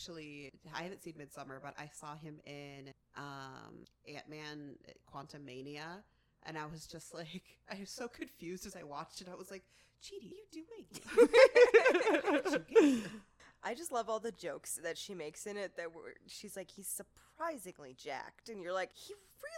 [0.00, 4.76] actually I haven't seen Midsommar, but I saw him in um Ant Man
[5.12, 6.02] Quantumania,
[6.44, 9.28] and I was just like I was so confused as I watched it.
[9.30, 9.64] I was like,
[10.02, 12.50] Chidi, what are you
[12.82, 13.02] doing?
[13.62, 15.76] I just love all the jokes that she makes in it.
[15.76, 19.14] That were, she's like, he's surprisingly jacked, and you're like, he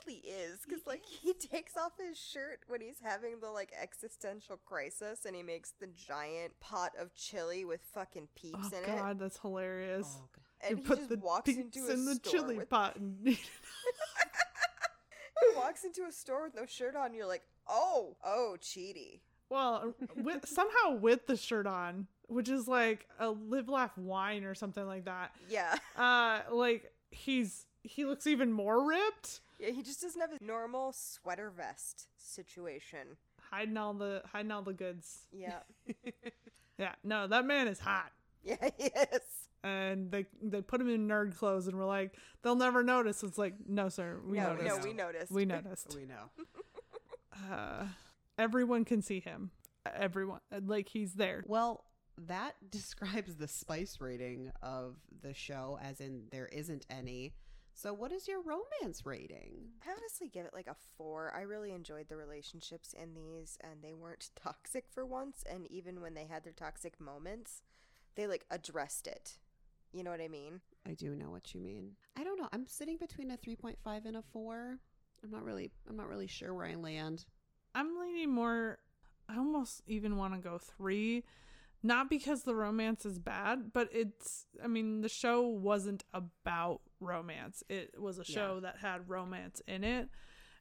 [0.06, 3.72] really is, because He like he takes off his shirt when he's having the like
[3.80, 8.84] existential crisis, and he makes the giant pot of chili with fucking peeps oh, in
[8.84, 8.88] it.
[8.88, 10.68] oh in god that's hilarious Oh, God.
[10.68, 12.68] and You he put just the walks peeps into a in the store chili with,
[12.70, 13.38] pot and he
[15.56, 17.14] walks into a store with no shirt on.
[17.14, 19.20] You're like, oh, oh, Chidi.
[19.48, 24.44] Well, uh, with, somehow with the shirt on, which is like a live laugh wine
[24.44, 25.32] or something like that.
[25.48, 29.70] Yeah, Uh, like he's he looks even more ripped, yeah.
[29.70, 33.16] He just doesn't have a normal sweater vest situation.
[33.50, 35.26] hiding all the hiding all the goods.
[35.32, 35.60] Yeah,
[36.78, 38.10] Yeah, no, that man is hot,
[38.42, 39.20] yeah, he is.
[39.62, 43.22] and they they put him in nerd clothes, and we're like, they'll never notice.
[43.22, 44.76] It's like, no, sir, we no, noticed.
[44.78, 45.32] no, we noticed.
[45.32, 45.94] we noticed.
[45.96, 46.30] we know.
[47.52, 47.86] Uh,
[48.38, 49.50] everyone can see him.
[49.94, 51.44] Everyone, like he's there.
[51.46, 51.84] Well,
[52.18, 57.34] that describes the spice rating of the show, as in there isn't any.
[57.74, 59.70] So, what is your romance rating?
[59.86, 61.32] I honestly give it like a four.
[61.34, 65.42] I really enjoyed the relationships in these, and they weren't toxic for once.
[65.50, 67.62] And even when they had their toxic moments,
[68.14, 69.38] they like addressed it.
[69.92, 70.60] You know what I mean?
[70.86, 71.92] I do know what you mean.
[72.16, 72.48] I don't know.
[72.52, 73.76] I'm sitting between a 3.5
[74.06, 74.78] and a 4.
[75.22, 77.24] I'm not really I'm not really sure where I land.
[77.74, 78.78] I'm leaning more.
[79.28, 81.24] I almost even want to go three,
[81.82, 84.46] not because the romance is bad, but it's.
[84.62, 87.62] I mean, the show wasn't about romance.
[87.68, 88.34] It was a Yeah.
[88.34, 90.08] show that had romance in it,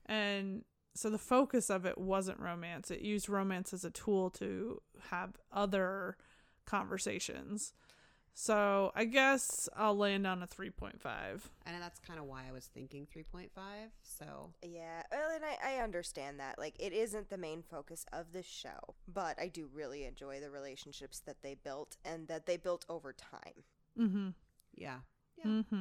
[0.05, 2.91] and so the focus of it wasn't romance.
[2.91, 6.17] It used romance as a tool to have other
[6.65, 7.73] conversations.
[8.33, 11.49] So I guess I'll land on a three point five.
[11.65, 13.49] And that's kind of why I was thinking 3.5.
[14.03, 16.57] So, Yeah, well, and I, I understand that.
[16.57, 20.49] Like, it isn't the main focus of the show, but I do really enjoy the
[20.49, 23.63] relationships that they built and that they built over time.
[23.99, 24.29] Mm-hmm.
[24.75, 24.97] yeah.
[25.37, 25.45] Yeah.
[25.45, 25.75] Mm-hmm.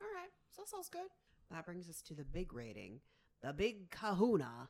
[0.00, 0.30] All right.
[0.50, 1.08] So, that sounds good.
[1.50, 3.00] That brings us to the big rating.
[3.42, 4.68] The big kahuna.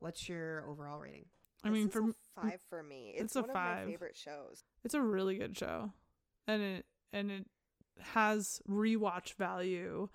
[0.00, 1.26] What's your overall rating?
[1.64, 3.12] I mean, This for is five for me.
[3.14, 3.78] It's, it's a one five.
[3.82, 4.64] of my favorite shows.
[4.84, 5.92] it's a really good show,
[6.46, 7.46] and it and it
[8.00, 10.08] has rewatch value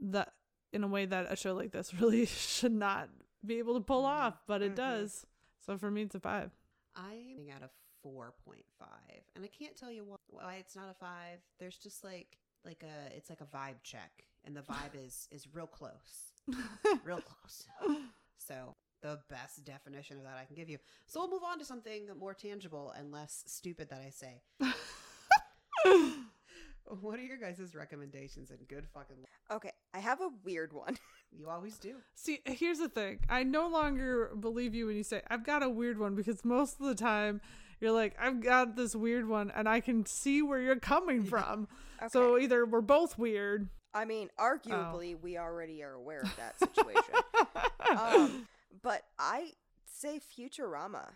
[0.00, 0.32] that
[0.72, 3.08] in a way that a show like this really should not
[3.44, 4.06] be able to pull Mhm.
[4.08, 4.76] off, but it Mhm.
[4.76, 5.26] does.
[5.60, 6.50] So for me, it's a five.
[6.94, 7.70] I'm at a
[8.02, 11.40] 4.5 and I can't tell you why, why it's not a 5.
[11.58, 15.46] There's just like like a it's like a vibe check and the vibe is is
[15.54, 16.32] real close.
[17.04, 17.66] Real close.
[18.38, 20.78] So the best definition of that I can give you.
[21.06, 24.42] So we'll move on to something more tangible and less stupid that I say.
[27.00, 29.16] What are your guys' recommendations and good fucking
[29.50, 30.96] Okay, I have a weird one.
[31.36, 31.96] you always do.
[32.14, 33.18] See, here's the thing.
[33.28, 36.78] I no longer believe you when you say I've got a weird one because most
[36.80, 37.40] of the time
[37.80, 41.66] you're like I've got this weird one and I can see where you're coming from.
[41.98, 42.08] Okay.
[42.12, 43.68] So either we're both weird.
[43.92, 44.44] I mean, Oh.
[44.44, 47.14] arguably, we already are aware of that situation.
[47.98, 48.46] um,
[48.82, 49.52] but I
[49.86, 51.08] say Futurama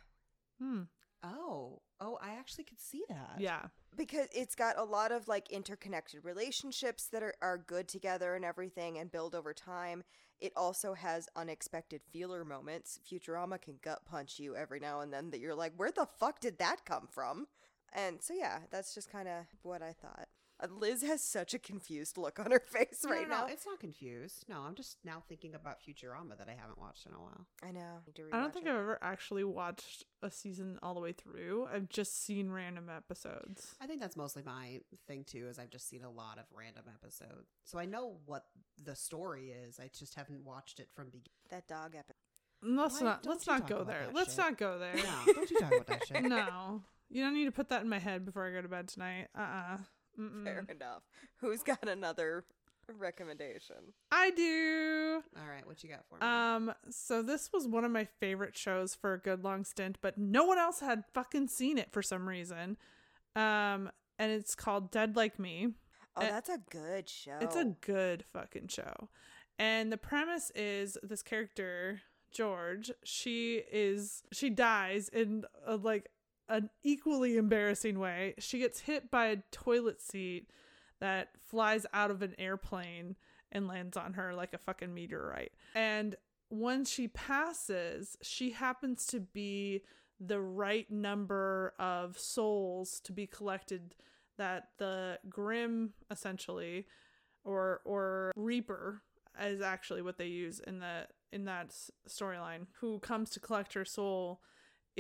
[0.61, 0.83] Hmm.
[1.23, 1.81] Oh.
[2.01, 3.37] Oh, I actually could see that.
[3.39, 3.67] Yeah.
[3.97, 8.45] because it's got a lot of like interconnected relationships that are, are good together and
[8.45, 10.03] everything and build over time.
[10.41, 12.99] It also has unexpected feeler moments.
[13.07, 16.41] Futurama can gut punch you every now and then that you're like, where the fuck
[16.41, 17.47] did that come from?
[17.93, 20.29] And so, yeah, that's just kind of what I thought.
[20.63, 23.53] Uh, Liz has such a confused look on her face No, right no, no, now.
[23.53, 24.45] it's not confused.
[24.49, 27.47] No, I'm just now thinking about Futurama that I haven't watched in a while.
[27.63, 28.01] I know.
[28.07, 28.71] Need to I don't think it.
[28.71, 31.67] I've ever actually watched a season all the way through.
[31.73, 33.75] I've just seen random episodes.
[33.81, 35.47] I think that's mostly my thing too.
[35.49, 38.45] Is I've just seen a lot of random episodes, so I know what
[38.83, 39.79] the story is.
[39.81, 41.27] I just haven't watched it from beginning.
[41.51, 42.17] that dog episode.
[42.63, 44.09] Let's Why not don't let's not go there.
[44.13, 44.39] Let's shit?
[44.39, 44.95] not go there.
[44.95, 46.23] No, don't you talk about that shit.
[46.25, 46.83] no.
[47.09, 49.29] You don't need to put that in my head before I go to bed tonight.
[49.37, 49.79] Uh-uh.
[50.19, 50.45] Mm-mm.
[50.45, 51.03] Fair enough.
[51.39, 52.45] Who's got another
[52.99, 53.77] recommendation?
[54.11, 55.23] I do.
[55.37, 56.27] All right, what you got for me?
[56.27, 60.19] Um, so this was one of my favorite shows for a good long stint, but
[60.19, 62.77] no one else had fucking seen it for some reason.
[63.37, 65.69] Um, and it's called Dead Like Me.
[66.17, 67.39] Oh, Uh, that's a good show.
[67.41, 69.09] It's a good fucking show.
[69.59, 72.01] And the premise is this character,
[72.33, 76.11] George, she is she dies in a, like
[76.51, 78.35] an equally embarrassing way.
[78.39, 80.51] She gets hit by a toilet seat
[81.01, 83.17] that flies out of an airplane
[83.53, 85.53] and lands on her like a fucking meteorite.
[85.75, 86.17] And
[86.49, 89.83] when she passes, she happens to be
[90.19, 93.95] the right number of souls to be collected
[94.37, 96.87] that the Grim essentially
[97.45, 99.03] or or Reaper
[99.41, 101.75] is actually what they use in the in that
[102.09, 104.41] storyline who comes to collect her soul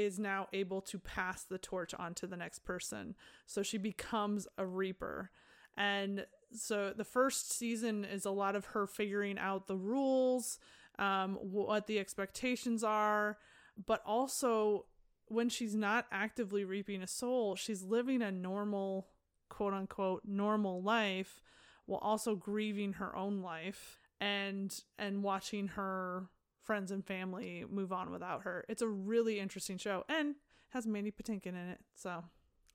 [0.05, 3.14] is now able to pass the torch on to the next person.
[3.47, 5.31] So she becomes a reaper.
[5.77, 10.59] And so the first season is a lot of her figuring out the rules
[10.98, 13.39] um what the expectations are.
[13.86, 14.86] But also
[15.27, 19.06] when she's not actively reaping a soul she's living a normal
[19.48, 21.40] quote unquote normal life
[21.86, 26.28] while also grieving her own life and and watching her
[26.62, 28.64] friends and family move on without her.
[28.68, 30.34] It's a really interesting show and
[30.70, 31.80] has Mandy Patinkin in it.
[31.94, 32.24] So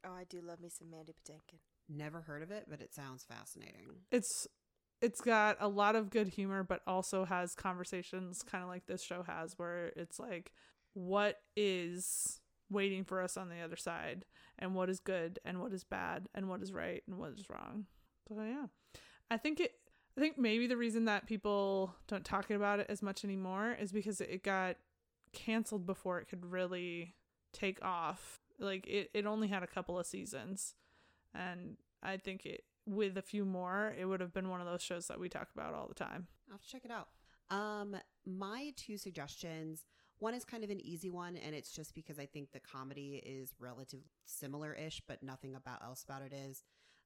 [0.07, 1.57] Oh, I do love me some Mandy Patinkin.
[1.89, 3.87] Never heard of it, but it sounds fascinating.
[4.11, 4.47] it's
[5.01, 9.03] it's got a lot of good humor but also has conversations kind of like this
[9.03, 10.53] show has where it's like
[10.93, 12.39] what is
[12.69, 14.25] waiting for us on the other side
[14.57, 17.49] and what is good and what is bad and what is right and what is
[17.49, 17.85] wrong.
[18.27, 18.67] So yeah.
[19.29, 19.73] I think it
[20.17, 23.91] I think maybe the reason that people don't talk about it as much anymore is
[23.91, 24.77] because it got
[25.33, 27.15] canceled before it could really
[27.51, 28.39] take off.
[28.57, 30.75] Like it, it only had a couple of seasons.
[31.33, 34.81] And I think it with a few more, it would have been one of those
[34.81, 36.27] shows that we talk about all the time.
[36.49, 37.09] I'll have to check it out.
[37.49, 39.85] Um, my two suggestions.
[40.19, 43.21] One is kind of an easy one, and it's just because I think the comedy
[43.25, 46.63] is relatively similar-ish, but nothing about else about it is.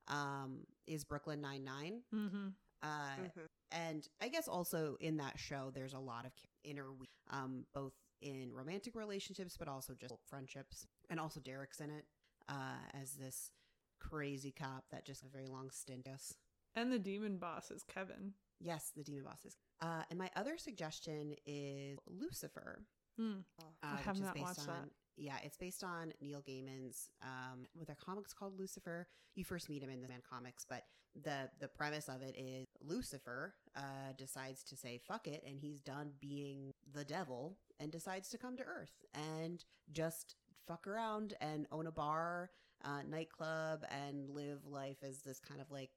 [0.08, 2.02] Um, is Brooklyn Nine Nine?
[2.14, 2.48] Mm-hmm.
[2.82, 3.48] Uh, Mhm.
[3.72, 6.34] and I guess also in that show, there's a lot of
[6.64, 6.92] inner,
[7.28, 12.08] um, both in romantic relationships, but also just friendships, and also Derek's in it
[12.48, 13.52] uh, as this
[14.00, 16.04] crazy cop that just a very long stint.
[16.06, 16.34] Yes,
[16.76, 18.34] And the demon boss is Kevin.
[18.60, 19.58] yes, the demon bosses.
[19.82, 22.86] Uh, and my other suggestion is Lucifer.
[23.20, 24.90] Oh, Uh, I have not based watched that.
[25.18, 29.08] Yeah, it's based on Neil Gaiman's um with a comics called Lucifer.
[29.36, 32.66] You first meet him in the Man comics, but the the premise of it is
[32.82, 38.30] Lucifer uh decides to say fuck it and he's done being the devil and decides
[38.30, 40.36] to come to earth and just
[40.68, 42.52] fuck around and own a bar,
[42.84, 45.92] uh nightclub and live life as this kind of like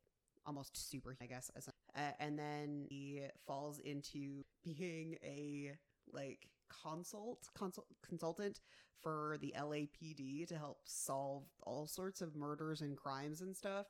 [0.45, 1.51] almost super I guess
[1.97, 5.73] uh, and then he falls into being a
[6.13, 6.49] like
[6.83, 8.61] consult, consult consultant
[9.01, 13.87] for the LAPD to help solve all sorts of murders and crimes and stuff.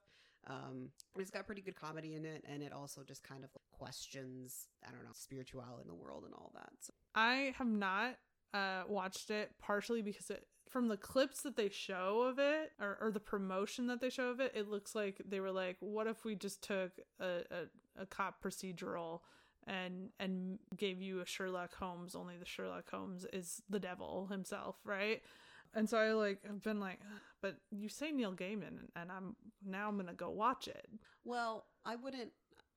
[0.48, 4.66] Um, it's got pretty good comedy in it, and it also just kind of questions,
[4.86, 6.70] I don't know, spirituality in the world and all that.
[6.80, 8.16] So, I have not
[8.52, 12.96] uh, watched it partially because it from the clips that they show of it or,
[13.00, 16.06] or the promotion that they show of it, it looks like they were like, what
[16.06, 19.20] if we just took a, a, a cop procedural
[19.66, 24.76] and and gave you a Sherlock Holmes, only the Sherlock Holmes is the devil himself,
[24.84, 25.22] right?
[25.74, 29.36] And so I like have been like, "Ugh, but you say Neil Gaiman, and I'm
[29.64, 30.88] now I'm gonna go watch it.
[31.24, 32.30] well, I wouldn't.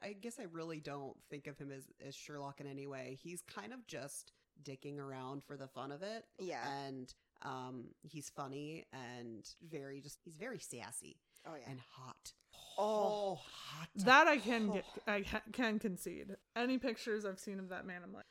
[0.03, 3.17] I guess I really don't think of him as, as Sherlock in any way.
[3.23, 4.33] He's kind of just
[4.63, 6.25] dicking around for the fun of it.
[6.37, 6.59] Yeah.
[6.85, 7.11] And
[7.43, 11.15] um, he's funny and very just, he's very sassy
[11.47, 11.69] Oh yeah.
[11.71, 12.33] and hot.
[12.77, 13.35] Oh.
[13.41, 13.87] hot.
[13.95, 15.23] That I can get, I
[15.53, 16.35] can concede.
[16.55, 18.25] Any pictures I've seen of that man, I'm like,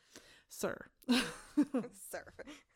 [0.49, 0.87] sir.
[2.11, 2.25] Sir.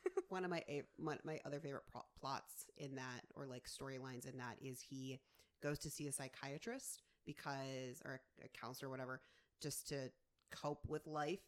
[0.29, 0.63] one of my
[0.99, 1.85] my other favorite
[2.21, 5.19] plots in that or like storylines in that is he
[5.63, 9.21] goes to see a psychiatrist because or a, a counselor or whatever
[9.61, 10.11] just to
[10.51, 11.41] cope with life.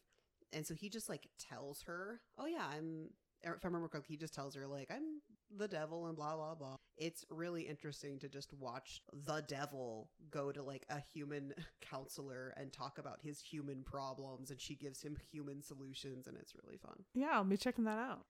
[0.53, 3.09] And so he just like tells her oh yeah i'm
[3.43, 5.21] if i remember correctly he just tells her like i'm
[5.57, 6.77] the devil and blah blah blah.
[6.97, 12.71] It's really interesting to just watch the devil go to like a human counselor and
[12.71, 17.03] talk about his human problems and she gives him human solutions and it's really fun.
[17.13, 18.25] Yeah, I'll be checking that out.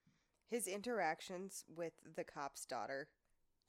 [0.51, 3.07] His interactions with the cop's daughter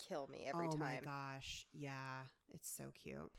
[0.08, 0.76] kill me every time.
[0.82, 1.64] oh my gosh.
[1.72, 2.22] Yeah,
[2.52, 3.30] it's so cute.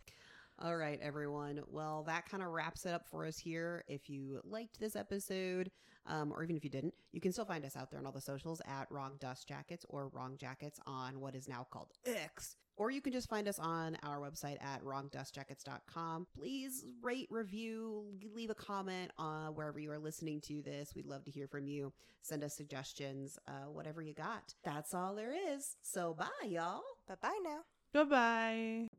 [0.59, 1.61] All right, everyone.
[1.67, 3.83] Well, that kind of wraps it up for us here.
[3.87, 5.71] If you liked this episode,
[6.05, 8.11] um, or even if you didn't, you can still find us out there on all
[8.11, 12.55] the socials at Wrong Dust Jackets or Wrong Jackets on what is now called X.
[12.75, 16.27] Or you can just find us on our website at wrongdustjackets.com.
[16.35, 20.93] Please rate, review, leave a comment uh, wherever you are listening to this.
[20.95, 21.93] We'd love to hear from you.
[22.23, 24.55] Send us suggestions, uh, whatever you got.
[24.63, 25.75] That's all there is.
[25.83, 26.81] So bye, y'all.
[27.07, 27.59] Bye bye now.
[27.93, 28.92] Bye bye.